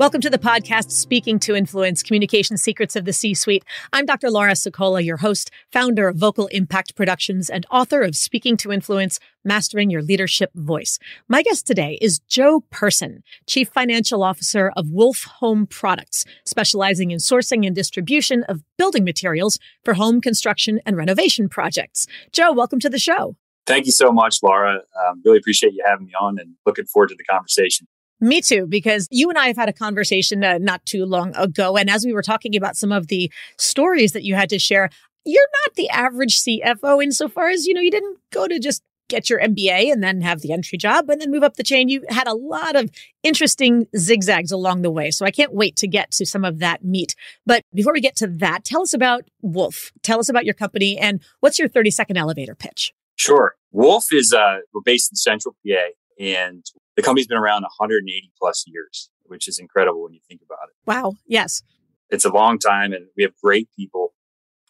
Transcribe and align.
Welcome 0.00 0.22
to 0.22 0.30
the 0.30 0.38
podcast, 0.38 0.92
Speaking 0.92 1.38
to 1.40 1.54
Influence 1.54 2.02
Communication 2.02 2.56
Secrets 2.56 2.96
of 2.96 3.04
the 3.04 3.12
C 3.12 3.34
Suite. 3.34 3.66
I'm 3.92 4.06
Dr. 4.06 4.30
Laura 4.30 4.52
Sicola, 4.52 5.04
your 5.04 5.18
host, 5.18 5.50
founder 5.70 6.08
of 6.08 6.16
Vocal 6.16 6.46
Impact 6.46 6.96
Productions, 6.96 7.50
and 7.50 7.66
author 7.70 8.00
of 8.00 8.16
Speaking 8.16 8.56
to 8.56 8.72
Influence 8.72 9.20
Mastering 9.44 9.90
Your 9.90 10.00
Leadership 10.00 10.52
Voice. 10.54 10.98
My 11.28 11.42
guest 11.42 11.66
today 11.66 11.98
is 12.00 12.18
Joe 12.20 12.64
Person, 12.70 13.22
Chief 13.46 13.68
Financial 13.68 14.22
Officer 14.22 14.72
of 14.74 14.88
Wolf 14.88 15.24
Home 15.40 15.66
Products, 15.66 16.24
specializing 16.46 17.10
in 17.10 17.18
sourcing 17.18 17.66
and 17.66 17.76
distribution 17.76 18.42
of 18.44 18.62
building 18.78 19.04
materials 19.04 19.58
for 19.84 19.92
home 19.92 20.22
construction 20.22 20.80
and 20.86 20.96
renovation 20.96 21.46
projects. 21.46 22.06
Joe, 22.32 22.54
welcome 22.54 22.80
to 22.80 22.88
the 22.88 22.98
show. 22.98 23.36
Thank 23.66 23.84
you 23.84 23.92
so 23.92 24.10
much, 24.10 24.38
Laura. 24.42 24.76
Um, 24.76 25.20
really 25.26 25.36
appreciate 25.36 25.74
you 25.74 25.84
having 25.86 26.06
me 26.06 26.14
on 26.18 26.38
and 26.38 26.54
looking 26.64 26.86
forward 26.86 27.10
to 27.10 27.16
the 27.16 27.24
conversation. 27.24 27.86
Me 28.20 28.40
too, 28.42 28.66
because 28.66 29.08
you 29.10 29.30
and 29.30 29.38
I 29.38 29.46
have 29.46 29.56
had 29.56 29.68
a 29.68 29.72
conversation 29.72 30.44
uh, 30.44 30.58
not 30.58 30.84
too 30.84 31.06
long 31.06 31.34
ago. 31.36 31.76
And 31.76 31.88
as 31.88 32.04
we 32.04 32.12
were 32.12 32.22
talking 32.22 32.54
about 32.54 32.76
some 32.76 32.92
of 32.92 33.06
the 33.06 33.32
stories 33.58 34.12
that 34.12 34.24
you 34.24 34.34
had 34.34 34.50
to 34.50 34.58
share, 34.58 34.90
you're 35.24 35.48
not 35.64 35.74
the 35.74 35.88
average 35.90 36.42
CFO 36.42 37.02
insofar 37.02 37.48
as, 37.48 37.66
you 37.66 37.74
know, 37.74 37.80
you 37.80 37.90
didn't 37.90 38.18
go 38.30 38.46
to 38.46 38.58
just 38.58 38.82
get 39.08 39.28
your 39.28 39.40
MBA 39.40 39.92
and 39.92 40.02
then 40.02 40.20
have 40.20 40.40
the 40.40 40.52
entry 40.52 40.78
job 40.78 41.10
and 41.10 41.20
then 41.20 41.30
move 41.30 41.42
up 41.42 41.56
the 41.56 41.62
chain. 41.62 41.88
You 41.88 42.04
had 42.08 42.28
a 42.28 42.34
lot 42.34 42.76
of 42.76 42.90
interesting 43.22 43.86
zigzags 43.96 44.52
along 44.52 44.82
the 44.82 44.90
way. 44.90 45.10
So 45.10 45.26
I 45.26 45.30
can't 45.30 45.52
wait 45.52 45.76
to 45.76 45.88
get 45.88 46.10
to 46.12 46.24
some 46.24 46.44
of 46.44 46.60
that 46.60 46.84
meat. 46.84 47.14
But 47.44 47.64
before 47.74 47.92
we 47.92 48.00
get 48.00 48.16
to 48.16 48.28
that, 48.28 48.64
tell 48.64 48.82
us 48.82 48.94
about 48.94 49.24
Wolf. 49.42 49.92
Tell 50.02 50.20
us 50.20 50.28
about 50.28 50.44
your 50.44 50.54
company 50.54 50.96
and 50.96 51.20
what's 51.40 51.58
your 51.58 51.68
30 51.68 51.90
second 51.90 52.16
elevator 52.16 52.54
pitch? 52.54 52.92
Sure. 53.16 53.56
Wolf 53.72 54.06
is, 54.12 54.32
uh, 54.32 54.58
we're 54.72 54.80
based 54.82 55.12
in 55.12 55.16
central 55.16 55.54
PA 55.66 55.90
and 56.18 56.64
the 57.00 57.06
company's 57.06 57.26
been 57.26 57.38
around 57.38 57.62
180 57.62 58.32
plus 58.38 58.64
years, 58.66 59.10
which 59.24 59.48
is 59.48 59.58
incredible 59.58 60.02
when 60.02 60.12
you 60.12 60.20
think 60.28 60.40
about 60.44 60.68
it. 60.68 60.74
Wow. 60.86 61.14
Yes. 61.26 61.62
It's 62.10 62.24
a 62.24 62.30
long 62.30 62.58
time 62.58 62.92
and 62.92 63.06
we 63.16 63.22
have 63.22 63.32
great 63.42 63.68
people. 63.76 64.14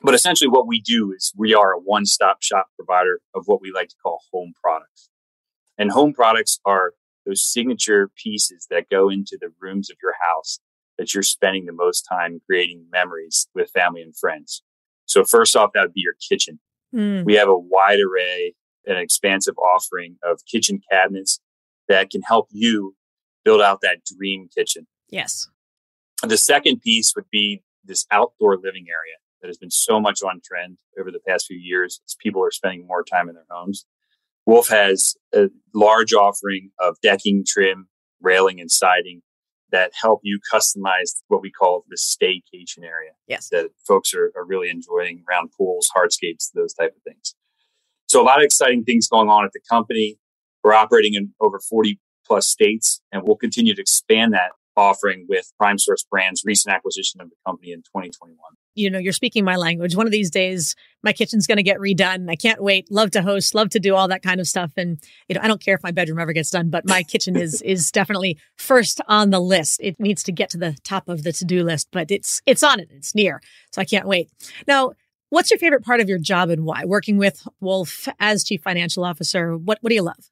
But 0.03 0.14
essentially, 0.14 0.48
what 0.48 0.67
we 0.67 0.81
do 0.81 1.12
is 1.12 1.33
we 1.37 1.55
are 1.55 1.72
a 1.72 1.78
one 1.78 2.06
stop 2.06 2.42
shop 2.42 2.69
provider 2.77 3.20
of 3.34 3.45
what 3.47 3.61
we 3.61 3.70
like 3.70 3.89
to 3.89 3.97
call 4.03 4.20
home 4.33 4.55
products. 4.62 5.11
And 5.77 5.91
home 5.91 6.14
products 6.14 6.59
are 6.64 6.92
those 7.27 7.42
signature 7.42 8.11
pieces 8.22 8.67
that 8.70 8.89
go 8.89 9.11
into 9.11 9.37
the 9.39 9.53
rooms 9.61 9.91
of 9.91 9.97
your 10.03 10.15
house 10.22 10.59
that 10.97 11.12
you're 11.12 11.22
spending 11.22 11.67
the 11.67 11.72
most 11.72 12.03
time 12.03 12.41
creating 12.47 12.87
memories 12.91 13.48
with 13.55 13.70
family 13.70 14.00
and 14.03 14.17
friends. 14.17 14.62
So, 15.05 15.25
first 15.25 15.55
off, 15.55 15.70
that 15.75 15.83
would 15.83 15.94
be 15.94 16.03
your 16.03 16.15
kitchen. 16.28 16.61
Mm. 16.94 17.25
We 17.25 17.34
have 17.34 17.48
a 17.48 17.59
wide 17.59 18.00
array 18.00 18.55
and 18.87 18.98
expansive 18.98 19.56
offering 19.59 20.17
of 20.22 20.41
kitchen 20.50 20.81
cabinets 20.91 21.41
that 21.91 22.11
can 22.11 22.23
help 22.23 22.49
you 22.51 22.95
build 23.45 23.61
out 23.61 23.81
that 23.83 23.99
dream 24.17 24.49
kitchen. 24.57 24.87
Yes. 25.09 25.49
The 26.23 26.39
second 26.39 26.83
piece 26.83 27.15
would 27.17 27.29
be 27.31 27.63
this 27.85 28.07
outdoor 28.13 28.57
living 28.57 28.87
area 28.89 29.17
that 29.43 29.49
has 29.49 29.59
been 29.59 29.71
so 29.71 29.99
much 30.01 30.23
on 30.23 30.41
trend 30.45 30.79
over 30.99 31.11
the 31.11 31.21
past 31.27 31.47
few 31.47 31.59
years 31.59 32.00
as 32.06 32.15
people 32.23 32.45
are 32.45 32.53
spending 32.53 32.87
more 32.87 33.03
time 33.03 33.29
in 33.29 33.34
their 33.34 33.47
homes. 33.50 33.87
Wolf 34.47 34.69
has 34.69 35.17
a 35.34 35.49
large 35.75 36.12
offering 36.12 36.71
of 36.79 36.97
decking, 37.03 37.45
trim, 37.47 37.89
railing, 38.21 38.61
and 38.61 38.71
siding 38.71 39.23
that 39.73 39.93
help 40.00 40.21
you 40.23 40.39
customize 40.53 41.23
what 41.29 41.43
we 41.43 41.50
call 41.50 41.84
the 41.89 41.97
staycation 41.97 42.84
area. 42.84 43.12
Yes. 43.27 43.49
That 43.49 43.71
folks 43.87 44.15
are, 44.15 44.33
are 44.37 44.45
really 44.45 44.69
enjoying 44.69 45.25
around 45.29 45.50
pools, 45.56 45.91
hardscapes, 45.97 46.50
those 46.55 46.75
type 46.75 46.95
of 46.97 47.03
things. 47.03 47.34
So 48.09 48.21
a 48.21 48.25
lot 48.25 48.39
of 48.39 48.45
exciting 48.45 48.84
things 48.84 49.09
going 49.09 49.29
on 49.29 49.45
at 49.45 49.53
the 49.53 49.61
company. 49.69 50.19
We're 50.62 50.75
operating 50.75 51.15
in 51.15 51.32
over 51.41 51.59
40 51.59 51.98
plus 52.26 52.47
states, 52.47 53.00
and 53.12 53.22
we'll 53.25 53.37
continue 53.37 53.75
to 53.75 53.81
expand 53.81 54.32
that 54.34 54.50
offering 54.76 55.26
with 55.28 55.53
Prime 55.59 55.78
Source 55.78 56.04
Brands' 56.10 56.43
recent 56.44 56.75
acquisition 56.75 57.21
of 57.21 57.28
the 57.28 57.37
company 57.47 57.72
in 57.72 57.81
2021. 57.81 58.37
You 58.75 58.88
know, 58.88 58.99
you're 58.99 59.12
speaking 59.12 59.44
my 59.44 59.56
language. 59.56 59.97
One 59.97 60.06
of 60.06 60.12
these 60.12 60.31
days, 60.31 60.75
my 61.03 61.12
kitchen's 61.12 61.47
going 61.47 61.56
to 61.56 61.62
get 61.62 61.78
redone. 61.78 62.31
I 62.31 62.37
can't 62.37 62.62
wait. 62.62 62.91
Love 62.91 63.10
to 63.12 63.22
host, 63.22 63.54
love 63.54 63.69
to 63.70 63.81
do 63.81 63.94
all 63.94 64.09
that 64.09 64.22
kind 64.22 64.41
of 64.41 64.47
stuff. 64.47 64.72
And, 64.76 64.99
you 65.28 65.34
know, 65.34 65.41
I 65.43 65.49
don't 65.49 65.62
care 65.62 65.75
if 65.75 65.82
my 65.82 65.91
bedroom 65.91 66.19
ever 66.19 66.32
gets 66.32 66.50
done, 66.50 66.70
but 66.70 66.87
my 66.87 67.03
kitchen 67.03 67.37
is, 67.37 67.60
is 67.65 67.91
definitely 67.91 68.38
first 68.56 69.00
on 69.09 69.31
the 69.31 69.41
list. 69.41 69.81
It 69.82 69.99
needs 69.99 70.22
to 70.25 70.32
get 70.32 70.50
to 70.50 70.59
the 70.59 70.76
top 70.84 71.09
of 71.09 71.25
the 71.25 71.32
to-do 71.32 71.62
list, 71.65 71.88
but 71.93 72.10
it's, 72.10 72.41
it's 72.47 72.62
on 72.62 72.81
it. 72.81 72.88
It's 72.91 73.15
near. 73.15 73.43
So 73.72 73.82
I 73.82 73.84
can't 73.84 74.06
wait. 74.06 74.31
Now, 74.66 74.93
what's 75.31 75.50
your 75.50 75.59
favorite 75.59 75.84
part 75.84 76.00
of 76.00 76.09
your 76.09 76.19
job 76.19 76.49
and 76.49 76.65
why? 76.65 76.84
Working 76.84 77.19
with 77.19 77.47
Wolf 77.60 78.09
as 78.19 78.44
chief 78.44 78.62
financial 78.62 79.04
officer, 79.04 79.56
what, 79.56 79.78
what 79.81 79.91
do 79.91 79.97
you 79.97 80.03
love? 80.03 80.31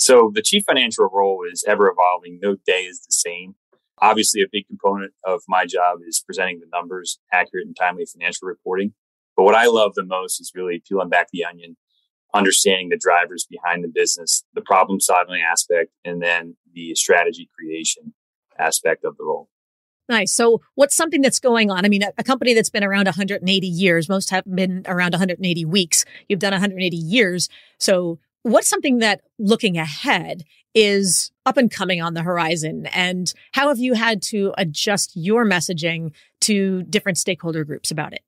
So 0.00 0.32
the 0.34 0.40
chief 0.40 0.64
financial 0.66 1.10
role 1.12 1.44
is 1.50 1.62
ever 1.68 1.90
evolving. 1.90 2.40
No 2.42 2.56
day 2.66 2.84
is 2.84 3.00
the 3.00 3.12
same. 3.12 3.54
Obviously, 3.98 4.40
a 4.40 4.46
big 4.50 4.66
component 4.66 5.12
of 5.26 5.42
my 5.46 5.66
job 5.66 5.98
is 6.08 6.22
presenting 6.24 6.58
the 6.58 6.66
numbers, 6.72 7.20
accurate 7.30 7.66
and 7.66 7.76
timely 7.78 8.06
financial 8.06 8.48
reporting. 8.48 8.94
But 9.36 9.42
what 9.42 9.54
I 9.54 9.66
love 9.66 9.92
the 9.94 10.04
most 10.04 10.40
is 10.40 10.52
really 10.54 10.82
peeling 10.88 11.10
back 11.10 11.28
the 11.32 11.44
onion, 11.44 11.76
understanding 12.32 12.88
the 12.88 12.96
drivers 12.96 13.46
behind 13.48 13.84
the 13.84 13.88
business, 13.88 14.42
the 14.54 14.62
problem 14.62 15.00
solving 15.00 15.42
aspect, 15.42 15.90
and 16.02 16.22
then 16.22 16.56
the 16.72 16.94
strategy 16.94 17.50
creation 17.54 18.14
aspect 18.58 19.04
of 19.04 19.18
the 19.18 19.24
role. 19.24 19.50
Nice. 20.08 20.32
So, 20.32 20.62
what's 20.76 20.96
something 20.96 21.20
that's 21.20 21.40
going 21.40 21.70
on? 21.70 21.84
I 21.84 21.88
mean, 21.88 22.02
a, 22.02 22.12
a, 22.16 22.24
company 22.24 22.54
that's 22.54 22.70
been 22.70 22.82
around 22.82 23.04
180 23.04 23.66
years, 23.66 24.08
most 24.08 24.30
have 24.30 24.44
been 24.46 24.82
around 24.86 25.12
180 25.12 25.64
weeks. 25.66 26.06
You've 26.26 26.40
done 26.40 26.52
180 26.52 26.96
years. 26.96 27.50
So, 27.78 28.18
what's 28.42 28.68
something 28.68 28.98
that 28.98 29.22
looking 29.38 29.76
ahead 29.76 30.44
is 30.74 31.30
up 31.46 31.56
and 31.56 31.70
coming 31.70 32.00
on 32.00 32.14
the 32.14 32.22
horizon? 32.22 32.86
And 32.86 33.32
how 33.52 33.68
have 33.68 33.78
you 33.78 33.94
had 33.94 34.22
to 34.24 34.52
adjust 34.56 35.12
your 35.14 35.44
messaging 35.44 36.12
to 36.42 36.82
different 36.84 37.18
stakeholder 37.18 37.64
groups 37.64 37.90
about 37.90 38.12
it? 38.12 38.22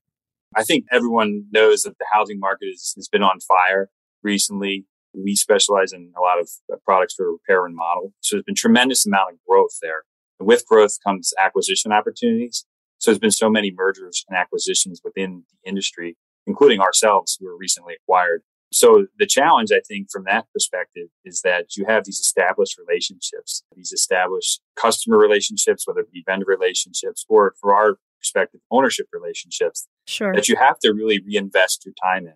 I 0.54 0.64
think 0.64 0.84
everyone 0.92 1.46
knows 1.50 1.82
that 1.82 1.98
the 1.98 2.06
housing 2.12 2.38
market 2.38 2.68
has 2.72 3.08
been 3.10 3.22
on 3.22 3.40
fire 3.40 3.88
recently. 4.22 4.86
We 5.14 5.34
specialize 5.34 5.92
in 5.92 6.12
a 6.16 6.20
lot 6.20 6.40
of 6.40 6.48
uh, 6.72 6.76
products 6.84 7.14
for 7.14 7.30
repair 7.30 7.64
and 7.66 7.74
model 7.74 8.12
so 8.20 8.36
there's 8.36 8.44
been 8.44 8.54
tremendous 8.54 9.06
amount 9.06 9.32
of 9.32 9.38
growth 9.48 9.78
there. 9.80 10.02
And 10.38 10.46
with 10.46 10.66
growth 10.66 10.98
comes 11.04 11.32
acquisition 11.38 11.92
opportunities. 11.92 12.66
So 12.98 13.10
there's 13.10 13.18
been 13.18 13.30
so 13.30 13.50
many 13.50 13.72
mergers 13.74 14.24
and 14.28 14.36
acquisitions 14.36 15.00
within 15.04 15.44
the 15.50 15.68
industry 15.68 16.16
including 16.46 16.80
ourselves 16.80 17.36
who 17.38 17.46
were 17.46 17.56
recently 17.56 17.94
acquired 17.94 18.42
so 18.72 19.06
the 19.18 19.26
challenge, 19.26 19.70
I 19.72 19.80
think, 19.86 20.10
from 20.10 20.24
that 20.24 20.46
perspective 20.52 21.08
is 21.24 21.42
that 21.42 21.76
you 21.76 21.84
have 21.86 22.04
these 22.04 22.18
established 22.18 22.78
relationships, 22.78 23.62
these 23.76 23.92
established 23.92 24.60
customer 24.76 25.18
relationships, 25.18 25.86
whether 25.86 26.00
it 26.00 26.12
be 26.12 26.22
vendor 26.26 26.46
relationships 26.46 27.24
or 27.28 27.54
for 27.60 27.74
our 27.74 27.96
perspective, 28.18 28.60
ownership 28.70 29.06
relationships 29.12 29.88
sure. 30.06 30.34
that 30.34 30.48
you 30.48 30.56
have 30.56 30.78
to 30.78 30.92
really 30.92 31.20
reinvest 31.26 31.84
your 31.84 31.94
time 32.02 32.26
in 32.26 32.34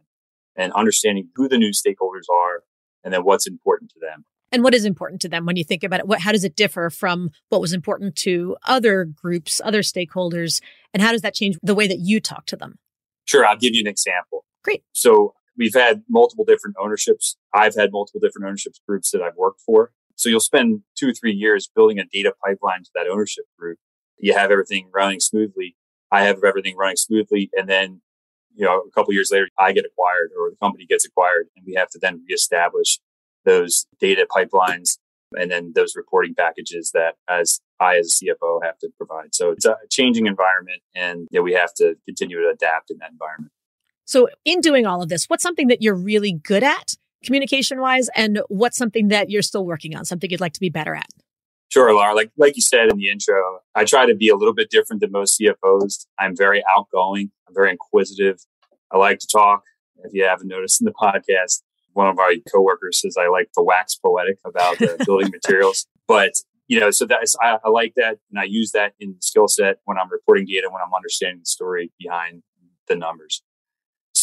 and 0.57 0.73
understanding 0.73 1.29
who 1.37 1.49
the 1.49 1.59
new 1.59 1.71
stakeholders 1.71 2.29
are 2.31 2.65
and 3.05 3.13
then 3.13 3.25
what's 3.25 3.47
important 3.47 3.91
to 3.91 4.01
them. 4.01 4.25
And 4.53 4.63
what 4.63 4.75
is 4.75 4.85
important 4.85 5.21
to 5.23 5.29
them 5.29 5.45
when 5.45 5.57
you 5.57 5.65
think 5.65 5.85
about 5.85 6.01
it? 6.01 6.07
What, 6.07 6.21
how 6.21 6.33
does 6.33 6.45
it 6.45 6.57
differ 6.57 6.91
from 6.91 7.31
what 7.49 7.61
was 7.61 7.73
important 7.73 8.17
to 8.17 8.57
other 8.65 9.05
groups, 9.05 9.61
other 9.65 9.83
stakeholders? 9.83 10.61
And 10.95 11.03
how 11.03 11.13
does 11.13 11.23
that 11.23 11.35
change 11.35 11.59
the 11.63 11.75
way 11.75 11.87
that 11.89 11.99
you 11.99 12.21
talk 12.21 12.47
to 12.47 12.57
them? 12.57 12.79
Sure. 13.25 13.45
I'll 13.45 13.57
give 13.57 13.75
you 13.75 13.81
an 13.81 13.89
example. 13.89 14.45
Great. 14.63 14.85
So 14.93 15.35
we've 15.57 15.75
had 15.75 16.03
multiple 16.09 16.45
different 16.45 16.77
ownerships. 16.81 17.37
I've 17.53 17.75
had 17.75 17.91
multiple 17.93 18.21
different 18.21 18.47
ownerships 18.47 18.81
groups 18.87 19.11
that 19.11 19.23
I've 19.23 19.37
worked 19.37 19.61
for. 19.61 19.93
So 20.17 20.29
you'll 20.29 20.41
spend 20.41 20.83
two 20.99 21.11
or 21.11 21.13
three 21.13 21.33
years 21.33 21.71
building 21.75 21.99
a 21.99 22.05
data 22.05 22.33
pipeline 22.45 22.85
to 22.85 22.91
that 22.95 23.07
ownership 23.07 23.45
group. 23.59 23.79
You 24.19 24.33
have 24.35 24.51
everything 24.51 24.89
running 24.95 25.21
smoothly. 25.21 25.77
I 26.11 26.23
have 26.23 26.43
everything 26.45 26.77
running 26.77 26.97
smoothly. 26.97 27.51
And 27.55 27.69
then, 27.69 28.01
you 28.55 28.65
know, 28.65 28.81
a 28.81 28.91
couple 28.93 29.13
years 29.13 29.31
later, 29.31 29.49
I 29.59 29.73
get 29.73 29.85
acquired 29.85 30.31
or 30.39 30.51
the 30.51 30.57
company 30.57 30.87
gets 30.87 31.05
acquired 31.05 31.49
and 31.57 31.67
we 31.67 31.75
have 31.75 31.91
to 31.91 31.99
then 32.01 32.25
reestablish 32.27 32.99
those 33.45 33.87
data 34.01 34.27
pipelines 34.35 34.99
and 35.39 35.51
then 35.51 35.73
those 35.75 35.95
reporting 35.97 36.35
packages 36.35 36.93
that 36.95 37.17
as 37.29 37.61
I 37.81 37.99
as 37.99 38.19
a 38.23 38.25
CFO 38.25 38.61
have 38.65 38.79
to 38.79 38.89
provide. 38.97 39.35
So 39.35 39.51
it's 39.51 39.67
a 39.67 39.77
changing 39.91 40.27
environment 40.27 40.81
and 40.95 41.29
you 41.31 41.41
know, 41.41 41.43
we 41.43 41.53
have 41.53 41.75
to 41.75 41.97
continue 42.07 42.41
to 42.41 42.49
adapt 42.49 42.91
in 42.91 42.99
that 42.99 43.11
environment. 43.11 43.53
So, 44.07 44.29
in 44.45 44.61
doing 44.61 44.87
all 44.87 45.03
of 45.03 45.09
this, 45.09 45.27
what's 45.27 45.43
something 45.43 45.69
that 45.69 45.83
you're 45.83 45.95
really 45.95 46.33
good 46.33 46.63
at 46.63 46.97
communication 47.25 47.81
wise? 47.81 48.09
And 48.15 48.41
what's 48.49 48.77
something 48.77 49.09
that 49.09 49.31
you're 49.31 49.43
still 49.43 49.67
working 49.67 49.97
on, 49.97 50.05
something 50.05 50.31
you'd 50.31 50.41
like 50.41 50.53
to 50.55 50.61
be 50.61 50.71
better 50.71 50.95
at? 50.95 51.09
Sure, 51.69 51.93
Laura. 51.93 52.15
Like 52.15 52.31
like 52.37 52.57
you 52.57 52.63
said 52.63 52.91
in 52.91 52.97
the 52.97 53.11
intro, 53.11 53.61
I 53.75 53.85
try 53.85 54.07
to 54.07 54.15
be 54.15 54.29
a 54.29 54.37
little 54.37 54.55
bit 54.55 54.71
different 54.71 55.01
than 55.01 55.11
most 55.11 55.41
CFOs. 55.41 56.07
I'm 56.19 56.37
very 56.37 56.63
outgoing. 56.71 57.33
I'm 57.49 57.55
very 57.55 57.71
inquisitive. 57.71 58.39
I 58.93 58.99
like 58.99 59.19
to 59.19 59.27
talk. 59.27 59.65
If 60.05 60.15
you 60.15 60.25
haven't 60.25 60.47
noticed 60.47 60.81
in 60.81 60.85
the 60.85 60.93
podcast, 60.93 61.63
one 61.95 62.07
of 62.07 62.19
our 62.19 62.31
coworkers 62.53 63.01
says 63.01 63.17
I 63.17 63.27
like 63.29 63.51
to 63.53 63.63
wax 63.63 63.97
poetic 63.97 64.39
about 64.45 64.81
uh, 64.81 64.97
building 65.05 65.31
materials. 65.33 65.87
But 66.07 66.33
you 66.69 66.79
know, 66.79 66.93
so 66.93 67.07
that's 67.07 67.35
I, 67.43 67.59
I 67.65 67.71
like 67.71 67.95
that, 67.97 68.19
and 68.31 68.39
I 68.39 68.45
use 68.45 68.71
that 68.73 68.93
in 69.01 69.15
the 69.15 69.23
skill 69.23 69.49
set 69.49 69.79
when 69.85 69.99
I'm 69.99 70.11
reporting 70.11 70.47
data, 70.47 70.69
when 70.71 70.81
I'm 70.81 70.95
understanding 70.95 71.41
the 71.41 71.47
story 71.47 71.91
behind 71.99 72.45
the 72.87 72.95
numbers. 72.95 73.43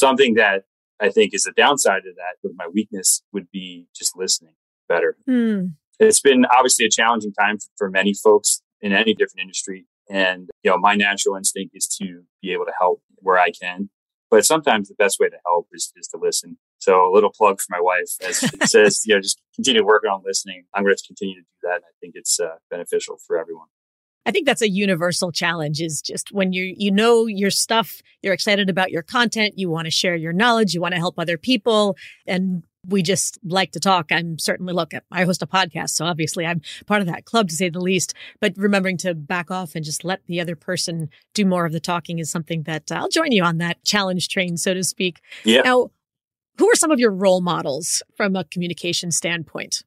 Something 0.03 0.35
that 0.35 0.63
I 0.99 1.09
think 1.09 1.33
is 1.33 1.45
a 1.45 1.51
downside 1.51 2.05
of 2.07 2.15
that, 2.15 2.35
but 2.41 2.51
my 2.55 2.67
weakness 2.67 3.23
would 3.33 3.49
be 3.51 3.87
just 3.95 4.17
listening 4.17 4.53
better. 4.87 5.17
Hmm. 5.25 5.67
It's 5.99 6.21
been 6.21 6.45
obviously 6.45 6.85
a 6.85 6.89
challenging 6.89 7.33
time 7.33 7.57
for 7.77 7.89
many 7.89 8.13
folks 8.13 8.61
in 8.81 8.93
any 8.93 9.13
different 9.13 9.41
industry. 9.41 9.85
And, 10.09 10.49
you 10.63 10.71
know, 10.71 10.77
my 10.77 10.95
natural 10.95 11.35
instinct 11.35 11.75
is 11.75 11.87
to 12.01 12.23
be 12.41 12.51
able 12.51 12.65
to 12.65 12.73
help 12.77 13.01
where 13.17 13.39
I 13.39 13.51
can. 13.51 13.89
But 14.29 14.45
sometimes 14.45 14.89
the 14.89 14.95
best 14.95 15.19
way 15.19 15.29
to 15.29 15.37
help 15.45 15.67
is, 15.71 15.93
is 15.95 16.07
to 16.07 16.17
listen. 16.17 16.57
So 16.79 17.07
a 17.07 17.11
little 17.13 17.31
plug 17.31 17.61
for 17.61 17.67
my 17.69 17.79
wife 17.79 18.09
as 18.27 18.39
she 18.39 18.47
says, 18.65 19.03
you 19.05 19.15
know, 19.15 19.21
just 19.21 19.39
continue 19.55 19.85
working 19.85 20.09
on 20.09 20.21
listening. 20.25 20.65
I'm 20.73 20.83
going 20.83 20.95
to 20.95 21.03
continue 21.07 21.35
to 21.35 21.41
do 21.41 21.67
that. 21.67 21.75
And 21.75 21.83
I 21.85 21.93
think 22.01 22.15
it's 22.15 22.39
uh, 22.39 22.55
beneficial 22.69 23.17
for 23.25 23.37
everyone. 23.37 23.67
I 24.25 24.31
think 24.31 24.45
that's 24.45 24.61
a 24.61 24.69
universal 24.69 25.31
challenge 25.31 25.81
is 25.81 26.01
just 26.01 26.31
when 26.31 26.53
you 26.53 26.73
you 26.77 26.91
know 26.91 27.25
your 27.25 27.51
stuff, 27.51 28.01
you're 28.21 28.33
excited 28.33 28.69
about 28.69 28.91
your 28.91 29.03
content, 29.03 29.57
you 29.57 29.69
want 29.69 29.85
to 29.85 29.91
share 29.91 30.15
your 30.15 30.33
knowledge, 30.33 30.73
you 30.73 30.81
want 30.81 30.93
to 30.93 30.99
help 30.99 31.19
other 31.19 31.37
people 31.37 31.97
and 32.25 32.63
we 32.87 33.01
just 33.01 33.39
like 33.45 33.71
to 33.71 33.79
talk. 33.79 34.11
I'm 34.11 34.37
certainly 34.37 34.73
look, 34.73 34.91
I 35.11 35.23
host 35.23 35.41
a 35.41 35.47
podcast, 35.47 35.91
so 35.91 36.05
obviously 36.05 36.45
I'm 36.45 36.61
part 36.85 37.01
of 37.01 37.07
that 37.07 37.25
club 37.25 37.47
to 37.49 37.55
say 37.55 37.69
the 37.69 37.79
least, 37.79 38.13
but 38.41 38.53
remembering 38.57 38.97
to 38.97 39.13
back 39.13 39.49
off 39.49 39.75
and 39.75 39.85
just 39.85 40.03
let 40.03 40.25
the 40.27 40.41
other 40.41 40.55
person 40.55 41.09
do 41.33 41.45
more 41.45 41.65
of 41.65 41.71
the 41.71 41.79
talking 41.79 42.19
is 42.19 42.29
something 42.29 42.63
that 42.63 42.91
uh, 42.91 42.95
I'll 42.95 43.09
join 43.09 43.31
you 43.31 43.43
on 43.43 43.57
that 43.59 43.83
challenge 43.83 44.27
train 44.27 44.57
so 44.57 44.73
to 44.73 44.83
speak. 44.83 45.21
Yeah. 45.45 45.61
Now, 45.61 45.91
who 46.57 46.69
are 46.69 46.75
some 46.75 46.91
of 46.91 46.99
your 46.99 47.11
role 47.11 47.41
models 47.41 48.03
from 48.15 48.35
a 48.35 48.43
communication 48.43 49.11
standpoint? 49.11 49.83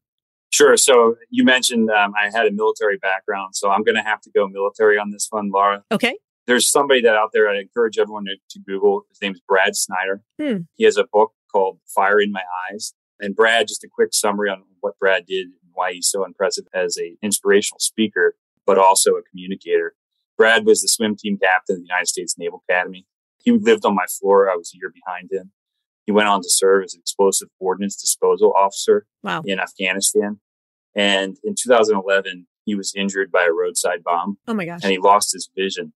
Sure. 0.56 0.74
So 0.78 1.16
you 1.28 1.44
mentioned 1.44 1.90
um, 1.90 2.14
I 2.18 2.30
had 2.34 2.46
a 2.46 2.50
military 2.50 2.96
background, 2.96 3.54
so 3.54 3.68
I'm 3.70 3.82
going 3.82 3.94
to 3.96 4.02
have 4.02 4.22
to 4.22 4.30
go 4.30 4.48
military 4.48 4.98
on 4.98 5.10
this 5.10 5.26
one, 5.28 5.50
Laura. 5.50 5.82
Okay. 5.92 6.16
There's 6.46 6.70
somebody 6.70 7.02
that 7.02 7.14
out 7.14 7.28
there 7.34 7.50
I 7.50 7.58
encourage 7.60 7.98
everyone 7.98 8.24
to, 8.24 8.36
to 8.50 8.58
Google. 8.60 9.02
His 9.10 9.20
name's 9.20 9.38
Brad 9.46 9.76
Snyder. 9.76 10.22
Hmm. 10.40 10.60
He 10.76 10.84
has 10.84 10.96
a 10.96 11.04
book 11.12 11.32
called 11.52 11.80
Fire 11.86 12.18
in 12.18 12.32
My 12.32 12.40
Eyes. 12.72 12.94
And 13.20 13.36
Brad, 13.36 13.68
just 13.68 13.84
a 13.84 13.88
quick 13.92 14.14
summary 14.14 14.48
on 14.48 14.62
what 14.80 14.98
Brad 14.98 15.26
did 15.26 15.44
and 15.48 15.54
why 15.74 15.92
he's 15.92 16.08
so 16.08 16.24
impressive 16.24 16.64
as 16.72 16.96
a 16.96 17.18
inspirational 17.22 17.78
speaker, 17.80 18.34
but 18.64 18.78
also 18.78 19.10
a 19.16 19.22
communicator. 19.30 19.94
Brad 20.38 20.64
was 20.64 20.80
the 20.80 20.88
swim 20.88 21.16
team 21.16 21.36
captain 21.36 21.74
of 21.76 21.80
the 21.82 21.86
United 21.86 22.08
States 22.08 22.38
Naval 22.38 22.62
Academy. 22.66 23.04
He 23.44 23.50
lived 23.50 23.84
on 23.84 23.94
my 23.94 24.06
floor. 24.18 24.50
I 24.50 24.56
was 24.56 24.72
a 24.74 24.78
year 24.78 24.90
behind 24.90 25.28
him. 25.30 25.52
He 26.06 26.12
went 26.12 26.28
on 26.28 26.40
to 26.40 26.48
serve 26.48 26.84
as 26.84 26.94
an 26.94 27.00
explosive 27.00 27.48
ordnance 27.58 27.96
disposal 28.00 28.54
officer 28.56 29.06
Wow. 29.22 29.42
in 29.44 29.58
Afghanistan. 29.60 30.38
And 30.96 31.36
in 31.44 31.54
2011, 31.54 32.46
he 32.64 32.74
was 32.74 32.92
injured 32.96 33.30
by 33.30 33.44
a 33.44 33.52
roadside 33.52 34.02
bomb 34.02 34.38
Oh 34.48 34.54
my 34.54 34.64
gosh. 34.64 34.80
and 34.82 34.90
he 34.90 34.98
lost 34.98 35.32
his 35.32 35.48
vision. 35.56 35.92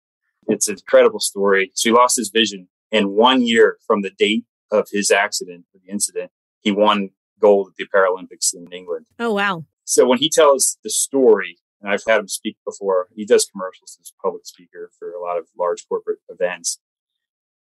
It's 0.48 0.68
an 0.68 0.76
incredible 0.76 1.20
story. 1.20 1.72
So 1.74 1.90
he 1.90 1.94
lost 1.96 2.18
his 2.18 2.30
vision, 2.30 2.68
and 2.92 3.12
one 3.12 3.42
year 3.42 3.78
from 3.88 4.02
the 4.02 4.12
date 4.12 4.46
of 4.72 4.88
his 4.92 5.10
accident, 5.10 5.66
the 5.74 5.92
incident, 5.92 6.32
he 6.62 6.72
won 6.72 7.10
gold 7.40 7.70
at 7.70 7.76
the 7.78 7.86
Paralympics 7.96 8.54
in 8.54 8.72
England. 8.72 9.06
Oh 9.18 9.34
wow. 9.34 9.66
So 9.86 10.06
when 10.08 10.20
he 10.20 10.30
tells 10.30 10.78
the 10.84 10.90
story, 10.90 11.58
and 11.82 11.92
I've 11.92 12.04
had 12.08 12.20
him 12.20 12.28
speak 12.28 12.58
before, 12.66 13.08
he 13.16 13.26
does 13.26 13.46
commercials 13.46 13.98
as 14.02 14.12
a 14.12 14.22
public 14.22 14.46
speaker 14.46 14.92
for 15.00 15.12
a 15.12 15.22
lot 15.22 15.38
of 15.38 15.46
large 15.58 15.88
corporate 15.88 16.20
events. 16.30 16.80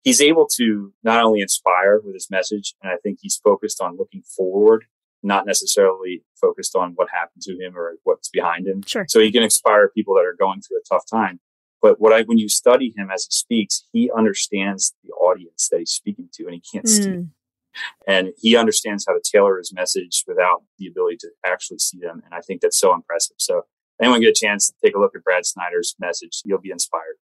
He's 0.03 0.21
able 0.21 0.47
to 0.55 0.93
not 1.03 1.21
only 1.23 1.41
inspire 1.41 1.99
with 1.99 2.13
his 2.13 2.29
message, 2.31 2.73
and 2.81 2.91
I 2.91 2.95
think 2.97 3.19
he's 3.21 3.35
focused 3.43 3.81
on 3.81 3.97
looking 3.97 4.21
forward, 4.23 4.85
not 5.23 5.45
necessarily 5.45 6.23
focused 6.39 6.75
on 6.75 6.93
what 6.93 7.09
happened 7.11 7.41
to 7.43 7.53
him 7.53 7.77
or 7.77 7.95
what's 8.03 8.29
behind 8.29 8.67
him. 8.67 8.83
Sure. 8.85 9.05
So 9.07 9.19
he 9.19 9.31
can 9.31 9.43
inspire 9.43 9.89
people 9.89 10.15
that 10.15 10.25
are 10.25 10.35
going 10.37 10.61
through 10.61 10.77
a 10.77 10.83
tough 10.87 11.03
time. 11.09 11.39
But 11.81 11.99
what 11.99 12.13
I, 12.13 12.23
when 12.23 12.37
you 12.37 12.49
study 12.49 12.93
him 12.95 13.09
as 13.11 13.25
he 13.25 13.31
speaks, 13.31 13.83
he 13.91 14.09
understands 14.15 14.93
the 15.03 15.11
audience 15.11 15.69
that 15.69 15.79
he's 15.79 15.91
speaking 15.91 16.29
to, 16.33 16.45
and 16.45 16.53
he 16.53 16.61
can't 16.61 16.87
see 16.87 17.03
Mm. 17.09 17.29
and 18.07 18.29
he 18.37 18.55
understands 18.55 19.05
how 19.07 19.13
to 19.13 19.21
tailor 19.23 19.59
his 19.59 19.71
message 19.71 20.23
without 20.25 20.63
the 20.79 20.87
ability 20.87 21.17
to 21.17 21.29
actually 21.45 21.77
see 21.77 21.99
them. 21.99 22.21
And 22.25 22.33
I 22.33 22.41
think 22.41 22.61
that's 22.61 22.79
so 22.79 22.91
impressive. 22.93 23.35
So 23.37 23.65
anyone 24.01 24.21
get 24.21 24.29
a 24.29 24.33
chance 24.33 24.67
to 24.69 24.73
take 24.83 24.95
a 24.95 24.99
look 24.99 25.15
at 25.15 25.23
Brad 25.23 25.45
Snyder's 25.45 25.95
message, 25.99 26.41
you'll 26.43 26.59
be 26.59 26.71
inspired. 26.71 27.17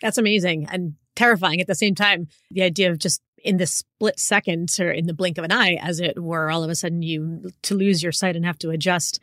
That's 0.00 0.16
amazing 0.16 0.66
and 0.70 0.94
terrifying 1.16 1.60
at 1.60 1.66
the 1.66 1.74
same 1.74 1.94
time. 1.94 2.28
The 2.50 2.62
idea 2.62 2.90
of 2.90 2.98
just 2.98 3.20
in 3.44 3.58
this 3.58 3.72
split 3.72 4.18
second 4.18 4.74
or 4.80 4.90
in 4.90 5.06
the 5.06 5.14
blink 5.14 5.38
of 5.38 5.44
an 5.44 5.52
eye, 5.52 5.74
as 5.80 6.00
it 6.00 6.22
were, 6.22 6.50
all 6.50 6.64
of 6.64 6.70
a 6.70 6.74
sudden 6.74 7.02
you 7.02 7.50
to 7.62 7.74
lose 7.74 8.02
your 8.02 8.12
sight 8.12 8.36
and 8.36 8.44
have 8.44 8.58
to 8.58 8.70
adjust. 8.70 9.20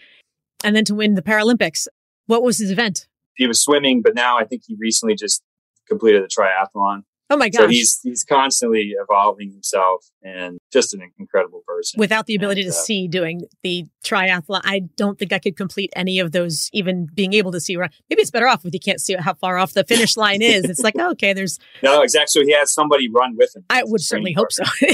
And 0.63 0.75
then 0.75 0.85
to 0.85 0.95
win 0.95 1.15
the 1.15 1.23
Paralympics. 1.23 1.87
What 2.27 2.43
was 2.43 2.59
his 2.59 2.69
event? 2.69 3.07
He 3.35 3.47
was 3.47 3.61
swimming, 3.61 4.01
but 4.03 4.13
now 4.13 4.37
I 4.37 4.45
think 4.45 4.63
he 4.67 4.77
recently 4.79 5.15
just 5.15 5.41
completed 5.87 6.23
the 6.23 6.27
triathlon. 6.27 7.03
Oh 7.31 7.37
my 7.37 7.47
gosh. 7.47 7.61
So 7.61 7.67
he's 7.69 7.99
he's 8.03 8.25
constantly 8.25 8.93
evolving 9.01 9.51
himself 9.51 10.05
and 10.21 10.59
just 10.71 10.93
an 10.93 11.01
incredible 11.17 11.63
person. 11.65 11.97
Without 11.97 12.25
the 12.25 12.35
ability 12.35 12.63
And, 12.63 12.73
to 12.73 12.77
uh, 12.77 12.81
see 12.81 13.07
doing 13.07 13.43
the 13.63 13.85
triathlon, 14.03 14.59
I 14.65 14.81
don't 14.97 15.17
think 15.17 15.31
I 15.31 15.39
could 15.39 15.55
complete 15.55 15.93
any 15.95 16.19
of 16.19 16.33
those, 16.33 16.69
even 16.73 17.07
being 17.13 17.31
able 17.33 17.53
to 17.53 17.61
see. 17.61 17.77
where- 17.77 17.89
Maybe 18.09 18.21
it's 18.21 18.31
better 18.31 18.47
off 18.47 18.65
if 18.65 18.73
you 18.73 18.81
can't 18.81 18.99
see 18.99 19.15
how 19.15 19.33
far 19.35 19.57
off 19.57 19.71
the 19.71 19.85
finish 19.85 20.17
line 20.17 20.41
is. 20.41 20.65
It's 20.65 20.81
like, 20.81 20.95
oh, 20.99 21.11
okay, 21.11 21.31
there's, 21.31 21.57
no, 21.81 22.01
exactly. 22.01 22.41
So 22.41 22.45
he 22.45 22.51
has 22.51 22.73
somebody 22.73 23.07
run 23.09 23.37
with 23.37 23.55
him. 23.55 23.63
I 23.69 23.83
would 23.85 24.01
certainly 24.01 24.33
hope 24.33 24.51
so. 24.51 24.63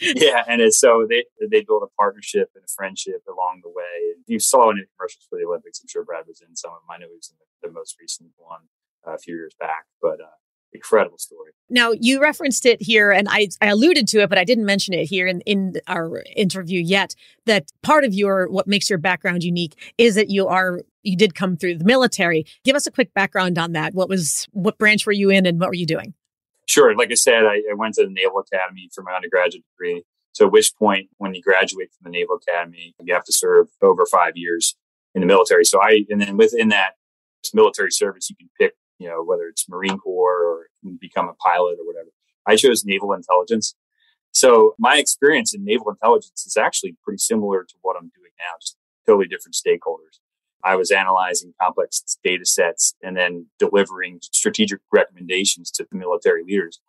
yeah, 0.00 0.44
and 0.46 0.60
it's, 0.60 0.78
so 0.78 1.06
they 1.08 1.24
they 1.40 1.62
build 1.62 1.82
a 1.84 1.90
partnership 1.98 2.50
and 2.54 2.62
a 2.64 2.68
friendship 2.76 3.22
along 3.26 3.62
the 3.62 3.70
way. 3.70 4.16
You 4.26 4.40
saw 4.40 4.70
in 4.70 4.76
the 4.76 4.84
commercials 4.94 5.26
for 5.30 5.38
the 5.38 5.46
Olympics. 5.46 5.80
I'm 5.82 5.88
sure 5.88 6.04
Brad 6.04 6.26
was 6.28 6.42
in 6.46 6.54
some 6.54 6.72
of 6.72 6.80
them. 6.82 6.90
I 6.94 6.98
know 6.98 7.08
he 7.08 7.16
was 7.16 7.32
in 7.32 7.36
the, 7.40 7.68
the 7.68 7.72
most 7.72 7.96
recent 7.98 8.30
one 8.36 8.68
uh, 9.06 9.14
a 9.14 9.18
few 9.18 9.34
years 9.34 9.54
back, 9.58 9.86
but 10.02 10.20
uh, 10.20 10.36
incredible 10.72 11.18
story. 11.18 11.52
Now 11.68 11.92
you 11.92 12.20
referenced 12.20 12.66
it 12.66 12.82
here, 12.82 13.10
and 13.10 13.28
I, 13.30 13.48
I 13.60 13.68
alluded 13.68 14.08
to 14.08 14.20
it, 14.20 14.28
but 14.28 14.38
I 14.38 14.44
didn't 14.44 14.66
mention 14.66 14.94
it 14.94 15.06
here 15.06 15.26
in, 15.26 15.40
in 15.42 15.74
our 15.86 16.22
interview 16.36 16.80
yet. 16.80 17.14
That 17.46 17.70
part 17.82 18.04
of 18.04 18.14
your 18.14 18.48
what 18.48 18.66
makes 18.66 18.90
your 18.90 18.98
background 18.98 19.42
unique 19.42 19.92
is 19.98 20.14
that 20.14 20.30
you 20.30 20.48
are 20.48 20.82
you 21.02 21.16
did 21.16 21.34
come 21.34 21.56
through 21.56 21.78
the 21.78 21.84
military. 21.84 22.44
Give 22.64 22.76
us 22.76 22.86
a 22.86 22.90
quick 22.90 23.12
background 23.14 23.58
on 23.58 23.72
that. 23.72 23.94
What 23.94 24.08
was 24.08 24.48
what 24.52 24.78
branch 24.78 25.06
were 25.06 25.12
you 25.12 25.30
in, 25.30 25.46
and 25.46 25.58
what 25.60 25.68
were 25.68 25.74
you 25.74 25.86
doing? 25.86 26.14
Sure. 26.66 26.94
Like 26.96 27.10
I 27.10 27.14
said, 27.14 27.44
I, 27.44 27.62
I 27.70 27.74
went 27.74 27.94
to 27.94 28.04
the 28.04 28.10
Naval 28.10 28.38
Academy 28.38 28.88
for 28.94 29.02
my 29.02 29.12
undergraduate 29.12 29.64
degree. 29.74 30.04
So 30.32 30.46
at 30.46 30.52
which 30.52 30.74
point, 30.76 31.10
when 31.18 31.34
you 31.34 31.42
graduate 31.42 31.90
from 31.92 32.10
the 32.10 32.18
Naval 32.18 32.36
Academy, 32.36 32.94
you 33.02 33.12
have 33.12 33.24
to 33.24 33.32
serve 33.32 33.68
over 33.82 34.06
five 34.06 34.32
years 34.36 34.76
in 35.14 35.20
the 35.20 35.26
military. 35.26 35.64
So 35.64 35.82
I, 35.82 36.04
and 36.08 36.20
then 36.20 36.36
within 36.36 36.68
that 36.70 36.92
military 37.52 37.90
service, 37.90 38.30
you 38.30 38.36
can 38.36 38.48
pick, 38.58 38.72
you 38.98 39.08
know, 39.08 39.22
whether 39.22 39.44
it's 39.44 39.68
Marine 39.68 39.98
Corps 39.98 40.44
or 40.44 40.66
become 41.00 41.28
a 41.28 41.34
pilot 41.34 41.78
or 41.80 41.86
whatever. 41.86 42.10
I 42.46 42.56
chose 42.56 42.84
naval 42.84 43.12
intelligence. 43.12 43.74
So 44.32 44.74
my 44.78 44.96
experience 44.96 45.54
in 45.54 45.64
naval 45.64 45.90
intelligence 45.90 46.44
is 46.46 46.56
actually 46.56 46.96
pretty 47.04 47.18
similar 47.18 47.64
to 47.64 47.74
what 47.82 47.96
I'm 47.96 48.10
doing 48.14 48.32
now, 48.38 48.54
just 48.60 48.76
totally 49.06 49.26
different 49.26 49.54
stakeholders. 49.54 50.20
I 50.64 50.76
was 50.76 50.90
analyzing 50.90 51.54
complex 51.60 52.02
data 52.22 52.46
sets 52.46 52.94
and 53.02 53.16
then 53.16 53.46
delivering 53.58 54.20
strategic 54.22 54.80
recommendations 54.92 55.70
to 55.72 55.86
the 55.90 55.98
military 55.98 56.44
leaders. 56.44 56.80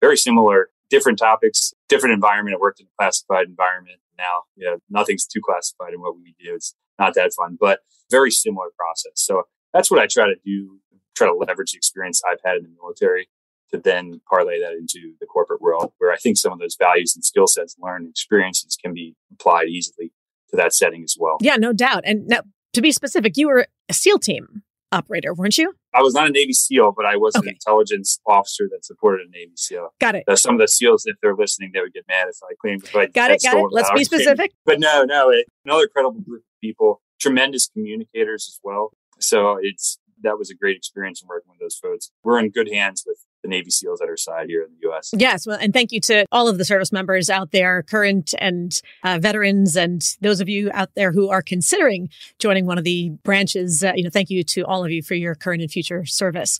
Very 0.00 0.16
similar, 0.16 0.70
different 0.90 1.18
topics, 1.18 1.72
different 1.88 2.12
environment. 2.12 2.54
I 2.54 2.60
worked 2.60 2.80
in 2.80 2.86
a 2.86 3.02
classified 3.02 3.46
environment. 3.46 4.00
Now, 4.18 4.44
you 4.56 4.66
know, 4.66 4.78
nothing's 4.90 5.26
too 5.26 5.40
classified 5.42 5.94
in 5.94 6.00
what 6.00 6.16
we 6.16 6.34
do. 6.38 6.54
It's 6.54 6.74
not 6.98 7.14
that 7.14 7.32
fun, 7.32 7.56
but 7.58 7.80
very 8.10 8.30
similar 8.30 8.68
process. 8.76 9.12
So 9.14 9.44
that's 9.72 9.90
what 9.90 10.00
I 10.00 10.06
try 10.06 10.26
to 10.26 10.36
do, 10.44 10.78
try 11.14 11.26
to 11.26 11.34
leverage 11.34 11.72
the 11.72 11.76
experience 11.76 12.22
I've 12.30 12.40
had 12.44 12.56
in 12.56 12.62
the 12.64 12.70
military 12.80 13.28
to 13.72 13.78
then 13.78 14.20
parlay 14.28 14.60
that 14.60 14.72
into 14.72 15.14
the 15.20 15.26
corporate 15.26 15.60
world 15.62 15.92
where 15.98 16.12
I 16.12 16.16
think 16.16 16.36
some 16.36 16.52
of 16.52 16.58
those 16.58 16.76
values 16.76 17.14
and 17.14 17.24
skill 17.24 17.46
sets, 17.46 17.76
learned 17.80 18.08
experiences 18.08 18.76
can 18.82 18.92
be 18.92 19.14
applied 19.32 19.68
easily 19.68 20.12
to 20.50 20.56
that 20.56 20.74
setting 20.74 21.02
as 21.02 21.16
well. 21.18 21.38
Yeah, 21.40 21.56
no 21.56 21.72
doubt. 21.72 22.02
And 22.04 22.26
now, 22.26 22.40
to 22.74 22.82
be 22.82 22.92
specific, 22.92 23.36
you 23.36 23.48
were 23.48 23.66
a 23.88 23.92
SEAL 23.94 24.18
team 24.18 24.62
operator, 24.90 25.32
weren't 25.32 25.56
you? 25.56 25.72
I 25.94 26.02
was 26.02 26.12
not 26.12 26.26
a 26.26 26.30
Navy 26.30 26.52
SEAL, 26.52 26.92
but 26.94 27.06
I 27.06 27.16
was 27.16 27.34
Okay. 27.34 27.48
an 27.48 27.54
intelligence 27.54 28.18
officer 28.26 28.64
that 28.70 28.84
supported 28.84 29.26
a 29.26 29.30
Navy 29.30 29.52
SEAL. 29.56 29.88
Got 30.00 30.16
it. 30.16 30.24
Uh, 30.28 30.36
some 30.36 30.54
of 30.54 30.60
the 30.60 30.68
SEALs, 30.68 31.04
if 31.06 31.16
they're 31.22 31.34
listening, 31.34 31.70
they 31.72 31.80
would 31.80 31.94
get 31.94 32.04
mad 32.08 32.26
if 32.28 32.36
I 32.42 32.52
claimed. 32.60 32.84
If 32.84 32.94
I 32.94 33.06
Got 33.06 33.30
it. 33.30 33.42
Got 33.42 33.56
it. 33.56 33.66
Let's 33.70 33.88
be 33.88 33.92
I 33.92 33.98
was 33.98 34.08
kidding. 34.08 34.24
specific. 34.24 34.52
But 34.66 34.80
no, 34.80 35.04
no, 35.04 35.30
it, 35.30 35.46
another 35.64 35.86
credible 35.86 36.20
group 36.20 36.40
of 36.42 36.60
people, 36.60 37.00
tremendous 37.18 37.68
communicators 37.68 38.48
as 38.48 38.60
well. 38.62 38.92
So 39.18 39.58
it's 39.62 39.98
that 40.22 40.38
was 40.38 40.50
a 40.50 40.54
great 40.54 40.76
experience 40.76 41.22
in 41.22 41.28
working 41.28 41.50
with 41.50 41.60
those 41.60 41.76
folks. 41.76 42.10
We're 42.22 42.38
in 42.38 42.50
good 42.50 42.68
hands 42.72 43.04
with 43.06 43.18
the 43.42 43.48
Navy 43.48 43.70
SEALs 43.70 44.00
at 44.00 44.08
our 44.08 44.16
side 44.16 44.46
here 44.48 44.62
in 44.62 44.70
the 44.70 44.88
U.S. 44.88 45.10
Yes, 45.16 45.46
well, 45.46 45.58
and 45.60 45.72
thank 45.72 45.92
you 45.92 46.00
to 46.02 46.24
all 46.32 46.48
of 46.48 46.58
the 46.58 46.64
service 46.64 46.92
members 46.92 47.28
out 47.28 47.50
there, 47.50 47.82
current 47.82 48.34
and 48.38 48.80
uh, 49.02 49.18
veterans, 49.20 49.76
and 49.76 50.16
those 50.20 50.40
of 50.40 50.48
you 50.48 50.70
out 50.72 50.90
there 50.94 51.12
who 51.12 51.28
are 51.28 51.42
considering 51.42 52.08
joining 52.38 52.66
one 52.66 52.78
of 52.78 52.84
the 52.84 53.10
branches. 53.24 53.82
Uh, 53.82 53.92
you 53.94 54.04
know, 54.04 54.10
thank 54.10 54.30
you 54.30 54.44
to 54.44 54.62
all 54.62 54.84
of 54.84 54.90
you 54.90 55.02
for 55.02 55.14
your 55.14 55.34
current 55.34 55.62
and 55.62 55.70
future 55.70 56.04
service. 56.04 56.58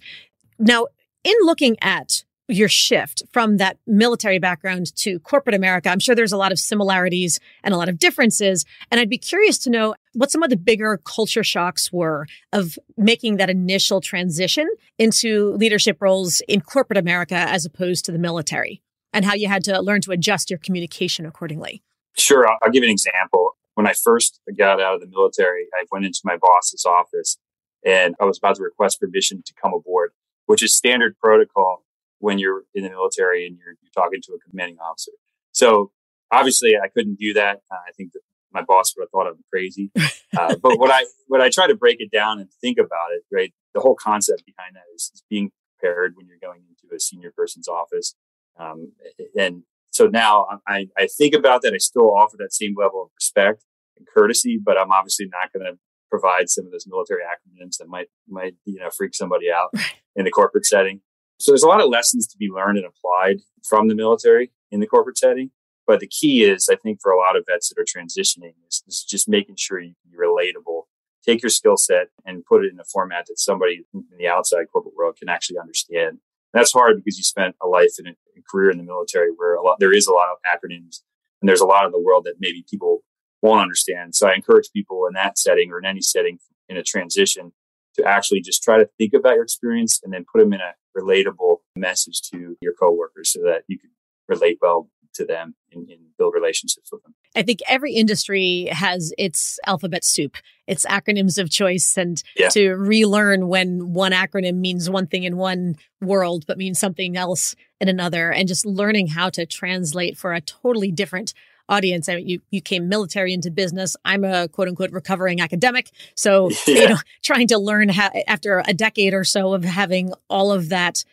Now, 0.59 0.87
in 1.25 1.35
looking 1.43 1.77
at 1.81 2.25
your 2.53 2.69
shift 2.69 3.23
from 3.33 3.57
that 3.59 3.79
military 3.87 4.39
background 4.39 4.95
to 4.97 5.19
corporate 5.21 5.55
America, 5.55 5.89
I'm 5.89 5.99
sure 5.99 6.15
there's 6.15 6.33
a 6.33 6.37
lot 6.37 6.53
of 6.53 6.59
similarities 6.59 7.41
and 7.63 7.75
a 7.75 7.77
lot 7.77 7.89
of 7.89 7.99
differences. 7.99 8.65
And 8.91 9.01
I'd 9.01 9.09
be 9.09 9.19
curious 9.19 9.59
to 9.59 9.71
know 9.71 9.95
what 10.15 10.31
some 10.31 10.43
of 10.43 10.51
the 10.51 10.57
bigger 10.57 11.01
culture 11.05 11.45
shocks 11.45 11.93
were 11.93 12.27
of 12.53 12.79
making 12.97 13.37
that 13.37 13.51
initial 13.51 14.01
transition 14.01 14.69
into 14.99 15.53
leadership 15.55 15.99
roles 16.01 16.41
in 16.49 16.61
corporate 16.61 16.99
America 16.99 17.37
as 17.37 17.65
opposed 17.65 18.05
to 18.07 18.13
the 18.13 18.19
military 18.19 18.83
and 19.13 19.25
how 19.25 19.35
you 19.35 19.49
had 19.49 19.65
to 19.65 19.81
learn 19.81 20.01
to 20.03 20.13
adjust 20.13 20.51
your 20.51 20.59
communication 20.59 21.27
accordingly. 21.27 21.83
Sure. 22.17 22.49
I'll, 22.49 22.59
I'll 22.63 22.71
give 22.71 22.83
an 22.83 22.91
example. 22.91 23.53
When 23.75 23.87
I 23.87 23.95
first 23.95 24.41
got 24.57 24.81
out 24.81 24.95
of 24.95 25.01
the 25.01 25.07
military, 25.07 25.67
I 25.75 25.85
went 25.91 26.05
into 26.05 26.21
my 26.25 26.37
boss's 26.37 26.85
office 26.85 27.39
and 27.85 28.15
I 28.21 28.25
was 28.25 28.39
about 28.39 28.57
to 28.57 28.63
request 28.63 29.01
permission 29.01 29.43
to 29.47 29.55
come 29.55 29.73
aboard, 29.73 30.13
which 30.47 30.63
is 30.63 30.75
standard 30.75 31.17
protocol 31.19 31.85
when 32.23 32.39
you're 32.39 32.63
in 32.73 32.85
the 32.85 32.91
military 32.91 33.45
and 33.47 33.59
you're, 33.59 33.75
you're 33.83 33.93
talking 33.93 34.23
to 34.23 34.33
a 34.33 34.39
commanding 34.49 34.79
officer. 34.79 35.11
So 35.51 35.91
obviously 36.31 36.77
I 36.77 36.87
couldn't 36.87 37.19
do 37.19 37.35
that. 37.35 37.63
Uh, 37.69 37.83
I 37.89 37.91
think 37.97 38.13
that 38.13 38.21
my 38.53 38.63
boss 38.63 38.95
would 38.97 39.03
have 39.03 39.11
thought 39.11 39.27
I'm 39.27 39.45
crazy. 39.53 39.91
Uh, 40.35 40.57
but 40.63 40.79
what 40.79 40.91
I, 40.91 41.05
what 41.27 41.43
I 41.43 41.51
try 41.51 41.67
to 41.67 41.75
break 41.75 42.01
it 42.01 42.11
down 42.11 42.41
and 42.41 42.49
think 42.63 42.79
about 42.79 43.13
it, 43.15 43.23
right? 43.31 43.53
The 43.75 43.81
whole 43.81 43.95
concept 43.95 44.45
behind 44.47 44.77
that 44.77 44.85
is, 44.95 45.11
is 45.13 45.23
being 45.29 45.51
prepared 45.79 46.15
when 46.17 46.27
you're 46.27 46.39
going 46.41 46.63
into 46.71 46.97
a 46.97 46.99
senior 46.99 47.31
person's 47.37 47.69
office. 47.69 48.15
Um, 48.59 48.93
and 49.39 49.65
so 49.91 50.07
now 50.07 50.47
I, 50.67 50.89
I 50.97 51.09
think 51.19 51.35
about 51.35 51.61
that. 51.61 51.75
I 51.75 51.77
still 51.77 52.17
offer 52.17 52.39
that 52.39 52.55
same 52.55 52.75
level 52.79 53.03
of 53.03 53.11
respect 53.15 53.63
and 53.99 54.07
courtesy, 54.07 54.59
but 54.59 54.81
I'm 54.81 54.91
obviously 54.91 55.27
not 55.27 55.53
going 55.53 55.71
to 55.71 55.79
provide 56.09 56.49
some 56.49 56.65
of 56.65 56.73
those 56.73 56.87
military 56.87 57.21
acronyms 57.25 57.77
that 57.77 57.89
might, 57.89 58.09
might, 58.27 58.55
you 58.65 58.79
know, 58.79 58.89
freak 58.89 59.15
somebody 59.15 59.53
out 59.53 59.75
in 60.17 60.25
the 60.25 60.31
corporate 60.31 60.65
setting. 60.65 61.03
So 61.43 61.51
there's 61.51 61.65
a 61.65 61.69
lot 61.69 61.83
of 61.83 61.89
lessons 61.89 62.29
to 62.29 62.39
be 62.39 62.49
learned 62.49 62.79
and 62.79 62.87
applied 62.87 63.39
from 63.69 63.89
the 63.89 63.97
military 63.97 64.53
in 64.71 64.79
the 64.79 64.87
corporate 64.87 65.19
setting. 65.19 65.51
But 65.89 65.99
the 65.99 66.07
key 66.07 66.45
is, 66.45 66.69
I 66.71 66.77
think, 66.77 67.01
for 67.03 67.11
a 67.11 67.19
lot 67.19 67.37
of 67.37 67.45
vets 67.49 67.69
that 67.69 67.81
are 67.81 67.85
transitioning, 67.85 68.55
is, 68.69 68.85
is 68.87 69.03
just 69.03 69.29
making 69.29 69.57
sure 69.57 69.81
you, 69.81 69.95
you're 70.09 70.25
relatable. 70.25 70.83
Take 71.27 71.43
your 71.43 71.51
skill 71.51 71.77
set 71.77 72.11
and 72.25 72.45
put 72.45 72.65
it 72.65 72.73
in 72.73 72.79
a 72.79 72.85
format 72.85 73.27
that 73.27 73.41
somebody 73.41 73.85
in 73.93 74.05
the 74.17 74.29
outside 74.29 74.67
corporate 74.73 74.95
world 74.95 75.17
can 75.19 75.29
actually 75.29 75.59
understand. 75.59 76.11
And 76.11 76.61
that's 76.61 76.73
hard 76.73 76.97
because 76.97 77.19
you 77.19 77.25
spent 77.25 77.57
a 77.61 77.67
life 77.67 77.95
and 77.99 78.09
a 78.09 78.15
career 78.49 78.71
in 78.71 78.79
the 78.79 78.85
military 78.85 79.31
where 79.35 79.55
a 79.55 79.63
lot 79.63 79.81
there 79.81 79.93
is 79.93 80.07
a 80.07 80.13
lot 80.13 80.29
of 80.31 80.39
acronyms 80.47 81.01
and 81.41 81.49
there's 81.49 81.61
a 81.61 81.67
lot 81.67 81.87
of 81.87 81.91
the 81.91 82.01
world 82.01 82.23
that 82.25 82.37
maybe 82.39 82.65
people 82.71 83.03
won't 83.41 83.63
understand. 83.63 84.15
So 84.15 84.29
I 84.29 84.35
encourage 84.35 84.71
people 84.73 85.07
in 85.07 85.15
that 85.15 85.39
setting 85.39 85.73
or 85.73 85.79
in 85.79 85.87
any 85.87 86.03
setting 86.03 86.39
in 86.69 86.77
a 86.77 86.85
transition 86.85 87.53
to 87.95 88.05
actually 88.05 88.41
just 88.41 88.63
try 88.63 88.79
to 88.79 88.89
think 88.99 89.13
about 89.15 89.35
your 89.35 89.43
experience 89.43 90.01
and 90.03 90.13
then 90.13 90.25
put 90.31 90.41
them 90.41 90.53
in 90.53 90.61
a 90.61 90.75
relatable 90.99 91.59
message 91.77 92.21
to 92.31 92.57
your 92.61 92.73
coworkers 92.75 93.33
so 93.33 93.41
that 93.43 93.65
you 93.69 93.79
can 93.79 93.91
relate 94.29 94.59
well 94.61 94.89
to 95.15 95.25
them 95.25 95.55
and, 95.73 95.89
and, 95.89 96.01
build 96.19 96.35
relationships 96.35 96.91
with 96.93 97.03
them. 97.03 97.15
I 97.35 97.43
think 97.43 97.61
every 97.69 97.95
industry 97.95 98.69
has 98.71 99.13
its 99.19 99.59
alphabet 99.67 100.05
soup, 100.05 100.37
its 100.67 100.87
acronyms 100.87 101.39
of 101.39 101.51
choice, 101.51 101.97
and 101.97 102.23
yeah. 102.37 102.49
to 102.51 102.71
relearn 102.73 103.49
when 103.49 103.93
one 103.93 104.13
acronym 104.13 104.57
means 104.57 104.89
one 104.89 105.07
thing 105.07 105.25
in 105.25 105.37
one 105.37 105.77
world 106.01 106.45
but 106.47 106.59
means 106.59 106.79
something 106.79 107.17
else 107.17 107.57
in 107.81 107.89
another, 107.89 108.31
and 108.31 108.47
just 108.47 108.65
learning 108.65 109.09
how 109.09 109.31
to 109.31 109.47
translate 109.47 110.17
for 110.17 110.33
a 110.33 110.41
totally 110.41 110.93
different 110.93 111.35
audience. 111.69 112.09
I 112.09 112.17
mean, 112.17 112.29
you, 112.29 112.41
you 112.51 112.61
came 112.61 112.89
military 112.89 113.33
into 113.33 113.51
business. 113.51 113.97
I'm 114.05 114.25
a 114.25 114.49
quote 114.49 114.69
unquote 114.69 114.91
recovering 114.91 115.41
academic. 115.41 115.91
So, 116.15 116.51
yeah. 116.67 116.75
you 116.75 116.89
know, 116.91 116.99
trying 117.23 117.49
to 117.49 117.59
learn 117.59 117.89
how, 117.89 118.11
after 118.27 118.63
a 118.67 118.75
decade 118.75 119.15
or 119.15 119.25
so 119.25 119.55
of 119.55 119.65
having 119.65 120.13
all 120.29 120.53
of 120.53 120.69
that 120.69 121.05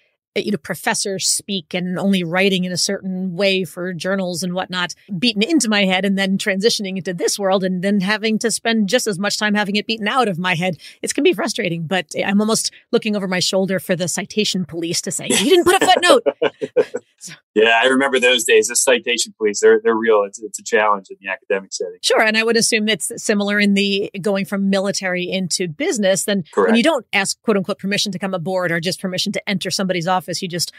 you 0.46 0.51
know, 0.51 0.58
professors 0.58 1.27
speak 1.27 1.74
and 1.74 2.00
only 2.00 2.24
writing 2.24 2.63
in 2.63 2.72
a 2.72 2.77
certain 2.77 3.36
way 3.36 3.63
for 3.63 3.93
journals 3.93 4.43
and 4.43 4.53
whatnot 4.53 4.96
beaten 5.17 5.43
into 5.43 5.69
my 5.69 5.86
head 5.86 6.05
and 6.05 6.17
then 6.17 6.38
transitioning 6.38 6.98
into 6.98 7.13
this 7.13 7.38
world 7.38 7.63
and 7.63 7.84
then 7.84 8.00
having 8.00 8.39
to 8.39 8.51
spend 8.51 8.89
just 8.89 9.08
as 9.08 9.19
much 9.19 9.38
time 9.38 9.53
having 9.53 9.75
it 9.75 9.88
beaten 9.88 10.08
out 10.08 10.27
of 10.27 10.39
my 10.39 10.55
head. 10.55 10.75
It's 11.01 11.13
can 11.19 11.24
be 11.24 11.34
frustrating, 11.34 11.86
but 11.86 12.08
I'm 12.25 12.39
almost 12.39 12.72
looking 12.91 13.15
over 13.15 13.27
my 13.27 13.39
shoulder 13.39 13.79
for 13.79 13.96
the 13.96 14.08
citation 14.08 14.65
police 14.65 15.01
to 15.01 15.12
say, 15.12 15.27
you 15.27 15.38
didn't 15.38 15.65
put 15.65 15.81
a 15.81 15.86
footnote. 15.86 16.24
so. 17.19 17.34
Yeah, 17.55 17.81
I 17.84 17.88
remember 17.88 18.19
those 18.19 18.46
days. 18.46 18.67
The 18.67 18.75
citation 18.75 19.34
police, 19.38 19.60
they're, 19.60 19.81
they're 19.84 19.96
real. 19.96 20.24
It's, 20.25 20.41
it's 20.41 20.60
a 20.60 20.63
challenge 20.63 21.08
in 21.10 21.17
the 21.19 21.29
academic 21.29 21.74
setting. 21.74 21.98
Sure. 22.01 22.22
And 22.22 22.38
I 22.38 22.43
would 22.43 22.55
assume 22.55 22.88
it's 22.88 23.12
similar 23.17 23.60
in 23.60 23.74
the 23.74 24.10
going 24.22 24.46
from 24.46 24.69
military 24.69 25.29
into 25.29 25.67
business. 25.67 26.24
Then 26.24 26.43
Correct. 26.53 26.69
when 26.69 26.77
you 26.77 26.84
don't 26.84 27.05
ask 27.12 27.41
quote 27.41 27.58
unquote 27.58 27.79
permission 27.79 28.12
to 28.13 28.19
come 28.19 28.34
aboard 28.34 28.72
or 28.72 28.79
just 28.79 29.01
permission 29.01 29.34
to 29.34 29.50
enter 29.50 29.72
somebody's 29.72 30.08
office, 30.08 30.28
office, 30.29 30.41
you 30.41 30.48
just 30.48 30.71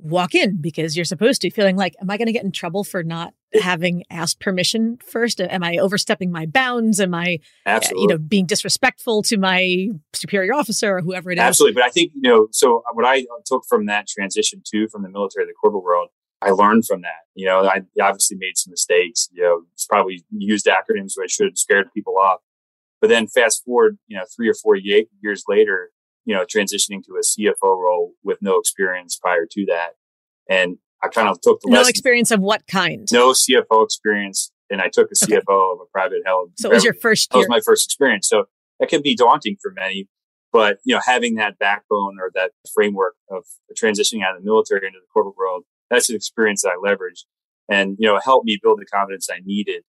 walk 0.00 0.34
in 0.34 0.60
because 0.60 0.96
you're 0.96 1.04
supposed 1.04 1.42
to, 1.42 1.50
feeling 1.50 1.76
like, 1.76 1.96
am 2.00 2.08
I 2.08 2.16
going 2.16 2.26
to 2.26 2.32
get 2.32 2.44
in 2.44 2.52
trouble 2.52 2.84
for 2.84 3.02
not 3.02 3.34
having 3.60 4.04
asked 4.10 4.38
permission 4.38 4.98
first? 5.04 5.40
Am 5.40 5.64
I 5.64 5.78
overstepping 5.78 6.30
my 6.30 6.46
bounds? 6.46 7.00
Am 7.00 7.14
I, 7.14 7.26
eh, 7.26 7.38
Absolutely. 7.66 8.02
you 8.02 8.08
know, 8.08 8.18
being 8.18 8.46
disrespectful 8.46 9.22
to 9.24 9.36
my 9.36 9.88
superior 10.12 10.54
officer 10.54 10.96
or 10.96 11.00
whoever 11.00 11.32
it 11.32 11.38
is? 11.38 11.42
Absolutely. 11.42 11.74
But 11.74 11.84
I 11.84 11.88
think, 11.88 12.12
you 12.14 12.30
know, 12.30 12.46
so 12.52 12.84
what 12.92 13.04
I 13.04 13.20
uh, 13.20 13.40
took 13.44 13.64
from 13.68 13.86
that 13.86 14.06
transition 14.06 14.62
too, 14.64 14.86
from 14.88 15.02
the 15.02 15.08
military 15.08 15.46
to 15.46 15.48
the 15.48 15.54
corporate 15.54 15.82
world, 15.82 16.10
I 16.40 16.50
learned 16.50 16.86
from 16.86 17.00
that. 17.00 17.26
You 17.34 17.46
know, 17.46 17.64
I 17.64 17.80
obviously 18.00 18.36
made 18.38 18.56
some 18.56 18.70
mistakes. 18.70 19.28
You 19.32 19.42
know, 19.42 19.62
it's 19.72 19.86
probably 19.86 20.24
used 20.30 20.66
acronyms 20.66 21.16
where 21.16 21.24
I 21.24 21.28
should 21.28 21.46
have 21.46 21.58
scared 21.58 21.88
people 21.92 22.16
off. 22.16 22.38
But 23.00 23.10
then 23.10 23.26
fast 23.26 23.64
forward, 23.64 23.98
you 24.06 24.16
know, 24.16 24.24
three 24.36 24.48
or 24.48 24.54
four 24.54 24.76
years 24.76 25.42
later, 25.48 25.90
you 26.28 26.34
know, 26.34 26.44
transitioning 26.44 27.02
to 27.06 27.16
a 27.16 27.22
CFO 27.22 27.54
role 27.62 28.12
with 28.22 28.36
no 28.42 28.58
experience 28.58 29.16
prior 29.16 29.46
to 29.50 29.64
that. 29.66 29.92
And 30.46 30.76
I 31.02 31.08
kind 31.08 31.26
of 31.26 31.40
took 31.40 31.58
the 31.62 31.70
no 31.70 31.80
experience 31.80 32.30
of 32.30 32.40
what 32.40 32.66
kind? 32.70 33.08
No 33.10 33.30
CFO 33.30 33.82
experience. 33.82 34.52
And 34.68 34.82
I 34.82 34.90
took 34.92 35.08
a 35.08 35.24
okay. 35.24 35.36
CFO 35.36 35.72
of 35.72 35.80
a 35.80 35.86
private 35.90 36.20
held. 36.26 36.50
So 36.58 36.70
it 36.70 36.74
was 36.74 36.84
your 36.84 36.92
first 36.92 37.32
year. 37.32 37.40
That 37.40 37.48
was 37.48 37.56
my 37.56 37.60
first 37.64 37.86
experience. 37.86 38.28
So 38.28 38.44
that 38.78 38.90
can 38.90 39.00
be 39.00 39.16
daunting 39.16 39.56
for 39.62 39.72
many. 39.74 40.06
But, 40.52 40.80
you 40.84 40.94
know, 40.94 41.00
having 41.02 41.36
that 41.36 41.58
backbone 41.58 42.18
or 42.20 42.30
that 42.34 42.50
framework 42.74 43.14
of 43.30 43.44
transitioning 43.74 44.22
out 44.22 44.36
of 44.36 44.42
the 44.42 44.44
military 44.44 44.86
into 44.86 44.98
the 44.98 45.06
corporate 45.10 45.36
world, 45.38 45.64
that's 45.88 46.10
an 46.10 46.16
experience 46.16 46.60
that 46.60 46.72
I 46.72 46.76
leveraged 46.76 47.24
and, 47.70 47.96
you 47.98 48.06
know, 48.06 48.20
helped 48.22 48.44
me 48.44 48.58
build 48.62 48.80
the 48.80 48.86
confidence 48.86 49.28
I 49.32 49.40
needed 49.42 49.82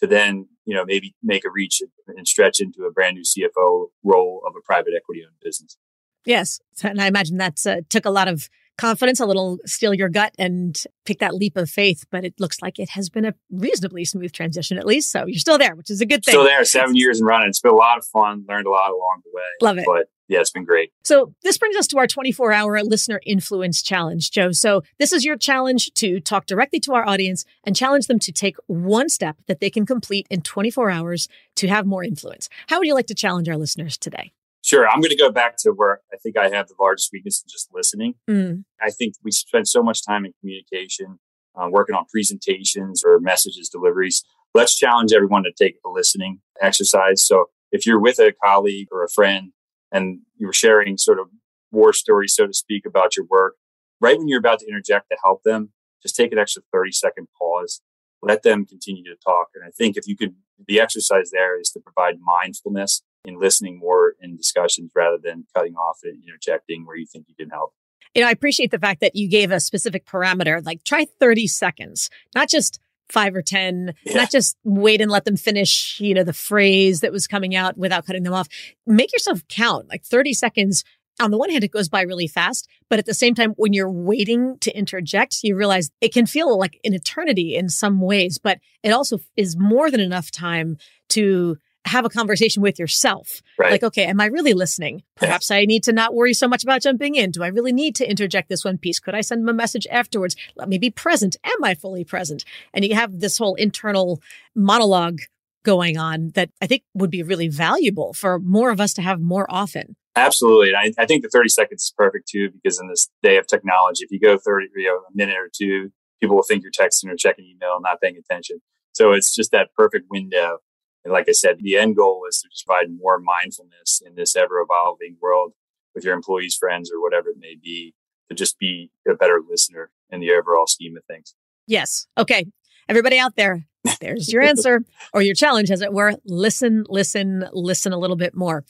to 0.00 0.08
then, 0.08 0.48
you 0.64 0.74
know, 0.74 0.84
maybe 0.84 1.14
make 1.22 1.44
a 1.44 1.50
reach 1.50 1.80
and 2.08 2.26
stretch 2.26 2.60
into 2.60 2.84
a 2.84 2.90
brand 2.90 3.16
new 3.16 3.22
CFO 3.22 3.86
role 4.02 4.42
of 4.44 4.54
a 4.56 4.60
private 4.64 4.92
equity 4.96 5.22
owned 5.24 5.36
business. 5.40 5.76
Yes. 6.24 6.60
And 6.82 7.00
I 7.00 7.06
imagine 7.06 7.38
that 7.38 7.64
uh, 7.66 7.76
took 7.88 8.04
a 8.04 8.10
lot 8.10 8.28
of 8.28 8.48
confidence, 8.76 9.20
a 9.20 9.26
little 9.26 9.58
steel 9.66 9.94
your 9.94 10.08
gut 10.08 10.34
and 10.38 10.82
pick 11.04 11.18
that 11.20 11.34
leap 11.34 11.56
of 11.56 11.70
faith. 11.70 12.04
But 12.10 12.24
it 12.24 12.34
looks 12.38 12.60
like 12.60 12.78
it 12.78 12.90
has 12.90 13.08
been 13.08 13.24
a 13.24 13.34
reasonably 13.50 14.04
smooth 14.04 14.32
transition, 14.32 14.78
at 14.78 14.86
least. 14.86 15.10
So 15.10 15.26
you're 15.26 15.38
still 15.38 15.58
there, 15.58 15.74
which 15.74 15.90
is 15.90 16.00
a 16.00 16.06
good 16.06 16.24
thing. 16.24 16.32
Still 16.32 16.44
there, 16.44 16.64
seven 16.64 16.96
years 16.96 17.20
and 17.20 17.26
running. 17.26 17.48
It's 17.48 17.60
been 17.60 17.72
a 17.72 17.76
lot 17.76 17.98
of 17.98 18.04
fun, 18.06 18.44
learned 18.48 18.66
a 18.66 18.70
lot 18.70 18.90
along 18.90 19.22
the 19.24 19.30
way. 19.32 19.42
Love 19.62 19.78
it. 19.78 19.84
But 19.86 20.08
yeah, 20.28 20.40
it's 20.40 20.50
been 20.50 20.64
great. 20.64 20.90
So 21.04 21.34
this 21.42 21.58
brings 21.58 21.76
us 21.76 21.86
to 21.88 21.98
our 21.98 22.06
24 22.06 22.52
hour 22.52 22.82
listener 22.82 23.20
influence 23.26 23.82
challenge, 23.82 24.30
Joe. 24.30 24.52
So 24.52 24.82
this 24.98 25.12
is 25.12 25.24
your 25.24 25.36
challenge 25.36 25.92
to 25.94 26.18
talk 26.18 26.46
directly 26.46 26.80
to 26.80 26.94
our 26.94 27.06
audience 27.06 27.44
and 27.64 27.76
challenge 27.76 28.06
them 28.06 28.18
to 28.20 28.32
take 28.32 28.56
one 28.66 29.08
step 29.08 29.36
that 29.46 29.60
they 29.60 29.70
can 29.70 29.84
complete 29.84 30.26
in 30.30 30.40
24 30.40 30.90
hours 30.90 31.28
to 31.56 31.68
have 31.68 31.86
more 31.86 32.02
influence. 32.02 32.48
How 32.68 32.78
would 32.78 32.86
you 32.86 32.94
like 32.94 33.06
to 33.08 33.14
challenge 33.14 33.48
our 33.48 33.56
listeners 33.56 33.98
today? 33.98 34.32
Sure. 34.64 34.88
I'm 34.88 35.00
going 35.00 35.10
to 35.10 35.16
go 35.16 35.30
back 35.30 35.56
to 35.58 35.72
where 35.72 36.00
I 36.10 36.16
think 36.16 36.38
I 36.38 36.48
have 36.48 36.68
the 36.68 36.74
largest 36.80 37.10
weakness 37.12 37.42
in 37.44 37.50
just 37.50 37.68
listening. 37.74 38.14
Mm. 38.28 38.64
I 38.80 38.88
think 38.88 39.14
we 39.22 39.30
spend 39.30 39.68
so 39.68 39.82
much 39.82 40.02
time 40.02 40.24
in 40.24 40.32
communication, 40.40 41.18
uh, 41.54 41.68
working 41.70 41.94
on 41.94 42.06
presentations 42.10 43.02
or 43.04 43.20
messages 43.20 43.68
deliveries. 43.68 44.24
Let's 44.54 44.74
challenge 44.74 45.12
everyone 45.12 45.42
to 45.42 45.52
take 45.52 45.76
a 45.84 45.90
listening 45.90 46.40
exercise. 46.62 47.22
So 47.22 47.50
if 47.72 47.84
you're 47.84 48.00
with 48.00 48.18
a 48.18 48.32
colleague 48.42 48.88
or 48.90 49.04
a 49.04 49.08
friend 49.10 49.52
and 49.92 50.20
you're 50.38 50.54
sharing 50.54 50.96
sort 50.96 51.20
of 51.20 51.26
war 51.70 51.92
stories, 51.92 52.34
so 52.34 52.46
to 52.46 52.54
speak, 52.54 52.86
about 52.86 53.18
your 53.18 53.26
work, 53.26 53.56
right 54.00 54.16
when 54.16 54.28
you're 54.28 54.38
about 54.38 54.60
to 54.60 54.66
interject 54.66 55.10
to 55.10 55.18
help 55.22 55.42
them, 55.42 55.74
just 56.02 56.16
take 56.16 56.32
an 56.32 56.38
extra 56.38 56.62
30 56.72 56.90
second 56.92 57.28
pause. 57.38 57.82
Let 58.22 58.42
them 58.42 58.64
continue 58.64 59.04
to 59.04 59.16
talk. 59.22 59.48
And 59.54 59.62
I 59.62 59.70
think 59.76 59.98
if 59.98 60.06
you 60.06 60.16
could, 60.16 60.36
the 60.66 60.80
exercise 60.80 61.30
there 61.32 61.60
is 61.60 61.68
to 61.72 61.80
provide 61.80 62.14
mindfulness 62.18 63.02
in 63.24 63.40
listening 63.40 63.78
more 63.78 64.14
in 64.20 64.36
discussions 64.36 64.90
rather 64.94 65.18
than 65.22 65.46
cutting 65.54 65.74
off 65.74 66.00
and 66.02 66.22
interjecting 66.22 66.86
where 66.86 66.96
you 66.96 67.06
think 67.06 67.26
you 67.28 67.34
can 67.34 67.50
help. 67.50 67.72
You 68.14 68.22
know, 68.22 68.28
I 68.28 68.32
appreciate 68.32 68.70
the 68.70 68.78
fact 68.78 69.00
that 69.00 69.16
you 69.16 69.28
gave 69.28 69.50
a 69.50 69.60
specific 69.60 70.06
parameter, 70.06 70.64
like 70.64 70.84
try 70.84 71.06
30 71.18 71.46
seconds, 71.48 72.10
not 72.34 72.48
just 72.48 72.78
five 73.10 73.34
or 73.34 73.42
10, 73.42 73.94
yeah. 74.04 74.16
not 74.16 74.30
just 74.30 74.56
wait 74.64 75.00
and 75.00 75.10
let 75.10 75.24
them 75.24 75.36
finish, 75.36 75.98
you 76.00 76.14
know, 76.14 76.24
the 76.24 76.32
phrase 76.32 77.00
that 77.00 77.12
was 77.12 77.26
coming 77.26 77.54
out 77.54 77.76
without 77.76 78.06
cutting 78.06 78.22
them 78.22 78.32
off. 78.32 78.48
Make 78.86 79.12
yourself 79.12 79.46
count 79.48 79.88
like 79.88 80.04
30 80.04 80.32
seconds 80.32 80.84
on 81.20 81.30
the 81.30 81.38
one 81.38 81.50
hand, 81.50 81.62
it 81.62 81.70
goes 81.70 81.88
by 81.88 82.02
really 82.02 82.26
fast, 82.26 82.68
but 82.88 82.98
at 82.98 83.06
the 83.06 83.14
same 83.14 83.34
time, 83.34 83.52
when 83.56 83.72
you're 83.72 83.90
waiting 83.90 84.58
to 84.58 84.76
interject, 84.76 85.38
you 85.42 85.56
realize 85.56 85.90
it 86.00 86.12
can 86.12 86.26
feel 86.26 86.58
like 86.58 86.80
an 86.84 86.92
eternity 86.92 87.54
in 87.54 87.68
some 87.68 88.00
ways, 88.00 88.38
but 88.38 88.58
it 88.82 88.90
also 88.90 89.20
is 89.36 89.56
more 89.56 89.90
than 89.90 90.00
enough 90.00 90.30
time 90.30 90.76
to 91.10 91.56
have 91.84 92.04
a 92.04 92.08
conversation 92.08 92.62
with 92.62 92.78
yourself. 92.78 93.42
Right. 93.58 93.72
Like, 93.72 93.82
okay, 93.82 94.04
am 94.04 94.20
I 94.20 94.26
really 94.26 94.54
listening? 94.54 95.02
Perhaps 95.16 95.50
I 95.50 95.64
need 95.64 95.84
to 95.84 95.92
not 95.92 96.14
worry 96.14 96.34
so 96.34 96.48
much 96.48 96.62
about 96.62 96.82
jumping 96.82 97.14
in. 97.14 97.30
Do 97.30 97.42
I 97.42 97.48
really 97.48 97.72
need 97.72 97.94
to 97.96 98.08
interject 98.08 98.48
this 98.48 98.64
one 98.64 98.78
piece? 98.78 98.98
Could 98.98 99.14
I 99.14 99.20
send 99.20 99.42
them 99.42 99.48
a 99.48 99.54
message 99.54 99.86
afterwards? 99.90 100.36
Let 100.56 100.68
me 100.68 100.78
be 100.78 100.90
present. 100.90 101.36
Am 101.44 101.62
I 101.62 101.74
fully 101.74 102.04
present? 102.04 102.44
And 102.72 102.84
you 102.84 102.94
have 102.94 103.20
this 103.20 103.38
whole 103.38 103.54
internal 103.54 104.22
monologue 104.54 105.20
going 105.62 105.96
on 105.98 106.30
that 106.34 106.50
I 106.60 106.66
think 106.66 106.82
would 106.94 107.10
be 107.10 107.22
really 107.22 107.48
valuable 107.48 108.12
for 108.12 108.38
more 108.38 108.70
of 108.70 108.80
us 108.80 108.94
to 108.94 109.02
have 109.02 109.20
more 109.20 109.46
often. 109.48 109.96
Absolutely. 110.16 110.68
And 110.68 110.76
I, 110.76 111.02
I 111.02 111.06
think 111.06 111.22
the 111.22 111.28
30 111.28 111.48
seconds 111.48 111.82
is 111.84 111.94
perfect 111.96 112.28
too, 112.28 112.50
because 112.50 112.80
in 112.80 112.88
this 112.88 113.10
day 113.22 113.36
of 113.36 113.46
technology, 113.46 114.04
if 114.04 114.10
you 114.12 114.20
go 114.20 114.38
30, 114.38 114.68
you 114.76 114.86
know, 114.86 114.96
a 114.96 115.16
minute 115.16 115.36
or 115.36 115.50
two, 115.52 115.90
people 116.20 116.36
will 116.36 116.44
think 116.44 116.62
you're 116.62 116.70
texting 116.70 117.10
or 117.10 117.16
checking 117.16 117.46
email 117.46 117.78
not 117.80 118.00
paying 118.00 118.16
attention. 118.16 118.60
So 118.92 119.12
it's 119.12 119.34
just 119.34 119.50
that 119.50 119.74
perfect 119.76 120.06
window. 120.08 120.58
And 121.04 121.12
like 121.12 121.28
I 121.28 121.32
said, 121.32 121.58
the 121.60 121.76
end 121.76 121.96
goal 121.96 122.24
is 122.28 122.40
to 122.40 122.48
provide 122.66 122.86
more 122.90 123.18
mindfulness 123.18 124.02
in 124.04 124.14
this 124.14 124.34
ever 124.34 124.60
evolving 124.60 125.16
world 125.20 125.52
with 125.94 126.04
your 126.04 126.14
employees, 126.14 126.56
friends, 126.56 126.90
or 126.90 127.00
whatever 127.00 127.28
it 127.28 127.36
may 127.38 127.56
be, 127.62 127.94
to 128.28 128.34
just 128.34 128.58
be 128.58 128.90
a 129.08 129.14
better 129.14 129.40
listener 129.48 129.90
in 130.10 130.20
the 130.20 130.32
overall 130.32 130.66
scheme 130.66 130.96
of 130.96 131.04
things. 131.04 131.34
Yes. 131.66 132.06
Okay. 132.16 132.46
Everybody 132.88 133.18
out 133.18 133.36
there, 133.36 133.66
there's 134.00 134.32
your 134.32 134.42
answer 134.42 134.84
or 135.12 135.22
your 135.22 135.34
challenge, 135.34 135.70
as 135.70 135.82
it 135.82 135.92
were. 135.92 136.14
Listen, 136.24 136.84
listen, 136.88 137.44
listen 137.52 137.92
a 137.92 137.98
little 137.98 138.16
bit 138.16 138.34
more. 138.34 138.64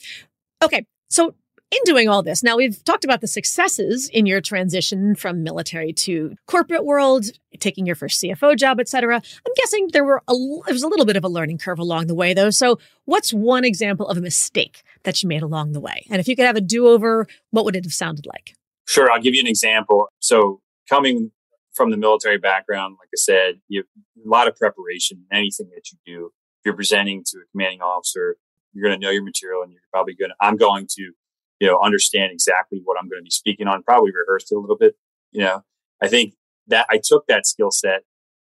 Okay. 0.61 0.85
So 1.09 1.35
in 1.71 1.79
doing 1.85 2.07
all 2.07 2.21
this, 2.21 2.43
now 2.43 2.57
we've 2.57 2.83
talked 2.83 3.03
about 3.03 3.21
the 3.21 3.27
successes 3.27 4.09
in 4.09 4.25
your 4.25 4.39
transition 4.39 5.15
from 5.15 5.43
military 5.43 5.91
to 5.93 6.35
corporate 6.47 6.85
world, 6.85 7.25
taking 7.59 7.85
your 7.85 7.95
first 7.95 8.21
CFO 8.21 8.55
job, 8.55 8.79
et 8.79 8.87
cetera. 8.87 9.15
I'm 9.15 9.53
guessing 9.55 9.89
there 9.91 10.03
were 10.03 10.21
a, 10.27 10.33
there 10.65 10.73
was 10.73 10.83
a 10.83 10.87
little 10.87 11.05
bit 11.05 11.17
of 11.17 11.23
a 11.23 11.29
learning 11.29 11.57
curve 11.57 11.79
along 11.79 12.07
the 12.07 12.15
way, 12.15 12.33
though. 12.33 12.49
So, 12.51 12.79
what's 13.05 13.33
one 13.33 13.65
example 13.65 14.07
of 14.07 14.17
a 14.17 14.21
mistake 14.21 14.83
that 15.03 15.21
you 15.23 15.29
made 15.29 15.41
along 15.41 15.71
the 15.71 15.79
way? 15.79 16.05
And 16.09 16.19
if 16.19 16.27
you 16.27 16.35
could 16.35 16.45
have 16.45 16.55
a 16.55 16.61
do 16.61 16.87
over, 16.87 17.27
what 17.51 17.65
would 17.65 17.75
it 17.75 17.83
have 17.83 17.93
sounded 17.93 18.25
like? 18.25 18.55
Sure, 18.87 19.11
I'll 19.11 19.21
give 19.21 19.33
you 19.33 19.41
an 19.41 19.47
example. 19.47 20.07
So, 20.19 20.61
coming 20.87 21.31
from 21.73 21.91
the 21.91 21.97
military 21.97 22.37
background, 22.37 22.95
like 22.99 23.09
I 23.13 23.17
said, 23.17 23.59
you 23.67 23.79
have 23.79 24.25
a 24.25 24.29
lot 24.29 24.47
of 24.47 24.55
preparation 24.55 25.25
anything 25.31 25.69
that 25.75 25.91
you 25.91 25.97
do. 26.05 26.25
If 26.59 26.65
you're 26.65 26.75
presenting 26.75 27.23
to 27.25 27.39
a 27.39 27.51
commanding 27.51 27.81
officer, 27.81 28.37
you're 28.73 28.87
going 28.87 28.99
to 28.99 29.05
know 29.05 29.11
your 29.11 29.23
material 29.23 29.61
and 29.61 29.71
you're 29.71 29.81
probably 29.91 30.15
going 30.15 30.29
to, 30.29 30.35
I'm 30.39 30.57
going 30.57 30.87
to, 30.95 31.11
you 31.59 31.67
know, 31.67 31.79
understand 31.81 32.31
exactly 32.31 32.81
what 32.83 32.97
I'm 32.99 33.07
going 33.09 33.21
to 33.21 33.23
be 33.23 33.29
speaking 33.29 33.67
on, 33.67 33.83
probably 33.83 34.11
rehearsed 34.11 34.51
it 34.51 34.55
a 34.55 34.59
little 34.59 34.77
bit. 34.77 34.95
You 35.31 35.41
know, 35.41 35.63
I 36.01 36.07
think 36.07 36.33
that 36.67 36.85
I 36.89 36.99
took 37.03 37.27
that 37.27 37.45
skill 37.45 37.71
set 37.71 38.03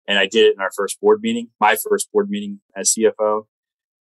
and 0.07 0.19
I 0.19 0.27
did 0.27 0.47
it 0.47 0.55
in 0.55 0.61
our 0.61 0.71
first 0.75 1.01
board 1.01 1.21
meeting, 1.23 1.49
my 1.61 1.77
first 1.77 2.11
board 2.13 2.29
meeting 2.29 2.61
as 2.77 2.95
CFO. 2.95 3.47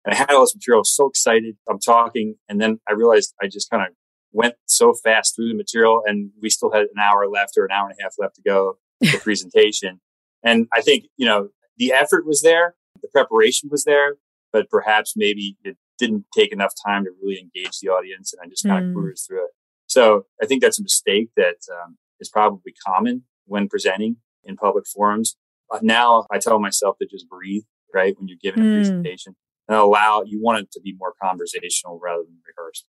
And 0.04 0.14
I 0.14 0.18
had 0.18 0.32
all 0.32 0.42
this 0.42 0.56
material, 0.56 0.80
I 0.80 0.82
was 0.82 0.96
so 0.96 1.08
excited. 1.08 1.56
I'm 1.70 1.80
talking. 1.80 2.36
And 2.50 2.60
then 2.60 2.80
I 2.90 2.94
realized 2.94 3.34
I 3.42 3.48
just 3.48 3.70
kind 3.70 3.84
of 3.84 3.94
went 4.32 4.56
so 4.66 4.94
fast 4.94 5.36
through 5.36 5.50
the 5.50 5.56
material 5.56 6.02
and 6.06 6.32
we 6.42 6.50
still 6.50 6.72
had 6.72 6.84
an 6.84 7.00
hour 7.02 7.28
left 7.28 7.58
or 7.58 7.66
an 7.66 7.72
hour 7.72 7.88
and 7.90 7.96
a 8.00 8.04
half 8.04 8.16
left 8.18 8.36
to 8.36 8.42
go 8.42 8.78
the 9.00 9.20
presentation. 9.22 10.00
And 10.44 10.68
I 10.74 10.82
think, 10.82 11.06
you 11.18 11.26
know, 11.26 11.50
the 11.78 11.94
effort 11.94 12.26
was 12.26 12.42
there, 12.42 12.76
the 13.02 13.08
preparation 13.10 13.70
was 13.72 13.84
there, 13.84 14.16
but 14.52 14.70
perhaps 14.70 15.14
maybe 15.16 15.58
it 15.64 15.78
didn't 16.02 16.26
take 16.36 16.52
enough 16.52 16.74
time 16.86 17.06
to 17.06 17.12
really 17.22 17.40
engage 17.40 17.80
the 17.80 17.90
audience 17.90 18.34
and 18.34 18.42
I 18.44 18.50
just 18.50 18.66
kind 18.66 18.84
of 18.84 18.92
mm. 18.92 18.96
cruised 18.96 19.28
through 19.28 19.46
it. 19.46 19.52
So 19.86 20.26
I 20.42 20.46
think 20.46 20.62
that's 20.62 20.80
a 20.80 20.84
mistake 20.84 21.30
that 21.38 21.58
um, 21.72 21.98
is 22.20 22.30
probably 22.30 22.74
common 22.86 23.24
when 23.46 23.70
presenting 23.70 24.18
in 24.44 24.58
public 24.58 24.86
forums. 24.88 25.38
But 25.70 25.84
now 25.84 26.26
I 26.32 26.40
tell 26.40 26.60
myself 26.60 26.98
to 27.00 27.08
just 27.08 27.30
breathe, 27.30 27.64
right? 27.94 28.16
When 28.18 28.28
you're 28.28 28.38
giving 28.42 28.64
mm. 28.64 28.74
a 28.74 28.78
presentation 28.78 29.36
and 29.68 29.78
allow, 29.78 30.24
you 30.26 30.42
want 30.42 30.60
it 30.60 30.72
to 30.72 30.82
be 30.82 30.96
more 30.98 31.14
conversational 31.22 32.00
rather 32.02 32.24
than 32.24 32.40
rehearsed. 32.46 32.86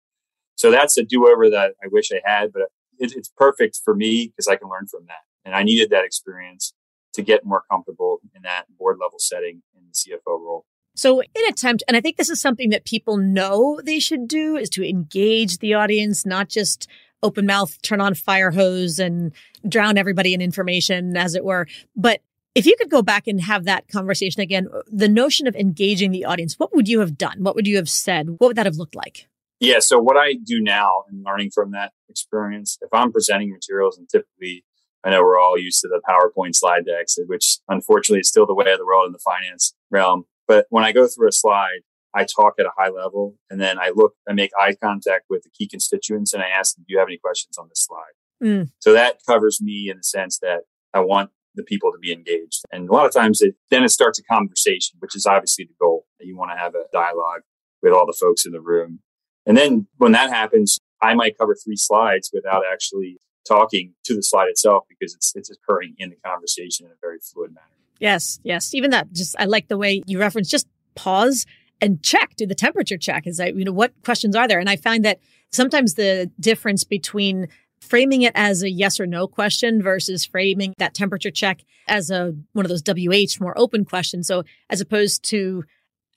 So 0.56 0.70
that's 0.70 0.96
a 0.96 1.02
do 1.02 1.28
over 1.28 1.50
that 1.50 1.74
I 1.82 1.88
wish 1.90 2.10
I 2.12 2.20
had, 2.24 2.52
but 2.52 2.62
it, 2.98 3.12
it's 3.14 3.30
perfect 3.36 3.80
for 3.84 3.94
me 3.94 4.28
because 4.28 4.48
I 4.48 4.56
can 4.56 4.68
learn 4.68 4.86
from 4.86 5.04
that. 5.06 5.22
And 5.44 5.54
I 5.54 5.62
needed 5.64 5.90
that 5.90 6.04
experience 6.04 6.72
to 7.14 7.22
get 7.22 7.44
more 7.44 7.62
comfortable 7.70 8.20
in 8.34 8.42
that 8.42 8.64
board 8.78 8.96
level 9.00 9.18
setting 9.18 9.62
in 9.76 9.82
the 9.86 9.92
CFO 9.92 10.40
role. 10.40 10.64
So, 10.94 11.22
in 11.22 11.46
attempt, 11.48 11.82
and 11.88 11.96
I 11.96 12.00
think 12.00 12.16
this 12.16 12.28
is 12.28 12.40
something 12.40 12.70
that 12.70 12.84
people 12.84 13.16
know 13.16 13.80
they 13.82 13.98
should 13.98 14.28
do, 14.28 14.56
is 14.56 14.68
to 14.70 14.86
engage 14.86 15.58
the 15.58 15.74
audience, 15.74 16.26
not 16.26 16.48
just 16.48 16.88
open 17.22 17.46
mouth, 17.46 17.80
turn 17.82 18.00
on 18.00 18.14
fire 18.14 18.50
hose 18.50 18.98
and 18.98 19.32
drown 19.66 19.96
everybody 19.96 20.34
in 20.34 20.40
information, 20.40 21.16
as 21.16 21.34
it 21.34 21.44
were. 21.44 21.66
But 21.96 22.20
if 22.54 22.66
you 22.66 22.76
could 22.78 22.90
go 22.90 23.00
back 23.00 23.26
and 23.26 23.40
have 23.40 23.64
that 23.64 23.88
conversation 23.88 24.42
again, 24.42 24.68
the 24.86 25.08
notion 25.08 25.46
of 25.46 25.56
engaging 25.56 26.10
the 26.10 26.24
audience, 26.24 26.58
what 26.58 26.74
would 26.74 26.88
you 26.88 27.00
have 27.00 27.16
done? 27.16 27.42
What 27.42 27.54
would 27.54 27.66
you 27.66 27.76
have 27.76 27.88
said? 27.88 28.28
What 28.28 28.48
would 28.48 28.56
that 28.56 28.66
have 28.66 28.76
looked 28.76 28.94
like? 28.94 29.28
Yeah. 29.60 29.78
So, 29.78 29.98
what 29.98 30.16
I 30.16 30.34
do 30.34 30.60
now 30.60 31.04
and 31.08 31.24
learning 31.24 31.52
from 31.54 31.70
that 31.70 31.92
experience, 32.08 32.78
if 32.82 32.90
I'm 32.92 33.12
presenting 33.12 33.50
materials 33.50 33.96
and 33.96 34.08
typically 34.08 34.64
I 35.04 35.10
know 35.10 35.22
we're 35.22 35.40
all 35.40 35.58
used 35.58 35.80
to 35.82 35.88
the 35.88 36.00
PowerPoint 36.08 36.54
slide 36.54 36.86
decks, 36.86 37.18
which 37.26 37.58
unfortunately 37.68 38.20
is 38.20 38.28
still 38.28 38.46
the 38.46 38.54
way 38.54 38.70
of 38.70 38.78
the 38.78 38.86
world 38.86 39.06
in 39.06 39.12
the 39.12 39.18
finance 39.18 39.74
realm. 39.90 40.26
But 40.46 40.66
when 40.70 40.84
I 40.84 40.92
go 40.92 41.06
through 41.06 41.28
a 41.28 41.32
slide, 41.32 41.80
I 42.14 42.24
talk 42.24 42.54
at 42.58 42.66
a 42.66 42.72
high 42.76 42.90
level 42.90 43.36
and 43.48 43.60
then 43.60 43.78
I 43.78 43.90
look, 43.94 44.14
I 44.28 44.32
make 44.32 44.50
eye 44.58 44.74
contact 44.74 45.26
with 45.30 45.42
the 45.42 45.50
key 45.50 45.66
constituents 45.66 46.32
and 46.32 46.42
I 46.42 46.48
ask 46.48 46.74
them, 46.74 46.84
do 46.86 46.92
you 46.92 46.98
have 46.98 47.08
any 47.08 47.16
questions 47.16 47.56
on 47.56 47.68
this 47.68 47.86
slide? 47.86 48.12
Mm. 48.42 48.70
So 48.80 48.92
that 48.92 49.20
covers 49.26 49.60
me 49.62 49.88
in 49.90 49.98
the 49.98 50.02
sense 50.02 50.38
that 50.40 50.62
I 50.92 51.00
want 51.00 51.30
the 51.54 51.62
people 51.62 51.90
to 51.92 51.98
be 51.98 52.12
engaged. 52.12 52.62
And 52.70 52.88
a 52.88 52.92
lot 52.92 53.06
of 53.06 53.12
times 53.12 53.40
it, 53.40 53.54
then 53.70 53.84
it 53.84 53.90
starts 53.90 54.18
a 54.18 54.24
conversation, 54.24 54.98
which 54.98 55.16
is 55.16 55.26
obviously 55.26 55.64
the 55.64 55.74
goal. 55.80 56.06
You 56.20 56.36
want 56.36 56.50
to 56.50 56.56
have 56.56 56.74
a 56.74 56.84
dialogue 56.92 57.42
with 57.82 57.92
all 57.92 58.06
the 58.06 58.16
folks 58.18 58.44
in 58.44 58.52
the 58.52 58.60
room. 58.60 59.00
And 59.46 59.56
then 59.56 59.86
when 59.96 60.12
that 60.12 60.30
happens, 60.30 60.78
I 61.00 61.14
might 61.14 61.38
cover 61.38 61.54
three 61.54 61.76
slides 61.76 62.30
without 62.32 62.62
actually 62.70 63.18
talking 63.46 63.94
to 64.04 64.14
the 64.14 64.22
slide 64.22 64.48
itself 64.48 64.84
because 64.88 65.14
it's 65.14 65.32
it's 65.34 65.50
occurring 65.50 65.94
in 65.98 66.10
the 66.10 66.16
conversation 66.24 66.86
in 66.86 66.92
a 66.92 67.00
very 67.00 67.18
fluid 67.18 67.52
manner. 67.52 67.66
Yes, 68.02 68.40
yes. 68.42 68.74
Even 68.74 68.90
that 68.90 69.12
just 69.12 69.36
I 69.38 69.44
like 69.44 69.68
the 69.68 69.78
way 69.78 70.02
you 70.06 70.18
reference 70.18 70.50
just 70.50 70.66
pause 70.96 71.46
and 71.80 72.02
check, 72.02 72.34
do 72.36 72.46
the 72.46 72.54
temperature 72.54 72.98
check. 72.98 73.28
Is 73.28 73.36
that 73.36 73.54
you 73.54 73.64
know 73.64 73.72
what 73.72 73.92
questions 74.04 74.34
are 74.34 74.48
there? 74.48 74.58
And 74.58 74.68
I 74.68 74.74
find 74.74 75.04
that 75.04 75.20
sometimes 75.52 75.94
the 75.94 76.28
difference 76.40 76.82
between 76.82 77.46
framing 77.80 78.22
it 78.22 78.32
as 78.34 78.64
a 78.64 78.70
yes 78.70 78.98
or 78.98 79.06
no 79.06 79.28
question 79.28 79.80
versus 79.80 80.26
framing 80.26 80.74
that 80.78 80.94
temperature 80.94 81.30
check 81.30 81.60
as 81.86 82.10
a 82.10 82.34
one 82.54 82.66
of 82.66 82.70
those 82.70 82.82
WH 82.82 83.40
more 83.40 83.56
open 83.56 83.84
questions. 83.84 84.26
So 84.26 84.42
as 84.68 84.80
opposed 84.80 85.22
to 85.30 85.62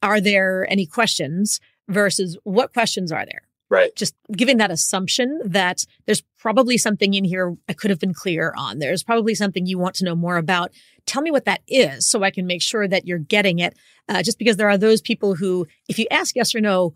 are 0.01 0.19
there 0.19 0.65
any 0.67 0.87
questions 0.87 1.59
versus 1.87 2.35
what 2.43 2.73
questions 2.73 3.11
are 3.11 3.27
there? 3.27 3.43
Right. 3.69 3.95
Just 3.95 4.15
giving 4.31 4.57
that 4.57 4.71
assumption 4.71 5.39
that 5.43 5.85
there's 6.05 6.23
probably 6.37 6.77
something 6.77 7.13
in 7.13 7.23
here 7.23 7.55
I 7.67 7.73
could 7.73 7.89
have 7.89 7.99
been 7.99 8.13
clear 8.13 8.53
on. 8.55 8.79
There's 8.79 9.03
probably 9.03 9.33
something 9.33 9.65
you 9.65 9.79
want 9.79 9.95
to 9.95 10.05
know 10.05 10.15
more 10.15 10.37
about. 10.37 10.71
Tell 11.05 11.21
me 11.21 11.31
what 11.31 11.45
that 11.45 11.61
is 11.67 12.05
so 12.05 12.23
I 12.23 12.31
can 12.31 12.47
make 12.47 12.61
sure 12.61 12.87
that 12.87 13.07
you're 13.07 13.17
getting 13.17 13.59
it. 13.59 13.77
Uh, 14.07 14.21
just 14.21 14.37
because 14.37 14.57
there 14.57 14.69
are 14.69 14.77
those 14.77 15.01
people 15.01 15.35
who, 15.35 15.67
if 15.87 15.97
you 15.97 16.05
ask 16.11 16.35
yes 16.35 16.53
or 16.53 16.61
no, 16.61 16.95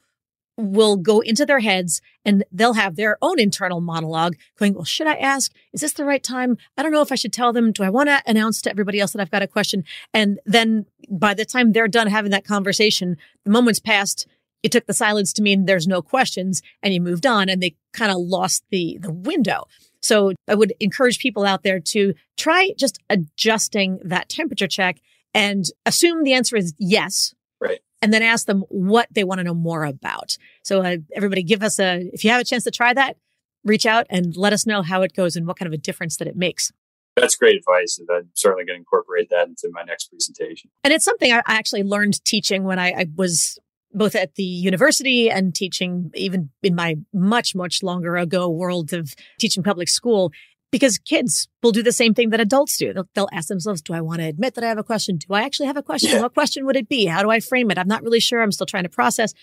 will 0.57 0.97
go 0.97 1.21
into 1.21 1.45
their 1.45 1.59
heads 1.59 2.01
and 2.25 2.43
they'll 2.51 2.73
have 2.73 2.97
their 2.97 3.17
own 3.21 3.39
internal 3.39 3.79
monologue 3.79 4.35
going, 4.57 4.73
well, 4.73 4.83
should 4.83 5.07
I 5.07 5.15
ask? 5.15 5.53
Is 5.71 5.79
this 5.81 5.93
the 5.93 6.03
right 6.03 6.21
time? 6.21 6.57
I 6.77 6.83
don't 6.83 6.91
know 6.91 7.01
if 7.01 7.13
I 7.13 7.15
should 7.15 7.31
tell 7.31 7.53
them. 7.53 7.71
Do 7.71 7.83
I 7.83 7.89
want 7.89 8.09
to 8.09 8.21
announce 8.27 8.61
to 8.63 8.69
everybody 8.69 8.99
else 8.99 9.13
that 9.13 9.21
I've 9.21 9.31
got 9.31 9.41
a 9.41 9.47
question? 9.47 9.85
And 10.13 10.39
then 10.45 10.85
by 11.09 11.33
the 11.33 11.45
time 11.45 11.71
they're 11.71 11.87
done 11.87 12.07
having 12.07 12.31
that 12.31 12.45
conversation, 12.45 13.15
the 13.45 13.51
moment's 13.51 13.79
passed 13.79 14.27
you 14.63 14.69
took 14.69 14.85
the 14.87 14.93
silence 14.93 15.33
to 15.33 15.41
mean 15.41 15.65
there's 15.65 15.87
no 15.87 16.01
questions 16.01 16.61
and 16.83 16.93
you 16.93 17.01
moved 17.01 17.25
on 17.25 17.49
and 17.49 17.61
they 17.61 17.75
kind 17.93 18.11
of 18.11 18.17
lost 18.17 18.63
the 18.71 18.97
the 19.01 19.11
window 19.11 19.65
so 20.01 20.33
i 20.47 20.55
would 20.55 20.73
encourage 20.79 21.19
people 21.19 21.45
out 21.45 21.63
there 21.63 21.79
to 21.79 22.13
try 22.37 22.71
just 22.77 22.99
adjusting 23.09 23.99
that 24.03 24.29
temperature 24.29 24.67
check 24.67 24.99
and 25.33 25.65
assume 25.85 26.23
the 26.23 26.33
answer 26.33 26.55
is 26.55 26.73
yes 26.77 27.33
right 27.59 27.79
and 28.01 28.13
then 28.13 28.21
ask 28.21 28.45
them 28.45 28.63
what 28.69 29.07
they 29.11 29.23
want 29.23 29.39
to 29.39 29.43
know 29.43 29.53
more 29.53 29.83
about 29.83 30.37
so 30.63 30.81
uh, 30.81 30.97
everybody 31.15 31.43
give 31.43 31.63
us 31.63 31.79
a 31.79 32.09
if 32.13 32.23
you 32.23 32.29
have 32.29 32.41
a 32.41 32.45
chance 32.45 32.63
to 32.63 32.71
try 32.71 32.93
that 32.93 33.17
reach 33.63 33.85
out 33.85 34.05
and 34.09 34.37
let 34.37 34.53
us 34.53 34.65
know 34.65 34.81
how 34.81 35.01
it 35.01 35.13
goes 35.13 35.35
and 35.35 35.45
what 35.45 35.57
kind 35.57 35.67
of 35.67 35.73
a 35.73 35.81
difference 35.81 36.17
that 36.17 36.27
it 36.27 36.35
makes 36.35 36.71
that's 37.19 37.35
great 37.35 37.57
advice. 37.57 37.99
And 37.99 38.07
I'm 38.11 38.29
certainly 38.33 38.65
going 38.65 38.77
to 38.77 38.79
incorporate 38.79 39.29
that 39.29 39.47
into 39.47 39.69
my 39.71 39.83
next 39.83 40.09
presentation. 40.09 40.69
And 40.83 40.93
it's 40.93 41.05
something 41.05 41.31
I 41.31 41.41
actually 41.47 41.83
learned 41.83 42.23
teaching 42.23 42.63
when 42.63 42.79
I, 42.79 42.91
I 42.91 43.05
was 43.15 43.59
both 43.91 44.15
at 44.15 44.35
the 44.35 44.43
university 44.43 45.29
and 45.29 45.55
teaching 45.55 46.11
even 46.13 46.49
in 46.61 46.75
my 46.75 46.95
much, 47.13 47.55
much 47.55 47.81
longer 47.81 48.15
ago 48.17 48.49
world 48.49 48.93
of 48.93 49.13
teaching 49.39 49.63
public 49.63 49.89
school, 49.89 50.31
because 50.71 50.99
kids 50.99 51.47
will 51.63 51.71
do 51.71 51.81
the 51.81 51.91
same 51.91 52.13
thing 52.13 52.29
that 52.29 52.39
adults 52.39 52.77
do. 52.77 52.93
They'll, 52.93 53.09
they'll 53.15 53.29
ask 53.33 53.47
themselves, 53.47 53.81
do 53.81 53.93
I 53.93 54.01
want 54.01 54.19
to 54.19 54.27
admit 54.27 54.53
that 54.55 54.63
I 54.63 54.67
have 54.67 54.77
a 54.77 54.83
question? 54.83 55.17
Do 55.17 55.33
I 55.33 55.41
actually 55.41 55.65
have 55.65 55.77
a 55.77 55.83
question? 55.83 56.11
Yeah. 56.11 56.21
What 56.21 56.35
question 56.35 56.65
would 56.65 56.75
it 56.75 56.87
be? 56.87 57.05
How 57.05 57.23
do 57.23 57.31
I 57.31 57.39
frame 57.39 57.71
it? 57.71 57.79
I'm 57.79 57.87
not 57.87 58.03
really 58.03 58.19
sure. 58.19 58.41
I'm 58.41 58.51
still 58.51 58.67
trying 58.67 58.83
to 58.83 58.89
process. 58.89 59.33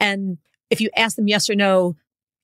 And 0.00 0.38
if 0.70 0.80
you 0.80 0.90
ask 0.96 1.14
them 1.14 1.28
yes 1.28 1.48
or 1.48 1.54
no, 1.54 1.94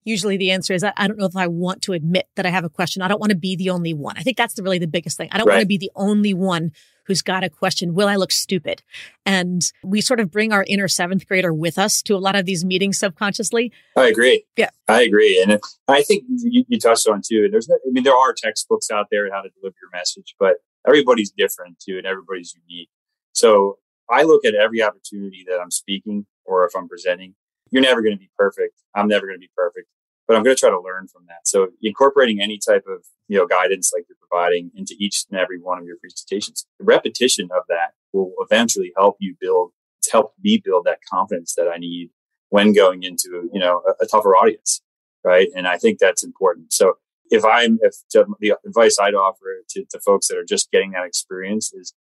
usually 0.04 0.36
the 0.36 0.52
answer 0.52 0.72
is, 0.72 0.84
I 0.84 1.08
don't 1.08 1.18
know 1.18 1.26
if 1.26 1.36
I 1.36 1.48
want 1.48 1.82
to 1.82 1.92
admit 1.92 2.28
that 2.36 2.46
I 2.46 2.50
have 2.50 2.64
a 2.64 2.70
question. 2.70 3.02
I 3.02 3.08
don't 3.08 3.20
want 3.20 3.30
to 3.30 3.36
be 3.36 3.56
the 3.56 3.70
only 3.70 3.92
one. 3.92 4.16
I 4.16 4.22
think 4.22 4.36
that's 4.36 4.54
the, 4.54 4.62
really 4.62 4.78
the 4.78 4.86
biggest 4.86 5.16
thing. 5.16 5.28
I 5.32 5.38
don't 5.38 5.48
right. 5.48 5.54
want 5.54 5.62
to 5.62 5.66
be 5.66 5.78
the 5.78 5.90
only 5.96 6.32
one 6.32 6.70
who's 7.08 7.22
got 7.22 7.42
a 7.42 7.50
question. 7.50 7.94
Will 7.94 8.06
I 8.06 8.14
look 8.14 8.30
stupid? 8.30 8.82
And 9.26 9.62
we 9.82 10.00
sort 10.00 10.20
of 10.20 10.30
bring 10.30 10.52
our 10.52 10.64
inner 10.68 10.86
seventh 10.86 11.26
grader 11.26 11.52
with 11.52 11.78
us 11.78 12.02
to 12.02 12.14
a 12.14 12.18
lot 12.18 12.36
of 12.36 12.46
these 12.46 12.64
meetings 12.64 12.98
subconsciously. 12.98 13.72
I 13.96 14.06
agree. 14.06 14.44
Yeah. 14.56 14.70
I 14.86 15.02
agree. 15.02 15.42
And 15.42 15.58
I 15.88 16.02
think 16.02 16.24
you, 16.28 16.64
you 16.68 16.78
touched 16.78 17.08
on 17.08 17.22
too, 17.26 17.42
and 17.44 17.52
there's, 17.52 17.68
I 17.68 17.76
mean, 17.90 18.04
there 18.04 18.14
are 18.14 18.32
textbooks 18.32 18.90
out 18.90 19.06
there 19.10 19.24
on 19.24 19.32
how 19.32 19.42
to 19.42 19.48
deliver 19.48 19.74
your 19.82 19.90
message, 19.92 20.36
but 20.38 20.58
everybody's 20.86 21.30
different 21.30 21.80
too, 21.80 21.96
and 21.96 22.06
everybody's 22.06 22.54
unique. 22.68 22.90
So 23.32 23.78
I 24.10 24.22
look 24.22 24.44
at 24.44 24.54
every 24.54 24.82
opportunity 24.82 25.44
that 25.48 25.58
I'm 25.60 25.70
speaking 25.70 26.26
or 26.44 26.64
if 26.66 26.76
I'm 26.76 26.88
presenting. 26.88 27.34
You're 27.70 27.82
never 27.82 28.02
going 28.02 28.14
to 28.14 28.18
be 28.18 28.30
perfect. 28.38 28.74
I'm 28.94 29.08
never 29.08 29.26
going 29.26 29.36
to 29.36 29.40
be 29.40 29.50
perfect, 29.56 29.88
but 30.28 30.36
I'm 30.36 30.44
going 30.44 30.54
to 30.54 30.60
try 30.60 30.70
to 30.70 30.80
learn 30.80 31.08
from 31.08 31.22
that. 31.28 31.48
So 31.48 31.68
incorporating 31.82 32.40
any 32.40 32.58
type 32.58 32.84
of 32.86 33.04
you 33.26 33.38
know 33.38 33.46
guidance 33.46 33.92
like 33.94 34.04
you're 34.08 34.18
providing 34.20 34.70
into 34.76 34.94
each 34.98 35.24
and 35.30 35.40
every 35.40 35.58
one 35.58 35.78
of 35.78 35.86
your 35.86 35.96
presentations, 35.96 36.66
the 36.78 36.84
repetition 36.84 37.48
of 37.50 37.62
that 37.68 37.92
will 38.12 38.32
eventually 38.38 38.92
help 38.96 39.16
you 39.18 39.34
build, 39.40 39.72
help 40.12 40.34
me 40.42 40.60
build 40.62 40.84
that 40.84 40.98
confidence 41.10 41.54
that 41.56 41.68
I 41.68 41.78
need 41.78 42.10
when 42.50 42.72
going 42.72 43.02
into 43.02 43.48
you 43.52 43.58
know 43.58 43.82
a, 43.88 44.04
a 44.04 44.06
tougher 44.06 44.36
audience, 44.36 44.82
right? 45.24 45.48
And 45.56 45.66
I 45.66 45.78
think 45.78 45.98
that's 45.98 46.22
important. 46.22 46.72
So 46.72 46.94
if 47.30 47.44
I'm 47.44 47.78
if 47.82 47.94
the 48.12 48.56
advice 48.66 48.98
I'd 49.00 49.14
offer 49.14 49.62
to, 49.70 49.84
to 49.90 50.00
folks 50.00 50.28
that 50.28 50.36
are 50.36 50.44
just 50.44 50.70
getting 50.70 50.92
that 50.92 51.06
experience 51.06 51.72
is 51.72 51.94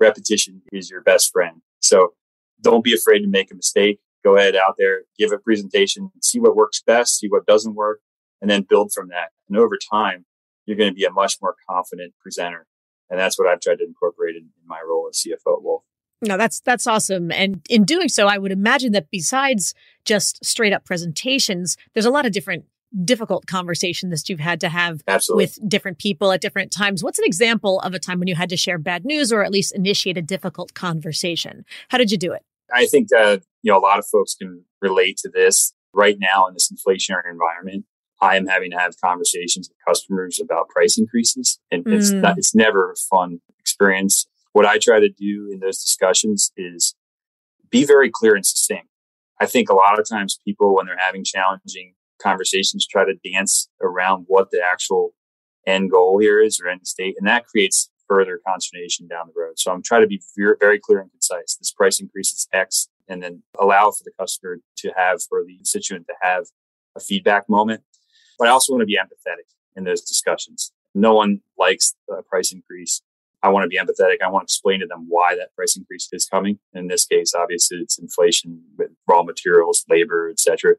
repetition 0.00 0.62
is 0.72 0.90
your 0.90 1.02
best 1.02 1.30
friend. 1.32 1.62
So 1.80 2.14
don't 2.60 2.84
be 2.84 2.94
afraid 2.94 3.20
to 3.20 3.28
make 3.28 3.50
a 3.50 3.54
mistake. 3.54 4.00
Go 4.26 4.36
ahead 4.36 4.56
out 4.56 4.74
there, 4.76 5.02
give 5.16 5.30
a 5.30 5.38
presentation, 5.38 6.10
see 6.20 6.40
what 6.40 6.56
works 6.56 6.82
best, 6.84 7.16
see 7.16 7.28
what 7.28 7.46
doesn't 7.46 7.76
work, 7.76 8.00
and 8.42 8.50
then 8.50 8.66
build 8.68 8.90
from 8.92 9.06
that. 9.10 9.28
And 9.48 9.56
over 9.56 9.78
time, 9.78 10.24
you're 10.64 10.76
going 10.76 10.90
to 10.90 10.94
be 10.94 11.04
a 11.04 11.12
much 11.12 11.36
more 11.40 11.54
confident 11.70 12.12
presenter. 12.20 12.66
And 13.08 13.20
that's 13.20 13.38
what 13.38 13.46
I've 13.46 13.60
tried 13.60 13.78
to 13.78 13.84
incorporate 13.84 14.34
in, 14.34 14.42
in 14.42 14.66
my 14.66 14.80
role 14.84 15.08
as 15.08 15.22
CFO 15.22 15.58
at 15.58 15.62
Wolf. 15.62 15.84
No, 16.22 16.36
that's 16.36 16.58
that's 16.58 16.88
awesome. 16.88 17.30
And 17.30 17.64
in 17.70 17.84
doing 17.84 18.08
so, 18.08 18.26
I 18.26 18.36
would 18.36 18.50
imagine 18.50 18.90
that 18.92 19.12
besides 19.12 19.74
just 20.04 20.44
straight 20.44 20.72
up 20.72 20.84
presentations, 20.84 21.76
there's 21.94 22.06
a 22.06 22.10
lot 22.10 22.26
of 22.26 22.32
different 22.32 22.64
difficult 23.04 23.46
conversation 23.46 24.10
that 24.10 24.28
you've 24.28 24.40
had 24.40 24.60
to 24.62 24.68
have 24.70 25.04
Absolutely. 25.06 25.44
with 25.44 25.68
different 25.68 25.98
people 25.98 26.32
at 26.32 26.40
different 26.40 26.72
times. 26.72 27.04
What's 27.04 27.20
an 27.20 27.26
example 27.26 27.78
of 27.80 27.94
a 27.94 28.00
time 28.00 28.18
when 28.18 28.26
you 28.26 28.34
had 28.34 28.48
to 28.48 28.56
share 28.56 28.78
bad 28.78 29.04
news 29.04 29.32
or 29.32 29.44
at 29.44 29.52
least 29.52 29.72
initiate 29.72 30.16
a 30.16 30.22
difficult 30.22 30.74
conversation? 30.74 31.64
How 31.90 31.98
did 31.98 32.10
you 32.10 32.18
do 32.18 32.32
it? 32.32 32.42
I 32.72 32.86
think 32.86 33.08
that, 33.08 33.42
you 33.62 33.72
know, 33.72 33.78
a 33.78 33.80
lot 33.80 33.98
of 33.98 34.06
folks 34.06 34.34
can 34.34 34.64
relate 34.80 35.16
to 35.18 35.28
this 35.28 35.74
right 35.92 36.16
now 36.18 36.46
in 36.46 36.54
this 36.54 36.70
inflationary 36.70 37.30
environment. 37.30 37.84
I 38.20 38.36
am 38.36 38.46
having 38.46 38.70
to 38.70 38.78
have 38.78 39.00
conversations 39.00 39.68
with 39.68 39.76
customers 39.86 40.40
about 40.40 40.68
price 40.68 40.98
increases 40.98 41.58
and 41.70 41.84
mm. 41.84 41.92
it's 41.92 42.10
not, 42.10 42.38
it's 42.38 42.54
never 42.54 42.90
a 42.90 42.96
fun 42.96 43.40
experience. 43.58 44.26
What 44.52 44.64
I 44.64 44.78
try 44.78 45.00
to 45.00 45.08
do 45.08 45.50
in 45.52 45.60
those 45.60 45.82
discussions 45.82 46.50
is 46.56 46.94
be 47.70 47.84
very 47.84 48.10
clear 48.10 48.34
and 48.34 48.46
succinct. 48.46 48.88
I 49.38 49.46
think 49.46 49.68
a 49.68 49.74
lot 49.74 49.98
of 49.98 50.08
times 50.08 50.40
people, 50.46 50.74
when 50.74 50.86
they're 50.86 50.96
having 50.96 51.24
challenging 51.24 51.94
conversations 52.22 52.86
try 52.86 53.04
to 53.04 53.32
dance 53.32 53.68
around 53.82 54.24
what 54.28 54.50
the 54.50 54.62
actual 54.64 55.12
end 55.66 55.90
goal 55.90 56.18
here 56.18 56.40
is 56.40 56.58
or 56.58 56.68
end 56.68 56.86
state. 56.86 57.16
And 57.18 57.26
that 57.28 57.46
creates 57.46 57.90
further 58.08 58.40
consternation 58.46 59.06
down 59.06 59.26
the 59.26 59.40
road. 59.40 59.58
So 59.58 59.72
I'm 59.72 59.82
trying 59.82 60.02
to 60.02 60.06
be 60.06 60.20
very, 60.36 60.78
clear 60.78 61.00
and 61.00 61.10
concise. 61.10 61.56
This 61.56 61.72
price 61.72 62.00
increase 62.00 62.32
is 62.32 62.48
X 62.52 62.88
and 63.08 63.22
then 63.22 63.42
allow 63.58 63.90
for 63.90 64.04
the 64.04 64.12
customer 64.18 64.58
to 64.78 64.92
have, 64.96 65.22
for 65.22 65.44
the 65.44 65.56
constituent 65.56 66.06
to 66.06 66.14
have 66.20 66.46
a 66.96 67.00
feedback 67.00 67.48
moment. 67.48 67.82
But 68.38 68.48
I 68.48 68.50
also 68.50 68.72
want 68.72 68.82
to 68.82 68.86
be 68.86 68.98
empathetic 69.00 69.48
in 69.74 69.84
those 69.84 70.02
discussions. 70.02 70.72
No 70.94 71.14
one 71.14 71.40
likes 71.58 71.94
a 72.10 72.22
price 72.22 72.52
increase. 72.52 73.02
I 73.42 73.50
want 73.50 73.64
to 73.64 73.68
be 73.68 73.78
empathetic. 73.78 74.16
I 74.24 74.30
want 74.30 74.42
to 74.42 74.52
explain 74.52 74.80
to 74.80 74.86
them 74.86 75.06
why 75.08 75.36
that 75.36 75.54
price 75.54 75.76
increase 75.76 76.08
is 76.12 76.26
coming. 76.26 76.58
In 76.74 76.88
this 76.88 77.04
case, 77.04 77.34
obviously, 77.34 77.78
it's 77.78 77.98
inflation 77.98 78.62
with 78.76 78.90
raw 79.06 79.22
materials, 79.22 79.84
labor, 79.88 80.28
etc. 80.28 80.76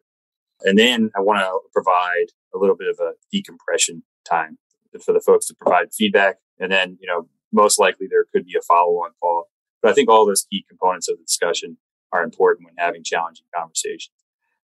And 0.63 0.78
then 0.78 1.12
I 1.16 1.22
want 1.22 1.40
to 1.40 1.60
provide 1.72 2.32
a 2.54 2.58
little 2.58 2.76
bit 2.76 2.90
of 2.90 3.00
a 3.00 3.13
decompression 3.32 4.04
time 4.28 4.58
for 5.04 5.13
the 5.13 5.22
folks 5.22 5.48
to 5.48 5.56
provide 5.56 5.94
feedback. 5.94 6.38
And 6.60 6.72
then, 6.72 6.98
you 7.00 7.08
know, 7.08 7.28
most 7.52 7.80
likely 7.80 8.08
there 8.10 8.26
could 8.34 8.46
be 8.46 8.56
a 8.58 8.62
follow 8.62 8.93
on 9.04 9.12
call. 9.22 9.46
But 9.82 9.91
I 9.91 9.93
think 9.93 10.10
all 10.10 10.26
those 10.26 10.46
key 10.50 10.65
components 10.67 11.08
of 11.08 11.17
the 11.17 11.24
discussion 11.24 11.78
are 12.12 12.24
important 12.24 12.65
when 12.65 12.76
having 12.78 13.04
challenging 13.04 13.46
conversations. 13.56 14.15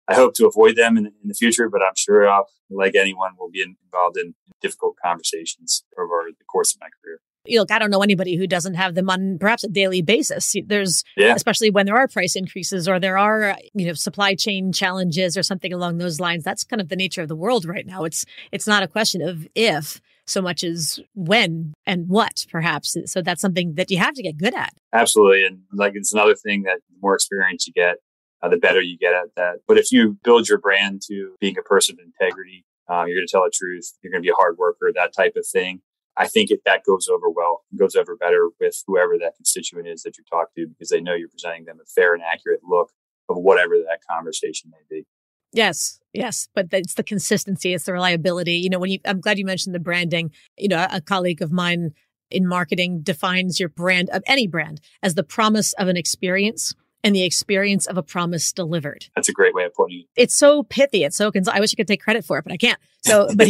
I 0.09 0.15
hope 0.15 0.35
to 0.35 0.47
avoid 0.47 0.77
them 0.77 0.97
in, 0.97 1.07
in 1.07 1.29
the 1.29 1.35
future, 1.35 1.69
but 1.69 1.83
I'm 1.83 1.95
sure, 1.97 2.29
I'll, 2.29 2.49
like 2.69 2.95
anyone, 2.95 3.33
will 3.39 3.51
be 3.51 3.63
involved 3.63 4.17
in 4.17 4.35
difficult 4.61 4.97
conversations 5.03 5.85
over 5.99 6.25
the 6.37 6.45
course 6.45 6.75
of 6.75 6.81
my 6.81 6.89
career 7.03 7.21
You 7.47 7.61
look, 7.61 7.71
I 7.71 7.79
don't 7.79 7.91
know 7.91 8.03
anybody 8.03 8.37
who 8.37 8.47
doesn't 8.47 8.75
have 8.75 8.95
them 8.95 9.09
on 9.09 9.39
perhaps 9.39 9.65
a 9.65 9.69
daily 9.69 10.03
basis. 10.03 10.55
There's, 10.67 11.05
yeah. 11.17 11.35
especially 11.35 11.71
when 11.71 11.87
there 11.87 11.97
are 11.97 12.09
price 12.09 12.37
increases 12.37 12.89
or 12.89 12.99
there 12.99 13.19
are, 13.19 13.51
uh, 13.51 13.57
you 13.73 13.87
know, 13.87 13.95
supply 13.95 14.35
chain 14.35 14.73
challenges 14.73 15.37
or 15.37 15.43
something 15.43 15.73
along 15.73 15.99
those 15.99 16.21
lines. 16.21 16.45
That's 16.45 16.65
kind 16.65 16.81
of 16.81 16.89
the 16.89 16.97
nature 16.97 17.23
of 17.23 17.29
the 17.29 17.37
world 17.37 17.65
right 17.65 17.87
now. 17.87 18.05
It's, 18.05 18.27
it's 18.53 18.67
not 18.67 18.83
a 18.83 18.89
question 18.89 19.23
of 19.23 19.47
if 19.55 20.01
so 20.31 20.41
much 20.41 20.63
as 20.63 21.01
when 21.15 21.75
and 21.87 22.09
what 22.09 22.47
perhaps. 22.51 22.97
So 23.07 23.23
that's 23.23 23.41
something 23.41 23.75
that 23.75 23.91
you 23.91 23.99
have 23.99 24.15
to 24.15 24.23
get 24.23 24.39
good 24.39 24.55
at. 24.55 24.73
Absolutely. 24.93 25.45
And 25.45 25.61
like, 25.73 25.93
it's 25.95 26.13
another 26.13 26.35
thing 26.35 26.63
that 26.63 26.79
the 26.89 26.97
more 27.01 27.15
experience 27.15 27.67
you 27.67 27.73
get, 27.73 27.97
uh, 28.43 28.49
the 28.49 28.57
better 28.57 28.81
you 28.81 28.97
get 28.97 29.15
at 29.15 29.35
that. 29.37 29.57
But 29.67 29.79
if 29.79 29.93
you 29.93 30.19
build 30.25 30.49
your 30.49 30.59
brand 30.59 31.03
to 31.09 31.35
being 31.41 31.59
a 31.59 31.63
person 31.63 31.97
of 31.97 32.05
integrity, 32.05 32.65
uh, 32.89 33.05
you're 33.07 33.17
going 33.17 33.27
to 33.27 33.31
tell 33.31 33.45
the 33.45 33.53
truth. 33.55 33.93
You're 34.03 34.11
going 34.11 34.23
to 34.23 34.27
be 34.27 34.33
a 34.33 34.35
hard 34.35 34.57
worker, 34.59 34.91
that 34.95 35.13
type 35.15 35.35
of 35.37 35.47
thing. 35.47 35.83
I 36.17 36.27
think 36.27 36.51
it, 36.51 36.61
that 36.65 36.85
goes 36.85 37.09
over 37.09 37.31
well, 37.31 37.63
goes 37.79 37.95
over 37.95 38.17
better 38.17 38.49
with 38.59 38.83
whoever 38.87 39.17
that 39.19 39.37
constituent 39.37 39.87
is 39.87 40.03
that 40.03 40.19
you 40.19 40.25
talk 40.31 40.49
to 40.57 40.67
because 40.67 40.89
they 40.89 41.01
know 41.01 41.15
you're 41.15 41.29
presenting 41.29 41.65
them 41.65 41.79
a 41.81 41.87
fair 41.87 42.15
and 42.15 42.23
accurate 42.23 42.61
look 42.69 42.91
of 43.29 43.37
whatever 43.39 43.77
that 43.77 44.01
conversation 44.11 44.71
may 44.71 44.99
be. 44.99 45.07
Yes, 45.53 46.01
yes, 46.13 46.49
but 46.55 46.69
it's 46.73 46.95
the 46.95 47.03
consistency, 47.03 47.75
it's 47.75 47.85
the 47.85 47.93
reliability. 47.93 48.55
You 48.55 48.71
know, 48.71 48.79
when 48.79 48.91
you, 48.91 48.99
I'm 49.05 49.21
glad 49.21 49.39
you 49.39 49.45
mentioned 49.45 49.75
the 49.75 49.81
branding. 49.81 50.31
You 50.57 50.69
know, 50.69 50.87
a 50.91 51.01
colleague 51.01 51.43
of 51.43 51.51
mine 51.51 51.93
in 52.31 52.47
marketing 52.47 53.01
defines 53.03 53.59
your 53.59 53.69
brand 53.69 54.09
of 54.11 54.23
any 54.27 54.47
brand 54.47 54.81
as 55.03 55.15
the 55.15 55.25
promise 55.25 55.73
of 55.75 55.89
an 55.89 55.97
experience 55.97 56.75
and 57.03 57.15
the 57.15 57.23
experience 57.23 57.87
of 57.87 57.97
a 57.97 58.03
promise 58.03 58.53
delivered. 58.53 59.07
That's 59.15 59.29
a 59.29 59.33
great 59.33 59.55
way 59.55 59.65
of 59.65 59.75
putting 59.75 60.01
it. 60.01 60.07
It's 60.17 60.35
so 60.35 60.63
pithy. 60.65 61.05
It's 61.05 61.17
so 61.17 61.33
cons- 61.33 61.49
I 61.49 61.61
wish 61.61 61.73
I 61.75 61.77
could 61.77 61.89
take 61.89 62.03
credit 62.03 62.25
for 62.25 62.39
it, 62.39 62.45
but 62.45 62.53
I 62.53 62.57
can't. 62.57 62.79
So, 63.03 63.29
but 63.35 63.49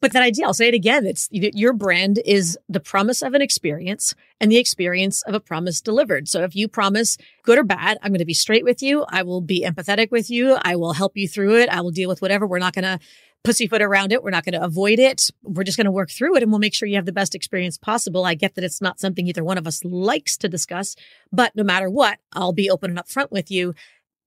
but 0.00 0.12
that 0.12 0.22
idea, 0.22 0.46
I'll 0.46 0.54
say 0.54 0.68
it 0.68 0.74
again. 0.74 1.06
It's 1.06 1.28
your 1.32 1.72
brand 1.72 2.20
is 2.24 2.58
the 2.68 2.80
promise 2.80 3.22
of 3.22 3.34
an 3.34 3.42
experience 3.42 4.14
and 4.40 4.50
the 4.50 4.58
experience 4.58 5.22
of 5.22 5.34
a 5.34 5.40
promise 5.40 5.80
delivered. 5.80 6.28
So 6.28 6.42
if 6.42 6.54
you 6.54 6.68
promise 6.68 7.16
good 7.42 7.58
or 7.58 7.64
bad, 7.64 7.98
I'm 8.02 8.12
going 8.12 8.18
to 8.18 8.24
be 8.24 8.34
straight 8.34 8.64
with 8.64 8.82
you. 8.82 9.04
I 9.08 9.22
will 9.22 9.40
be 9.40 9.64
empathetic 9.64 10.10
with 10.10 10.30
you. 10.30 10.56
I 10.62 10.76
will 10.76 10.92
help 10.92 11.16
you 11.16 11.28
through 11.28 11.56
it. 11.60 11.68
I 11.68 11.80
will 11.80 11.90
deal 11.90 12.08
with 12.08 12.22
whatever. 12.22 12.46
We're 12.46 12.58
not 12.58 12.74
going 12.74 12.84
to 12.84 12.98
pussyfoot 13.44 13.82
around 13.82 14.12
it. 14.12 14.22
We're 14.22 14.30
not 14.30 14.44
going 14.44 14.54
to 14.54 14.62
avoid 14.62 14.98
it. 14.98 15.30
We're 15.42 15.64
just 15.64 15.76
going 15.76 15.86
to 15.86 15.90
work 15.90 16.10
through 16.10 16.36
it 16.36 16.42
and 16.42 16.52
we'll 16.52 16.58
make 16.58 16.74
sure 16.74 16.88
you 16.88 16.96
have 16.96 17.06
the 17.06 17.12
best 17.12 17.34
experience 17.34 17.76
possible. 17.76 18.24
I 18.24 18.34
get 18.34 18.54
that 18.54 18.64
it's 18.64 18.80
not 18.80 19.00
something 19.00 19.26
either 19.26 19.44
one 19.44 19.58
of 19.58 19.66
us 19.66 19.84
likes 19.84 20.36
to 20.38 20.48
discuss, 20.48 20.94
but 21.32 21.54
no 21.56 21.64
matter 21.64 21.90
what, 21.90 22.18
I'll 22.32 22.52
be 22.52 22.70
open 22.70 22.90
and 22.90 22.98
upfront 22.98 23.30
with 23.30 23.50
you. 23.50 23.74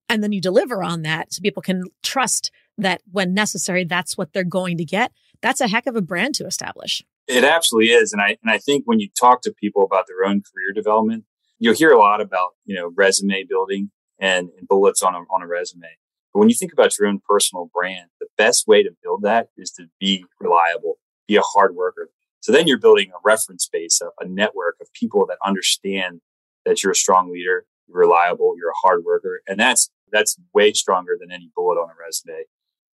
And 0.10 0.22
then 0.22 0.32
you 0.32 0.42
deliver 0.42 0.84
on 0.84 1.02
that 1.04 1.34
so 1.34 1.42
people 1.42 1.64
can 1.64 1.84
trust 2.04 2.52
that 2.78 3.02
when 3.12 3.34
necessary, 3.34 3.86
that's 3.86 4.18
what 4.18 4.34
they're 4.34 4.44
going 4.44 4.78
to 4.78 4.86
get. 4.86 5.12
That's 5.42 5.62
a 5.62 5.68
heck 5.68 5.88
of 5.88 5.96
a 5.96 6.02
brand 6.02 6.36
to 6.36 6.46
establish. 6.46 7.04
It 7.28 7.44
absolutely 7.44 7.92
is. 7.92 8.14
And 8.14 8.22
I, 8.22 8.38
and 8.44 8.52
I 8.52 8.58
think 8.58 8.84
when 8.86 9.00
you 9.00 9.10
talk 9.20 9.42
to 9.44 9.54
people 9.54 9.84
about 9.84 10.06
their 10.08 10.30
own 10.30 10.42
career 10.42 10.74
development, 10.74 11.24
you'll 11.58 11.74
hear 11.74 11.92
a 11.92 12.00
lot 12.00 12.22
about, 12.22 12.52
you 12.66 12.76
know, 12.76 12.92
resume 12.96 13.46
building 13.48 13.92
and, 14.20 14.50
and 14.58 14.68
bullets 14.68 15.02
on 15.02 15.16
a, 15.16 15.20
on 15.20 15.42
a 15.42 15.48
resume. 15.48 15.88
But 16.36 16.40
when 16.40 16.50
you 16.50 16.56
think 16.56 16.74
about 16.74 16.98
your 17.00 17.08
own 17.08 17.22
personal 17.30 17.70
brand, 17.74 18.10
the 18.20 18.28
best 18.38 18.68
way 18.68 18.84
to 18.84 18.92
build 19.02 19.22
that 19.22 19.48
is 19.56 19.72
to 19.72 19.86
be 20.02 20.26
reliable, 20.42 20.98
be 21.30 21.38
a 21.38 21.42
hard 21.42 21.76
worker. 21.76 22.10
So 22.42 22.52
then 22.52 22.68
you're 22.68 22.78
building 22.78 23.10
a 23.12 23.22
reference 23.24 23.70
base, 23.72 24.02
a, 24.02 24.08
a 24.22 24.28
network 24.28 24.76
of 24.82 24.92
people 24.92 25.26
that 25.28 25.38
understand 25.46 26.20
that 26.66 26.84
you're 26.84 26.92
a 26.92 26.96
strong 26.96 27.32
leader, 27.32 27.66
you're 27.88 28.00
reliable, 28.00 28.54
you're 28.58 28.72
a 28.72 28.82
hard 28.84 29.06
worker. 29.06 29.44
And 29.48 29.58
that's, 29.58 29.90
that's 30.12 30.36
way 30.54 30.74
stronger 30.74 31.16
than 31.18 31.32
any 31.32 31.52
bullet 31.56 31.80
on 31.80 31.90
a 31.90 31.94
resume. 31.98 32.44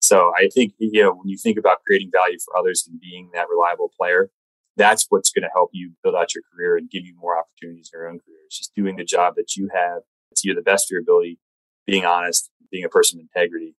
So 0.01 0.31
I 0.37 0.47
think, 0.53 0.73
you 0.77 1.01
know, 1.01 1.15
when 1.15 1.27
you 1.27 1.37
think 1.39 1.57
about 1.57 1.81
creating 1.83 2.11
value 2.11 2.37
for 2.45 2.55
others 2.55 2.87
and 2.87 3.01
being 3.01 3.31
that 3.33 3.47
reliable 3.49 3.91
player, 3.99 4.29
that's 4.77 5.07
what's 5.09 5.31
going 5.31 5.45
to 5.45 5.51
help 5.51 5.71
you 5.73 5.93
build 6.03 6.13
out 6.13 6.35
your 6.35 6.43
career 6.53 6.77
and 6.77 6.91
give 6.91 7.07
you 7.07 7.15
more 7.19 7.39
opportunities 7.39 7.89
in 7.91 7.99
your 7.99 8.07
own 8.07 8.19
career. 8.19 8.37
It's 8.45 8.59
just 8.59 8.75
doing 8.75 8.97
the 8.97 9.03
job 9.03 9.33
that 9.37 9.55
you 9.55 9.69
have 9.73 10.03
to 10.35 10.47
your 10.47 10.55
the 10.55 10.61
best 10.61 10.85
of 10.85 10.91
your 10.91 11.01
ability, 11.01 11.39
being 11.87 12.05
honest, 12.05 12.50
being 12.71 12.85
a 12.85 12.89
person 12.89 13.19
of 13.19 13.23
integrity. 13.23 13.75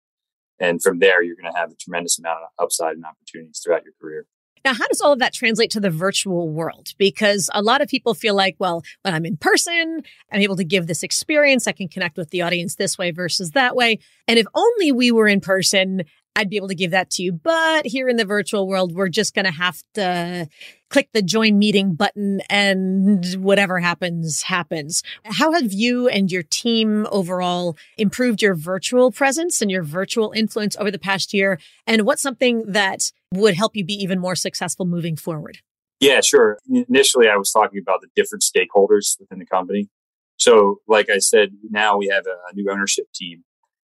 And 0.59 0.83
from 0.83 0.99
there, 1.01 1.23
you're 1.23 1.37
going 1.37 1.53
to 1.53 1.59
have 1.59 1.73
a 1.73 1.75
tremendous 1.75 2.19
amount 2.19 2.41
of 2.43 2.65
upside 2.65 2.95
and 2.95 3.05
opportunities 3.05 3.61
throughout 3.65 3.85
your 3.85 3.95
career. 4.01 4.27
Now, 4.65 4.75
how 4.75 4.87
does 4.87 5.01
all 5.01 5.13
of 5.13 5.19
that 5.19 5.35
translate 5.35 5.71
to 5.73 5.81
the 5.81 5.91
virtual 5.91 6.49
world? 6.49 6.91
Because 6.97 7.51
a 7.53 7.63
lot 7.63 7.81
of 7.81 7.89
people 7.89 8.15
feel 8.15 8.37
like, 8.37 8.55
well, 8.61 8.83
when 9.03 9.13
I'm 9.13 9.27
in 9.27 9.37
person, 9.37 10.03
I'm 10.31 10.41
able 10.41 10.55
to 10.57 10.65
give 10.65 10.87
this 10.87 11.03
experience. 11.03 11.67
I 11.67 11.73
can 11.73 11.89
connect 11.89 12.17
with 12.17 12.31
the 12.31 12.43
audience 12.43 12.77
this 12.77 12.97
way 12.97 13.11
versus 13.11 13.51
that 13.53 13.75
way. 13.75 13.99
And 14.29 14.39
if 14.39 14.47
only 14.55 14.93
we 14.93 15.11
were 15.11 15.27
in 15.27 15.41
person, 15.41 16.03
I'd 16.35 16.49
be 16.49 16.57
able 16.57 16.69
to 16.69 16.75
give 16.75 16.93
that 16.93 17.11
to 17.11 17.23
you. 17.23 17.33
But 17.33 17.87
here 17.87 18.09
in 18.09 18.17
the 18.17 18.25
virtual 18.25 18.67
world, 18.67 18.95
we're 18.95 19.09
just 19.09 19.35
going 19.35 19.45
to 19.45 19.53
have 19.53 19.83
to 19.95 20.49
click 20.89 21.11
the 21.13 21.23
join 21.23 21.59
meeting 21.59 21.95
button 21.95 22.41
and 22.49 23.25
whatever 23.37 23.81
happens, 23.81 24.43
happens. 24.43 25.03
How 25.25 25.53
have 25.53 25.73
you 25.73 26.09
and 26.09 26.31
your 26.31 26.43
team 26.43 27.07
overall 27.11 27.77
improved 27.97 28.43
your 28.43 28.55
virtual 28.55 29.11
presence 29.11 29.63
and 29.63 29.71
your 29.71 29.83
virtual 29.83 30.33
influence 30.33 30.77
over 30.77 30.91
the 30.91 30.99
past 30.99 31.33
year? 31.35 31.59
And 31.87 32.03
what's 32.03 32.23
something 32.23 32.65
that 32.67 33.13
would 33.33 33.55
help 33.55 33.77
you 33.77 33.85
be 33.85 33.95
even 33.95 34.19
more 34.19 34.37
successful 34.37 34.87
moving 34.87 35.17
forward? 35.17 35.59
Yeah, 36.01 36.21
sure. 36.21 36.59
Initially, 36.69 37.29
I 37.29 37.37
was 37.37 37.53
talking 37.53 37.81
about 37.81 38.01
the 38.01 38.09
different 38.17 38.43
stakeholders 38.43 39.19
within 39.21 39.39
the 39.39 39.47
company. 39.47 39.89
So, 40.37 40.81
like 40.89 41.09
I 41.09 41.19
said, 41.19 41.51
now 41.71 41.97
we 41.97 42.09
have 42.09 42.25
a 42.27 42.55
new 42.55 42.69
ownership 42.71 43.07
team 43.15 43.45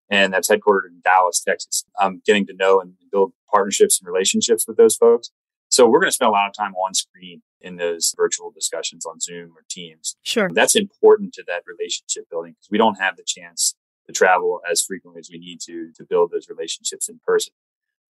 and 0.09 0.33
that's 0.33 0.49
headquartered 0.49 0.87
in 0.87 1.01
Dallas, 1.03 1.41
Texas. 1.41 1.83
I'm 1.99 2.21
getting 2.25 2.45
to 2.47 2.53
know 2.53 2.79
and 2.79 2.93
build 3.11 3.33
partnerships 3.51 3.99
and 3.99 4.07
relationships 4.07 4.65
with 4.67 4.77
those 4.77 4.95
folks. 4.95 5.31
So 5.69 5.87
we're 5.87 5.99
going 5.99 6.09
to 6.09 6.15
spend 6.15 6.29
a 6.29 6.31
lot 6.31 6.47
of 6.47 6.53
time 6.53 6.73
on 6.75 6.93
screen 6.93 7.41
in 7.59 7.75
those 7.75 8.13
virtual 8.15 8.51
discussions 8.51 9.05
on 9.05 9.19
Zoom 9.19 9.51
or 9.51 9.63
Teams. 9.69 10.15
Sure. 10.23 10.49
That's 10.53 10.75
important 10.75 11.33
to 11.33 11.43
that 11.47 11.63
relationship 11.67 12.29
building 12.29 12.53
because 12.53 12.69
we 12.71 12.77
don't 12.77 12.99
have 12.99 13.17
the 13.17 13.23
chance 13.25 13.75
to 14.05 14.13
travel 14.13 14.61
as 14.69 14.81
frequently 14.81 15.19
as 15.19 15.29
we 15.31 15.39
need 15.39 15.59
to 15.61 15.91
to 15.97 16.05
build 16.05 16.31
those 16.31 16.47
relationships 16.49 17.09
in 17.09 17.19
person. 17.25 17.53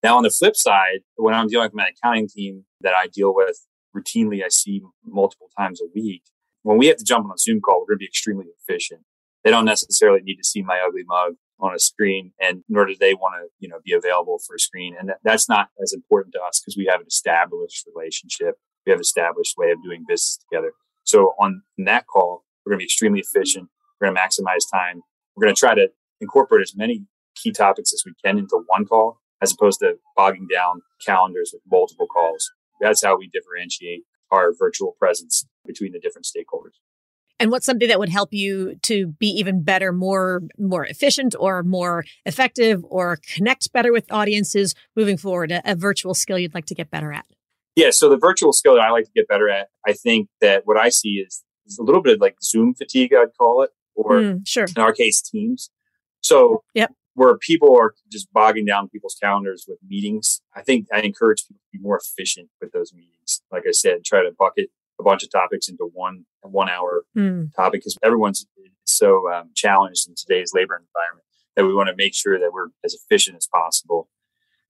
Now, 0.03 0.17
on 0.17 0.23
the 0.23 0.29
flip 0.29 0.55
side, 0.55 0.99
when 1.15 1.33
I'm 1.33 1.47
dealing 1.47 1.65
with 1.65 1.73
my 1.73 1.89
accounting 1.89 2.27
team 2.27 2.65
that 2.81 2.93
I 2.93 3.07
deal 3.07 3.33
with 3.33 3.65
routinely, 3.95 4.43
I 4.43 4.49
see 4.49 4.83
multiple 5.03 5.49
times 5.57 5.81
a 5.81 5.85
week. 5.95 6.23
When 6.61 6.77
we 6.77 6.87
have 6.87 6.97
to 6.97 7.03
jump 7.03 7.25
on 7.25 7.31
a 7.31 7.37
Zoom 7.39 7.61
call, 7.61 7.79
we're 7.79 7.87
going 7.87 7.99
to 7.99 8.03
be 8.03 8.05
extremely 8.05 8.45
efficient. 8.59 9.01
They 9.43 9.49
don't 9.49 9.65
necessarily 9.65 10.21
need 10.21 10.35
to 10.35 10.43
see 10.43 10.61
my 10.61 10.79
ugly 10.85 11.03
mug 11.05 11.35
on 11.59 11.73
a 11.73 11.79
screen 11.79 12.31
and 12.39 12.63
nor 12.69 12.85
do 12.85 12.95
they 12.99 13.13
want 13.13 13.35
to 13.35 13.49
you 13.59 13.67
know 13.67 13.79
be 13.83 13.93
available 13.93 14.39
for 14.45 14.55
a 14.55 14.59
screen. 14.59 14.95
And 14.97 15.09
that, 15.09 15.17
that's 15.23 15.49
not 15.49 15.69
as 15.81 15.93
important 15.93 16.33
to 16.33 16.41
us 16.41 16.59
because 16.59 16.77
we 16.77 16.87
have 16.89 17.01
an 17.01 17.07
established 17.07 17.87
relationship. 17.93 18.55
We 18.85 18.91
have 18.91 19.01
established 19.01 19.55
way 19.57 19.71
of 19.71 19.83
doing 19.83 20.05
business 20.07 20.39
together. 20.49 20.73
So 21.03 21.33
on 21.39 21.63
that 21.79 22.05
call 22.07 22.43
we're 22.65 22.71
going 22.71 22.79
to 22.79 22.83
be 22.83 22.87
extremely 22.87 23.21
efficient. 23.21 23.69
We're 23.99 24.07
going 24.07 24.15
to 24.15 24.21
maximize 24.21 24.69
time. 24.71 25.01
We're 25.35 25.45
going 25.45 25.55
to 25.55 25.59
try 25.59 25.73
to 25.73 25.87
incorporate 26.19 26.63
as 26.63 26.75
many 26.75 27.05
key 27.35 27.51
topics 27.51 27.93
as 27.93 28.03
we 28.05 28.13
can 28.23 28.37
into 28.37 28.61
one 28.67 28.85
call 28.85 29.21
as 29.41 29.53
opposed 29.53 29.79
to 29.79 29.93
bogging 30.17 30.47
down 30.53 30.81
calendars 31.05 31.51
with 31.53 31.61
multiple 31.71 32.07
calls. 32.07 32.51
That's 32.81 33.03
how 33.03 33.17
we 33.17 33.29
differentiate 33.29 34.03
our 34.31 34.51
virtual 34.57 34.95
presence 34.99 35.45
between 35.65 35.93
the 35.93 35.99
different 35.99 36.25
stakeholders 36.25 36.75
and 37.39 37.51
what's 37.51 37.65
something 37.65 37.87
that 37.87 37.99
would 37.99 38.09
help 38.09 38.33
you 38.33 38.75
to 38.83 39.07
be 39.07 39.27
even 39.27 39.63
better 39.63 39.91
more 39.91 40.41
more 40.57 40.85
efficient 40.85 41.35
or 41.39 41.63
more 41.63 42.05
effective 42.25 42.83
or 42.89 43.17
connect 43.35 43.71
better 43.73 43.91
with 43.91 44.11
audiences 44.11 44.75
moving 44.95 45.17
forward 45.17 45.51
a, 45.51 45.61
a, 45.71 45.75
virtual 45.75 46.13
skill 46.13 46.39
you'd 46.39 46.53
like 46.53 46.65
to 46.65 46.75
get 46.75 46.89
better 46.89 47.11
at? 47.13 47.25
Yeah 47.75 47.91
so 47.91 48.09
the 48.09 48.17
virtual 48.17 48.53
skill 48.53 48.75
that 48.75 48.81
i 48.81 48.89
like 48.89 49.05
to 49.05 49.11
get 49.15 49.27
better 49.27 49.49
at 49.49 49.69
i 49.85 49.93
think 49.93 50.29
that 50.41 50.63
what 50.65 50.77
i 50.77 50.89
see 50.89 51.23
is, 51.25 51.43
is 51.65 51.77
a 51.77 51.83
little 51.83 52.01
bit 52.01 52.15
of 52.15 52.21
like 52.21 52.37
zoom 52.41 52.73
fatigue 52.73 53.13
i'd 53.13 53.35
call 53.37 53.63
it 53.63 53.71
or 53.95 54.11
mm, 54.19 54.47
sure. 54.47 54.65
in 54.65 54.81
our 54.81 54.93
case 54.93 55.21
teams. 55.21 55.71
So 56.21 56.63
yep. 56.73 56.93
where 57.15 57.35
people 57.37 57.75
are 57.75 57.95
just 58.11 58.31
bogging 58.31 58.65
down 58.65 58.89
people's 58.89 59.17
calendars 59.21 59.65
with 59.67 59.79
meetings 59.87 60.41
i 60.55 60.61
think 60.61 60.87
i 60.93 60.99
encourage 61.01 61.43
people 61.47 61.61
to 61.71 61.77
be 61.77 61.81
more 61.81 61.97
efficient 61.97 62.49
with 62.61 62.71
those 62.71 62.93
meetings. 62.93 63.41
Like 63.51 63.63
i 63.67 63.71
said 63.71 64.03
try 64.03 64.23
to 64.23 64.31
bucket 64.37 64.69
a 64.99 65.03
bunch 65.03 65.23
of 65.23 65.31
topics 65.31 65.67
into 65.67 65.89
one 65.93 66.25
one 66.41 66.69
hour 66.69 67.03
mm. 67.15 67.53
topic 67.55 67.81
because 67.81 67.97
everyone's 68.03 68.45
so 68.85 69.31
um, 69.31 69.51
challenged 69.53 70.07
in 70.07 70.15
today's 70.15 70.51
labor 70.53 70.75
environment 70.75 71.25
that 71.55 71.65
we 71.65 71.73
want 71.73 71.89
to 71.89 71.95
make 71.95 72.15
sure 72.15 72.39
that 72.39 72.51
we're 72.53 72.69
as 72.85 72.93
efficient 72.93 73.35
as 73.35 73.47
possible 73.53 74.09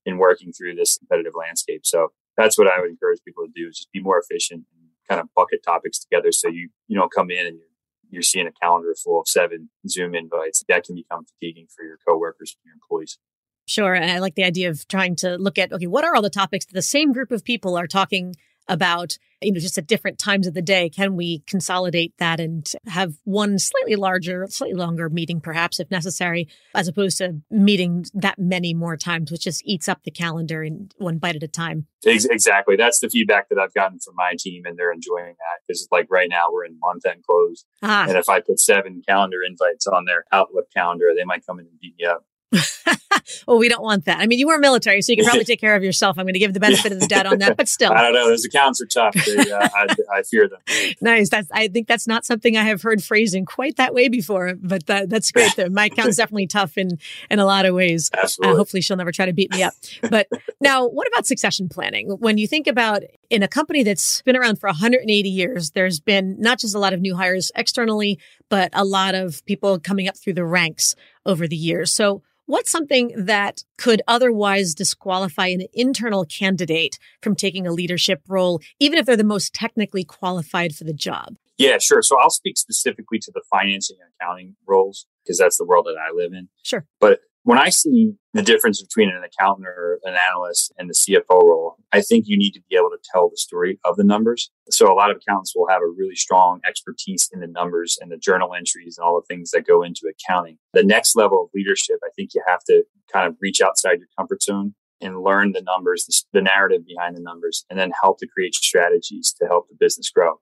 in 0.06 0.18
working 0.18 0.52
through 0.52 0.74
this 0.74 0.98
competitive 0.98 1.34
landscape. 1.38 1.82
So 1.86 2.10
that's 2.36 2.58
what 2.58 2.68
I 2.68 2.80
would 2.80 2.90
encourage 2.90 3.20
people 3.26 3.46
to 3.46 3.52
do 3.54 3.68
is 3.68 3.78
just 3.78 3.92
be 3.92 4.02
more 4.02 4.20
efficient 4.20 4.66
and 4.74 4.90
kind 5.08 5.22
of 5.22 5.28
bucket 5.36 5.64
topics 5.64 6.00
together 6.00 6.32
so 6.32 6.48
you 6.50 6.70
you 6.88 6.98
don't 6.98 7.14
come 7.14 7.30
in 7.32 7.46
and 7.46 7.58
you're 7.58 7.68
you're 8.10 8.22
seeing 8.22 8.48
a 8.48 8.52
calendar 8.52 8.96
full 8.96 9.20
of 9.20 9.28
seven 9.28 9.70
Zoom 9.88 10.16
invites. 10.16 10.64
That 10.68 10.86
can 10.86 10.96
become 10.96 11.26
fatiguing 11.26 11.68
for 11.76 11.84
your 11.84 11.98
coworkers 12.08 12.56
and 12.56 12.70
your 12.70 12.76
employees. 12.76 13.20
Sure. 13.66 13.94
And 13.94 14.10
I 14.10 14.20
like 14.20 14.36
the 14.36 14.46
idea 14.46 14.70
of 14.70 14.88
trying 14.88 15.18
to 15.18 15.36
look 15.38 15.58
at, 15.58 15.74
okay, 15.74 15.88
what 15.88 16.06
are 16.06 16.16
all 16.16 16.22
the 16.22 16.30
topics 16.30 16.66
that 16.66 16.74
the 16.74 16.82
same 16.82 17.12
group 17.12 17.32
of 17.32 17.44
people 17.44 17.78
are 17.78 17.88
talking 17.88 18.34
about, 18.68 19.18
you 19.42 19.52
know, 19.52 19.60
just 19.60 19.78
at 19.78 19.88
different 19.88 20.18
times 20.18 20.48
of 20.48 20.54
the 20.54 20.62
day. 20.62 20.90
Can 20.90 21.16
we 21.16 21.44
consolidate 21.48 22.14
that 22.20 22.40
and 22.40 22.70
have 22.88 23.16
one 23.24 23.60
slightly 23.60 23.96
larger, 23.96 24.48
slightly 24.50 24.76
longer 24.76 25.10
meeting, 25.10 25.40
perhaps 25.40 25.80
if 25.80 25.90
necessary, 25.92 26.48
as 26.74 26.88
opposed 26.88 27.18
to 27.20 27.42
meeting 27.50 28.06
that 28.14 28.40
many 28.40 28.74
more 28.74 28.98
times, 28.98 29.32
which 29.32 29.44
just 29.44 29.62
eats 29.66 29.88
up 29.88 30.04
the 30.04 30.12
calendar 30.12 30.64
in 30.64 30.90
one 30.98 31.18
bite 31.18 31.36
at 31.36 31.44
a 31.44 31.48
time? 31.48 31.88
Exactly. 32.06 32.76
That's 32.76 33.00
the 33.00 33.10
feedback 33.10 33.50
that 33.50 33.60
I've 33.60 33.74
gotten 33.74 34.00
from 34.00 34.16
my 34.16 34.34
team, 34.38 34.64
and 34.66 34.78
they're 34.78 34.92
enjoying 34.92 35.36
that. 35.38 35.62
Because, 35.68 35.88
like, 35.92 36.08
right 36.10 36.30
now 36.30 36.52
we're 36.52 36.66
in 36.66 36.80
month 36.80 37.06
end 37.06 37.24
close. 37.24 37.66
Ah. 37.82 38.06
And 38.08 38.18
if 38.18 38.30
I 38.30 38.40
put 38.40 38.60
seven 38.60 39.02
calendar 39.08 39.40
invites 39.48 39.88
on 39.88 40.06
their 40.06 40.26
Outlook 40.32 40.68
calendar, 40.76 41.12
they 41.16 41.26
might 41.26 41.46
come 41.46 41.60
in 41.60 41.66
and 41.66 41.80
beat 41.80 41.96
me 42.00 42.06
up. 42.06 42.26
Well, 42.52 43.58
we 43.58 43.68
don't 43.68 43.84
want 43.84 44.06
that. 44.06 44.20
I 44.20 44.28
mean, 44.28 44.40
you 44.40 44.48
were 44.48 44.58
military, 44.58 45.02
so 45.02 45.12
you 45.12 45.18
can 45.18 45.26
probably 45.26 45.44
take 45.46 45.60
care 45.60 45.76
of 45.76 45.84
yourself. 45.84 46.18
I'm 46.18 46.26
going 46.26 46.34
to 46.34 46.40
give 46.40 46.54
the 46.54 46.60
benefit 46.60 46.92
of 46.92 47.00
the 47.00 47.08
doubt 47.08 47.26
on 47.26 47.40
that, 47.40 47.58
but 47.58 47.68
still, 47.68 47.92
I 47.92 48.04
don't 48.04 48.14
know. 48.14 48.28
Those 48.28 48.46
accounts 48.46 48.82
are 48.82 48.86
tough. 48.86 49.14
They, 49.14 49.52
uh, 49.52 49.70
I, 49.74 49.88
I, 50.14 50.22
fear 50.24 50.48
them. 50.48 50.60
nice. 51.02 51.30
That's. 51.30 51.50
I 51.52 51.68
think 51.68 51.88
that's 51.88 52.08
not 52.08 52.26
something 52.26 52.56
I 52.56 52.64
have 52.64 52.82
heard 52.82 53.04
phrasing 53.04 53.46
quite 53.46 53.76
that 53.78 53.94
way 53.94 54.08
before, 54.08 54.54
but 54.56 54.86
that, 54.88 55.10
that's 55.10 55.32
great. 55.32 55.56
Though. 55.56 55.70
My 55.70 55.86
account's 55.86 56.18
definitely 56.18 56.48
tough 56.48 56.78
in 56.78 56.98
in 57.30 57.40
a 57.40 57.46
lot 57.46 57.66
of 57.66 57.76
ways. 57.76 58.10
Absolutely. 58.14 58.54
Uh, 58.54 58.58
hopefully, 58.58 58.82
she'll 58.82 58.98
never 58.98 59.12
try 59.12 59.26
to 59.26 59.34
beat 59.34 59.52
me 59.52 59.64
up. 59.64 59.74
But 60.10 60.28
now, 60.62 60.88
what 60.88 61.08
about 61.08 61.26
succession 61.26 61.70
planning? 61.70 62.10
When 62.10 62.38
you 62.38 62.48
think 62.48 62.68
about 62.68 63.04
in 63.30 63.44
a 63.44 63.48
company 63.48 63.84
that's 63.84 64.22
been 64.22 64.38
around 64.38 64.60
for 64.60 64.68
180 64.68 65.30
years, 65.30 65.72
there's 65.72 66.00
been 66.00 66.36
not 66.40 66.60
just 66.60 66.76
a 66.76 66.80
lot 66.80 66.94
of 66.94 67.02
new 67.02 67.16
hires 67.16 67.52
externally, 67.56 68.20
but 68.50 68.70
a 68.74 68.86
lot 68.86 69.16
of 69.16 69.46
people 69.46 69.80
coming 69.80 70.08
up 70.08 70.18
through 70.18 70.34
the 70.34 70.46
ranks 70.46 70.96
over 71.26 71.48
the 71.48 71.56
years. 71.56 71.94
So 71.94 72.22
What's 72.48 72.72
something 72.72 73.12
that 73.18 73.66
could 73.78 74.02
otherwise 74.08 74.74
disqualify 74.74 75.48
an 75.48 75.64
internal 75.74 76.24
candidate 76.24 76.98
from 77.22 77.36
taking 77.36 77.68
a 77.68 77.74
leadership 77.74 78.22
role, 78.26 78.62
even 78.80 78.98
if 78.98 79.06
they're 79.06 79.18
the 79.18 79.26
most 79.26 79.54
technically 79.54 80.06
qualified 80.06 80.74
for 80.74 80.86
the 80.86 80.94
job? 80.94 81.36
Yeah, 81.58 81.78
sure. 81.78 82.02
So 82.02 82.18
I'll 82.18 82.30
speak 82.30 82.58
specifically 82.58 83.20
to 83.20 83.32
the 83.34 83.42
financing 83.52 83.98
and 84.00 84.10
accounting 84.18 84.56
roles 84.66 85.08
because 85.26 85.38
that's 85.38 85.58
the 85.58 85.66
world 85.66 85.88
that 85.88 85.98
I 86.00 86.16
live 86.16 86.32
in. 86.32 86.48
Sure. 86.64 86.86
But 87.02 87.20
when 87.48 87.58
I 87.58 87.70
see 87.70 88.12
the 88.34 88.42
difference 88.42 88.84
between 88.84 89.08
an 89.08 89.24
accountant 89.24 89.70
or 89.70 90.02
an 90.04 90.18
analyst 90.30 90.74
and 90.78 90.90
the 90.90 90.94
CFO 90.94 91.44
role, 91.44 91.78
I 91.94 92.02
think 92.02 92.26
you 92.28 92.38
need 92.38 92.52
to 92.52 92.62
be 92.70 92.76
able 92.76 92.90
to 92.90 92.98
tell 93.14 93.30
the 93.30 93.38
story 93.38 93.80
of 93.86 93.96
the 93.96 94.04
numbers. 94.04 94.52
So 94.70 94.92
a 94.92 94.94
lot 94.94 95.12
of 95.12 95.16
accountants 95.16 95.54
will 95.56 95.70
have 95.70 95.82
a 95.82 95.88
really 95.88 96.16
strong 96.16 96.60
expertise 96.68 97.30
in 97.32 97.40
the 97.40 97.48
numbers 97.48 97.98
and 98.02 98.12
the 98.12 98.18
journal 98.18 98.54
entries 98.54 98.98
and 98.98 99.06
all 99.06 99.16
the 99.16 99.34
things 99.34 99.52
that 99.52 99.66
go 99.66 99.82
into 99.82 100.12
accounting. 100.12 100.58
The 100.74 100.84
next 100.84 101.16
level 101.16 101.42
of 101.42 101.50
leadership, 101.56 102.00
I 102.04 102.10
think 102.18 102.32
you 102.34 102.44
have 102.46 102.66
to 102.66 102.84
kind 103.14 103.28
of 103.28 103.38
reach 103.42 103.62
outside 103.62 104.00
your 104.00 104.10
comfort 104.18 104.44
zone 104.44 104.76
and 105.00 105.22
learn 105.22 105.54
the 105.54 105.62
numbers, 105.62 106.26
the, 106.34 106.42
narrative 106.42 106.86
behind 106.86 107.16
the 107.16 107.22
numbers, 107.22 107.64
and 107.70 107.80
then 107.80 107.94
help 108.02 108.20
to 108.20 108.28
create 108.28 108.56
strategies 108.56 109.34
to 109.40 109.48
help 109.48 109.70
the 109.70 109.78
business 109.80 110.10
grow. 110.10 110.42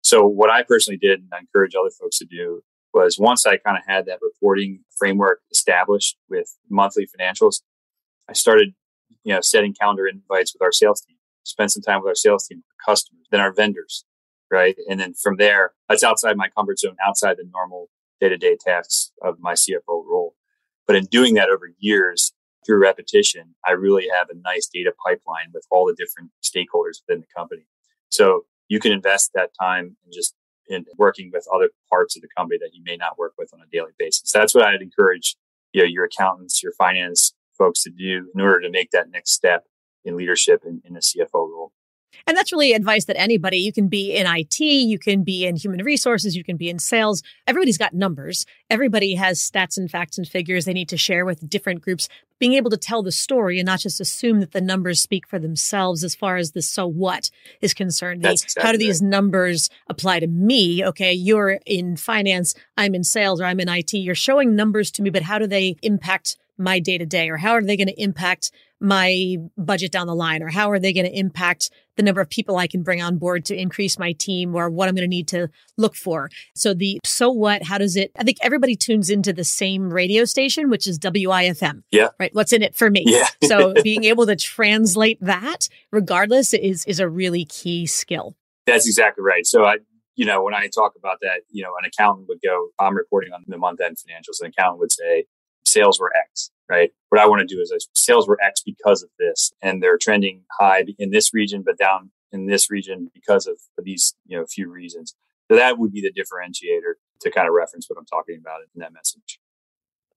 So 0.00 0.26
what 0.26 0.48
I 0.48 0.62
personally 0.62 0.96
did 0.96 1.20
and 1.20 1.28
I 1.34 1.40
encourage 1.40 1.74
other 1.74 1.90
folks 2.00 2.16
to 2.20 2.24
do 2.24 2.62
was 2.96 3.18
once 3.18 3.46
I 3.46 3.58
kind 3.58 3.76
of 3.76 3.84
had 3.86 4.06
that 4.06 4.20
reporting 4.22 4.80
framework 4.96 5.40
established 5.52 6.16
with 6.30 6.56
monthly 6.70 7.06
financials, 7.06 7.60
I 8.28 8.32
started, 8.32 8.74
you 9.22 9.34
know, 9.34 9.40
setting 9.42 9.74
calendar 9.74 10.06
invites 10.06 10.54
with 10.54 10.62
our 10.62 10.72
sales 10.72 11.02
team, 11.02 11.16
spend 11.44 11.70
some 11.70 11.82
time 11.82 12.00
with 12.00 12.08
our 12.08 12.14
sales 12.14 12.46
team, 12.46 12.62
our 12.70 12.92
customers, 12.92 13.26
then 13.30 13.40
our 13.40 13.52
vendors, 13.52 14.04
right? 14.50 14.76
And 14.88 14.98
then 14.98 15.12
from 15.14 15.36
there, 15.36 15.74
that's 15.88 16.02
outside 16.02 16.36
my 16.36 16.48
comfort 16.48 16.78
zone, 16.78 16.96
outside 17.06 17.36
the 17.36 17.48
normal 17.52 17.90
day 18.20 18.30
to 18.30 18.38
day 18.38 18.56
tasks 18.58 19.12
of 19.22 19.36
my 19.40 19.52
CFO 19.52 19.86
role. 19.88 20.34
But 20.86 20.96
in 20.96 21.04
doing 21.04 21.34
that 21.34 21.50
over 21.50 21.70
years 21.78 22.32
through 22.64 22.82
repetition, 22.82 23.54
I 23.66 23.72
really 23.72 24.06
have 24.16 24.30
a 24.30 24.40
nice 24.42 24.68
data 24.72 24.92
pipeline 25.04 25.50
with 25.52 25.66
all 25.70 25.86
the 25.86 25.94
different 25.94 26.30
stakeholders 26.42 27.02
within 27.06 27.20
the 27.20 27.28
company. 27.36 27.66
So 28.08 28.46
you 28.68 28.80
can 28.80 28.92
invest 28.92 29.32
that 29.34 29.50
time 29.60 29.96
and 30.04 30.12
just 30.12 30.34
in 30.68 30.84
working 30.96 31.30
with 31.32 31.46
other 31.54 31.70
parts 31.90 32.16
of 32.16 32.22
the 32.22 32.28
company 32.36 32.58
that 32.60 32.70
you 32.72 32.82
may 32.84 32.96
not 32.96 33.18
work 33.18 33.34
with 33.38 33.52
on 33.52 33.60
a 33.60 33.70
daily 33.70 33.92
basis. 33.98 34.30
That's 34.32 34.54
what 34.54 34.64
I'd 34.64 34.82
encourage 34.82 35.36
you 35.72 35.82
know, 35.82 35.88
your 35.88 36.04
accountants, 36.04 36.62
your 36.62 36.72
finance 36.72 37.34
folks 37.56 37.82
to 37.82 37.90
do 37.90 38.30
in 38.34 38.40
order 38.40 38.60
to 38.60 38.70
make 38.70 38.90
that 38.90 39.10
next 39.10 39.32
step 39.32 39.64
in 40.04 40.16
leadership 40.16 40.62
in, 40.64 40.82
in 40.84 40.96
a 40.96 41.00
CFO 41.00 41.34
role. 41.34 41.72
And 42.26 42.36
that's 42.36 42.52
really 42.52 42.72
advice 42.72 43.04
that 43.06 43.18
anybody, 43.18 43.58
you 43.58 43.72
can 43.72 43.88
be 43.88 44.14
in 44.14 44.26
IT, 44.26 44.60
you 44.60 44.98
can 44.98 45.22
be 45.22 45.46
in 45.46 45.56
human 45.56 45.84
resources, 45.84 46.36
you 46.36 46.44
can 46.44 46.56
be 46.56 46.68
in 46.68 46.78
sales. 46.78 47.22
Everybody's 47.46 47.78
got 47.78 47.94
numbers. 47.94 48.46
Everybody 48.70 49.14
has 49.14 49.40
stats 49.40 49.76
and 49.76 49.90
facts 49.90 50.18
and 50.18 50.26
figures 50.26 50.64
they 50.64 50.72
need 50.72 50.88
to 50.88 50.96
share 50.96 51.24
with 51.24 51.48
different 51.48 51.82
groups. 51.82 52.08
Being 52.38 52.54
able 52.54 52.70
to 52.70 52.76
tell 52.76 53.02
the 53.02 53.12
story 53.12 53.58
and 53.58 53.66
not 53.66 53.80
just 53.80 54.00
assume 54.00 54.40
that 54.40 54.52
the 54.52 54.60
numbers 54.60 55.00
speak 55.00 55.26
for 55.26 55.38
themselves 55.38 56.04
as 56.04 56.14
far 56.14 56.36
as 56.36 56.52
the 56.52 56.60
so 56.60 56.86
what 56.86 57.30
is 57.60 57.72
concerned. 57.72 58.22
The, 58.22 58.32
exactly 58.32 58.62
how 58.62 58.72
do 58.72 58.78
these 58.78 59.00
right. 59.00 59.08
numbers 59.08 59.70
apply 59.88 60.20
to 60.20 60.26
me? 60.26 60.84
Okay, 60.84 61.12
you're 61.12 61.60
in 61.64 61.96
finance, 61.96 62.54
I'm 62.76 62.94
in 62.94 63.04
sales, 63.04 63.40
or 63.40 63.44
I'm 63.44 63.60
in 63.60 63.68
IT. 63.68 63.94
You're 63.94 64.14
showing 64.14 64.54
numbers 64.54 64.90
to 64.92 65.02
me, 65.02 65.10
but 65.10 65.22
how 65.22 65.38
do 65.38 65.46
they 65.46 65.76
impact 65.82 66.36
my 66.58 66.78
day 66.78 66.98
to 66.98 67.06
day 67.06 67.28
or 67.28 67.36
how 67.36 67.52
are 67.52 67.62
they 67.62 67.76
going 67.76 67.88
to 67.88 68.00
impact 68.00 68.50
my 68.80 69.36
budget 69.56 69.92
down 69.92 70.06
the 70.06 70.14
line 70.14 70.42
or 70.42 70.48
how 70.48 70.70
are 70.70 70.78
they 70.78 70.92
going 70.92 71.06
to 71.06 71.18
impact 71.18 71.70
the 71.96 72.02
number 72.02 72.20
of 72.20 72.28
people 72.28 72.56
I 72.56 72.66
can 72.66 72.82
bring 72.82 73.02
on 73.02 73.16
board 73.16 73.46
to 73.46 73.56
increase 73.56 73.98
my 73.98 74.12
team 74.12 74.54
or 74.54 74.68
what 74.68 74.88
I'm 74.88 74.94
going 74.94 75.08
to 75.08 75.08
need 75.08 75.28
to 75.28 75.48
look 75.78 75.94
for. 75.94 76.28
So 76.54 76.74
the 76.74 77.00
so 77.04 77.30
what, 77.30 77.62
how 77.62 77.78
does 77.78 77.96
it, 77.96 78.12
I 78.18 78.22
think 78.22 78.36
everybody 78.42 78.76
tunes 78.76 79.08
into 79.08 79.32
the 79.32 79.44
same 79.44 79.90
radio 79.90 80.24
station, 80.24 80.68
which 80.68 80.86
is 80.86 80.98
WIFM. 80.98 81.82
Yeah. 81.90 82.08
Right. 82.20 82.34
What's 82.34 82.52
in 82.52 82.62
it 82.62 82.76
for 82.76 82.90
me? 82.90 83.04
Yeah. 83.06 83.28
so 83.44 83.74
being 83.82 84.04
able 84.04 84.26
to 84.26 84.36
translate 84.36 85.18
that 85.22 85.68
regardless 85.90 86.52
is, 86.52 86.84
is 86.84 87.00
a 87.00 87.08
really 87.08 87.46
key 87.46 87.86
skill. 87.86 88.36
That's 88.66 88.86
exactly 88.86 89.24
right. 89.24 89.46
So 89.46 89.64
I, 89.64 89.78
you 90.16 90.26
know, 90.26 90.42
when 90.42 90.54
I 90.54 90.68
talk 90.68 90.94
about 90.98 91.18
that, 91.22 91.42
you 91.50 91.62
know, 91.62 91.70
an 91.80 91.86
accountant 91.86 92.28
would 92.28 92.40
go, 92.42 92.68
I'm 92.78 92.96
reporting 92.96 93.32
on 93.32 93.44
the 93.46 93.58
month 93.58 93.80
end 93.80 93.96
financials. 93.96 94.40
An 94.40 94.48
accountant 94.48 94.80
would 94.80 94.92
say, 94.92 95.26
sales 95.64 96.00
were 96.00 96.10
X, 96.16 96.50
right? 96.68 96.90
What 97.08 97.20
I 97.20 97.26
want 97.26 97.46
to 97.46 97.54
do 97.54 97.60
is 97.60 97.72
uh, 97.72 97.78
sales 97.94 98.26
were 98.28 98.38
X 98.42 98.62
because 98.64 99.02
of 99.02 99.10
this, 99.18 99.52
and 99.62 99.82
they're 99.82 99.98
trending 99.98 100.42
high 100.58 100.84
in 100.98 101.10
this 101.10 101.32
region, 101.32 101.62
but 101.64 101.78
down 101.78 102.10
in 102.32 102.46
this 102.46 102.70
region 102.70 103.10
because 103.14 103.46
of 103.46 103.58
these, 103.82 104.14
you 104.26 104.36
know, 104.36 104.44
few 104.46 104.70
reasons. 104.70 105.14
So 105.50 105.56
that 105.56 105.78
would 105.78 105.92
be 105.92 106.00
the 106.00 106.12
differentiator 106.12 106.94
to 107.20 107.30
kind 107.30 107.48
of 107.48 107.54
reference 107.54 107.88
what 107.88 107.98
I'm 107.98 108.06
talking 108.06 108.36
about 108.38 108.60
in 108.74 108.80
that 108.80 108.92
message. 108.92 109.38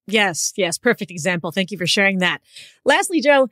Yes, 0.08 0.54
yes, 0.58 0.78
perfect 0.78 1.12
example. 1.12 1.52
Thank 1.52 1.72
you 1.72 1.78
for 1.78 1.86
sharing 1.86 2.18
that. 2.20 2.42
Lastly, 2.84 3.22
Joe, 3.22 3.48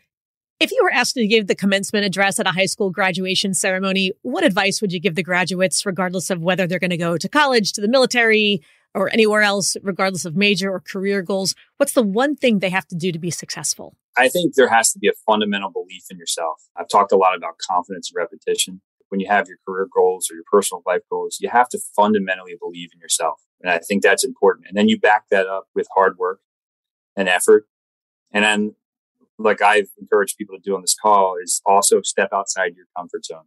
if 0.60 0.72
you 0.72 0.80
were 0.82 0.92
asked 0.92 1.14
to 1.14 1.28
give 1.28 1.46
the 1.46 1.54
commencement 1.54 2.04
address 2.04 2.40
at 2.40 2.48
a 2.48 2.52
high 2.52 2.66
school 2.66 2.90
graduation 2.90 3.54
ceremony, 3.54 4.12
what 4.24 4.44
advice 4.44 4.82
would 4.82 4.92
you 4.92 5.00
give 5.00 5.14
the 5.14 5.22
graduates, 5.22 5.86
regardless 5.86 6.32
of 6.32 6.42
whether 6.42 6.66
they're 6.66 6.80
going 6.80 6.90
to 6.90 6.98
go 6.98 7.16
to 7.16 7.30
college, 7.30 7.74
to 7.74 7.82
the 7.82 7.88
military, 7.88 8.62
or 8.98 9.10
anywhere 9.14 9.44
else, 9.44 9.78
regardless 9.84 10.26
of 10.26 10.36
major 10.36 10.72
or 10.72 10.80
career 10.80 11.22
goals? 11.22 11.54
What's 11.78 11.94
the 11.94 12.04
one 12.04 12.36
thing 12.36 12.60
they 12.60 12.70
have 12.70 12.88
to 12.88 12.96
do 12.96 13.12
to 13.12 13.20
be 13.20 13.32
successful? 13.32 13.96
I 14.18 14.28
think 14.28 14.56
there 14.56 14.70
has 14.70 14.92
to 14.94 15.00
be 15.00 15.08
a 15.08 15.14
fundamental 15.26 15.70
belief 15.70 16.06
in 16.10 16.18
yourself. 16.18 16.64
I've 16.76 16.90
talked 16.90 17.12
a 17.12 17.18
lot 17.18 17.36
about 17.36 17.60
confidence 17.60 18.10
and 18.12 18.18
repetition. 18.18 18.82
When 19.10 19.20
you 19.20 19.28
have 19.28 19.48
your 19.48 19.58
career 19.66 19.88
goals 19.94 20.30
or 20.30 20.34
your 20.34 20.44
personal 20.52 20.82
life 20.86 21.04
goals, 21.10 21.38
you 21.40 21.50
have 21.50 21.70
to 21.70 21.80
fundamentally 21.96 22.56
believe 22.60 22.90
in 22.94 23.00
yourself. 23.00 23.42
And 23.62 23.72
I 23.72 23.78
think 23.78 24.02
that's 24.02 24.26
important. 24.26 24.68
And 24.68 24.76
then 24.76 24.90
you 24.90 25.00
back 25.00 25.26
that 25.30 25.48
up 25.48 25.68
with 25.76 25.88
hard 25.94 26.18
work 26.18 26.42
and 27.16 27.30
effort. 27.30 27.68
And 28.34 28.44
then 28.44 28.76
like 29.38 29.62
I've 29.62 29.90
encouraged 30.00 30.38
people 30.38 30.58
to 30.58 30.62
do 30.62 30.76
on 30.76 30.82
this 30.82 30.96
call 31.00 31.36
is 31.42 31.62
also 31.66 32.02
step 32.02 32.30
outside 32.34 32.76
your 32.76 32.88
comfort 32.98 33.26
zone, 33.26 33.46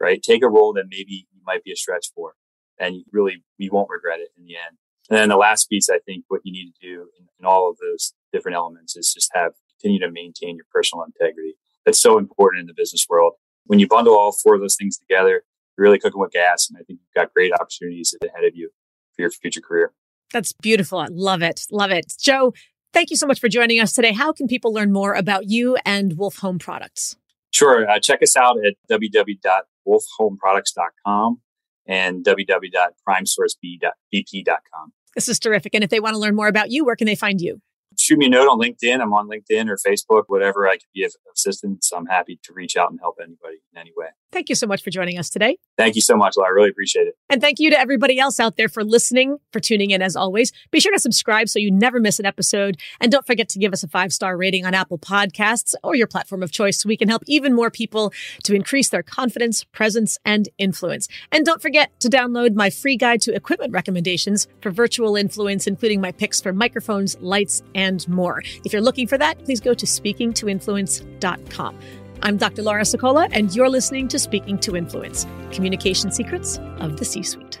right? 0.00 0.22
Take 0.22 0.42
a 0.42 0.48
role 0.48 0.72
that 0.72 0.86
maybe 0.88 1.26
you 1.30 1.40
might 1.46 1.62
be 1.62 1.72
a 1.72 1.76
stretch 1.76 2.10
for 2.14 2.34
and 2.78 3.04
really 3.12 3.42
you 3.56 3.70
won't 3.72 3.90
regret 3.90 4.20
it 4.20 4.28
in 4.36 4.44
the 4.44 4.56
end. 4.56 4.76
And 5.10 5.18
then 5.18 5.28
the 5.28 5.36
last 5.36 5.70
piece, 5.70 5.88
I 5.88 5.98
think 6.00 6.24
what 6.28 6.42
you 6.44 6.52
need 6.52 6.72
to 6.72 6.86
do 6.86 7.08
in, 7.18 7.26
in 7.38 7.46
all 7.46 7.70
of 7.70 7.78
those 7.78 8.12
different 8.32 8.56
elements 8.56 8.96
is 8.96 9.12
just 9.12 9.30
have 9.34 9.52
continue 9.80 10.00
to 10.00 10.10
maintain 10.10 10.56
your 10.56 10.66
personal 10.72 11.04
integrity. 11.04 11.54
That's 11.86 12.00
so 12.00 12.18
important 12.18 12.60
in 12.60 12.66
the 12.66 12.74
business 12.74 13.06
world. 13.08 13.34
When 13.66 13.78
you 13.78 13.86
bundle 13.86 14.18
all 14.18 14.32
four 14.32 14.54
of 14.54 14.60
those 14.60 14.76
things 14.76 14.98
together, 14.98 15.44
you're 15.76 15.84
really 15.84 15.98
cooking 15.98 16.20
with 16.20 16.32
gas. 16.32 16.68
And 16.68 16.76
I 16.76 16.82
think 16.82 17.00
you've 17.00 17.14
got 17.14 17.32
great 17.32 17.52
opportunities 17.52 18.14
ahead 18.22 18.44
of 18.44 18.54
you 18.54 18.70
for 19.14 19.22
your 19.22 19.30
future 19.30 19.60
career. 19.60 19.92
That's 20.32 20.52
beautiful. 20.52 20.98
I 20.98 21.06
love 21.10 21.42
it. 21.42 21.62
Love 21.70 21.90
it. 21.90 22.12
Joe, 22.20 22.52
Thank 22.92 23.10
you 23.10 23.16
so 23.16 23.26
much 23.26 23.40
for 23.40 23.48
joining 23.48 23.80
us 23.80 23.92
today. 23.92 24.12
How 24.12 24.32
can 24.32 24.46
people 24.46 24.72
learn 24.72 24.92
more 24.92 25.14
about 25.14 25.48
you 25.48 25.76
and 25.84 26.16
Wolf 26.16 26.36
Home 26.38 26.58
Products? 26.58 27.16
Sure. 27.50 27.86
Uh, 27.88 27.98
check 27.98 28.22
us 28.22 28.36
out 28.36 28.56
at 28.64 28.74
www.wolfhomeproducts.com 28.90 31.40
and 31.88 32.24
www.primesourcebp.com. 32.24 34.92
This 35.14 35.28
is 35.28 35.38
terrific. 35.40 35.74
And 35.74 35.82
if 35.82 35.88
they 35.90 36.00
want 36.00 36.14
to 36.14 36.20
learn 36.20 36.36
more 36.36 36.48
about 36.48 36.70
you, 36.70 36.84
where 36.84 36.94
can 36.94 37.06
they 37.06 37.16
find 37.16 37.40
you? 37.40 37.60
Shoot 38.08 38.18
me 38.18 38.26
a 38.26 38.30
note 38.30 38.48
on 38.48 38.58
LinkedIn. 38.58 39.00
I'm 39.00 39.12
on 39.12 39.28
LinkedIn 39.28 39.68
or 39.68 39.76
Facebook, 39.76 40.24
whatever 40.28 40.66
I 40.66 40.76
can 40.76 40.88
be 40.94 41.04
of 41.04 41.12
assistance. 41.34 41.92
I'm 41.94 42.06
happy 42.06 42.40
to 42.42 42.52
reach 42.54 42.76
out 42.76 42.90
and 42.90 42.98
help 43.00 43.18
anybody 43.22 43.58
in 43.72 43.78
any 43.78 43.92
way. 43.94 44.06
Thank 44.32 44.48
you 44.48 44.54
so 44.54 44.66
much 44.66 44.82
for 44.82 44.90
joining 44.90 45.18
us 45.18 45.30
today. 45.30 45.56
Thank 45.76 45.94
you 45.94 46.02
so 46.02 46.16
much, 46.16 46.36
I 46.42 46.48
really 46.48 46.68
appreciate 46.68 47.06
it. 47.06 47.14
And 47.30 47.40
thank 47.40 47.58
you 47.58 47.70
to 47.70 47.78
everybody 47.78 48.18
else 48.18 48.38
out 48.38 48.56
there 48.56 48.68
for 48.68 48.84
listening, 48.84 49.38
for 49.52 49.60
tuning 49.60 49.90
in 49.90 50.02
as 50.02 50.16
always. 50.16 50.52
Be 50.70 50.80
sure 50.80 50.92
to 50.92 50.98
subscribe 50.98 51.48
so 51.48 51.58
you 51.58 51.70
never 51.70 51.98
miss 51.98 52.18
an 52.18 52.26
episode. 52.26 52.76
And 53.00 53.10
don't 53.10 53.26
forget 53.26 53.48
to 53.50 53.58
give 53.58 53.72
us 53.72 53.82
a 53.82 53.88
five 53.88 54.12
star 54.12 54.36
rating 54.36 54.66
on 54.66 54.74
Apple 54.74 54.98
Podcasts 54.98 55.74
or 55.82 55.94
your 55.94 56.06
platform 56.06 56.42
of 56.42 56.50
choice 56.50 56.80
so 56.80 56.88
we 56.88 56.96
can 56.96 57.08
help 57.08 57.22
even 57.26 57.54
more 57.54 57.70
people 57.70 58.12
to 58.44 58.54
increase 58.54 58.90
their 58.90 59.02
confidence, 59.02 59.64
presence, 59.64 60.18
and 60.24 60.48
influence. 60.58 61.08
And 61.32 61.44
don't 61.44 61.62
forget 61.62 61.98
to 62.00 62.08
download 62.08 62.54
my 62.54 62.70
free 62.70 62.96
guide 62.96 63.22
to 63.22 63.34
equipment 63.34 63.72
recommendations 63.72 64.46
for 64.60 64.70
virtual 64.70 65.16
influence, 65.16 65.66
including 65.66 66.00
my 66.00 66.12
picks 66.12 66.40
for 66.40 66.52
microphones, 66.52 67.16
lights, 67.20 67.62
and 67.74 67.97
more. 68.06 68.42
If 68.64 68.72
you're 68.72 68.82
looking 68.82 69.08
for 69.08 69.18
that, 69.18 69.42
please 69.44 69.60
go 69.60 69.74
to 69.74 69.86
speakingtoinfluence.com. 69.86 71.78
I'm 72.22 72.36
Dr. 72.36 72.62
Laura 72.62 72.82
Sicola, 72.82 73.28
and 73.32 73.54
you're 73.54 73.68
listening 73.68 74.08
to 74.08 74.18
Speaking 74.18 74.58
to 74.58 74.76
Influence 74.76 75.26
Communication 75.52 76.10
Secrets 76.10 76.58
of 76.78 76.98
the 76.98 77.04
C 77.04 77.22
Suite. 77.22 77.60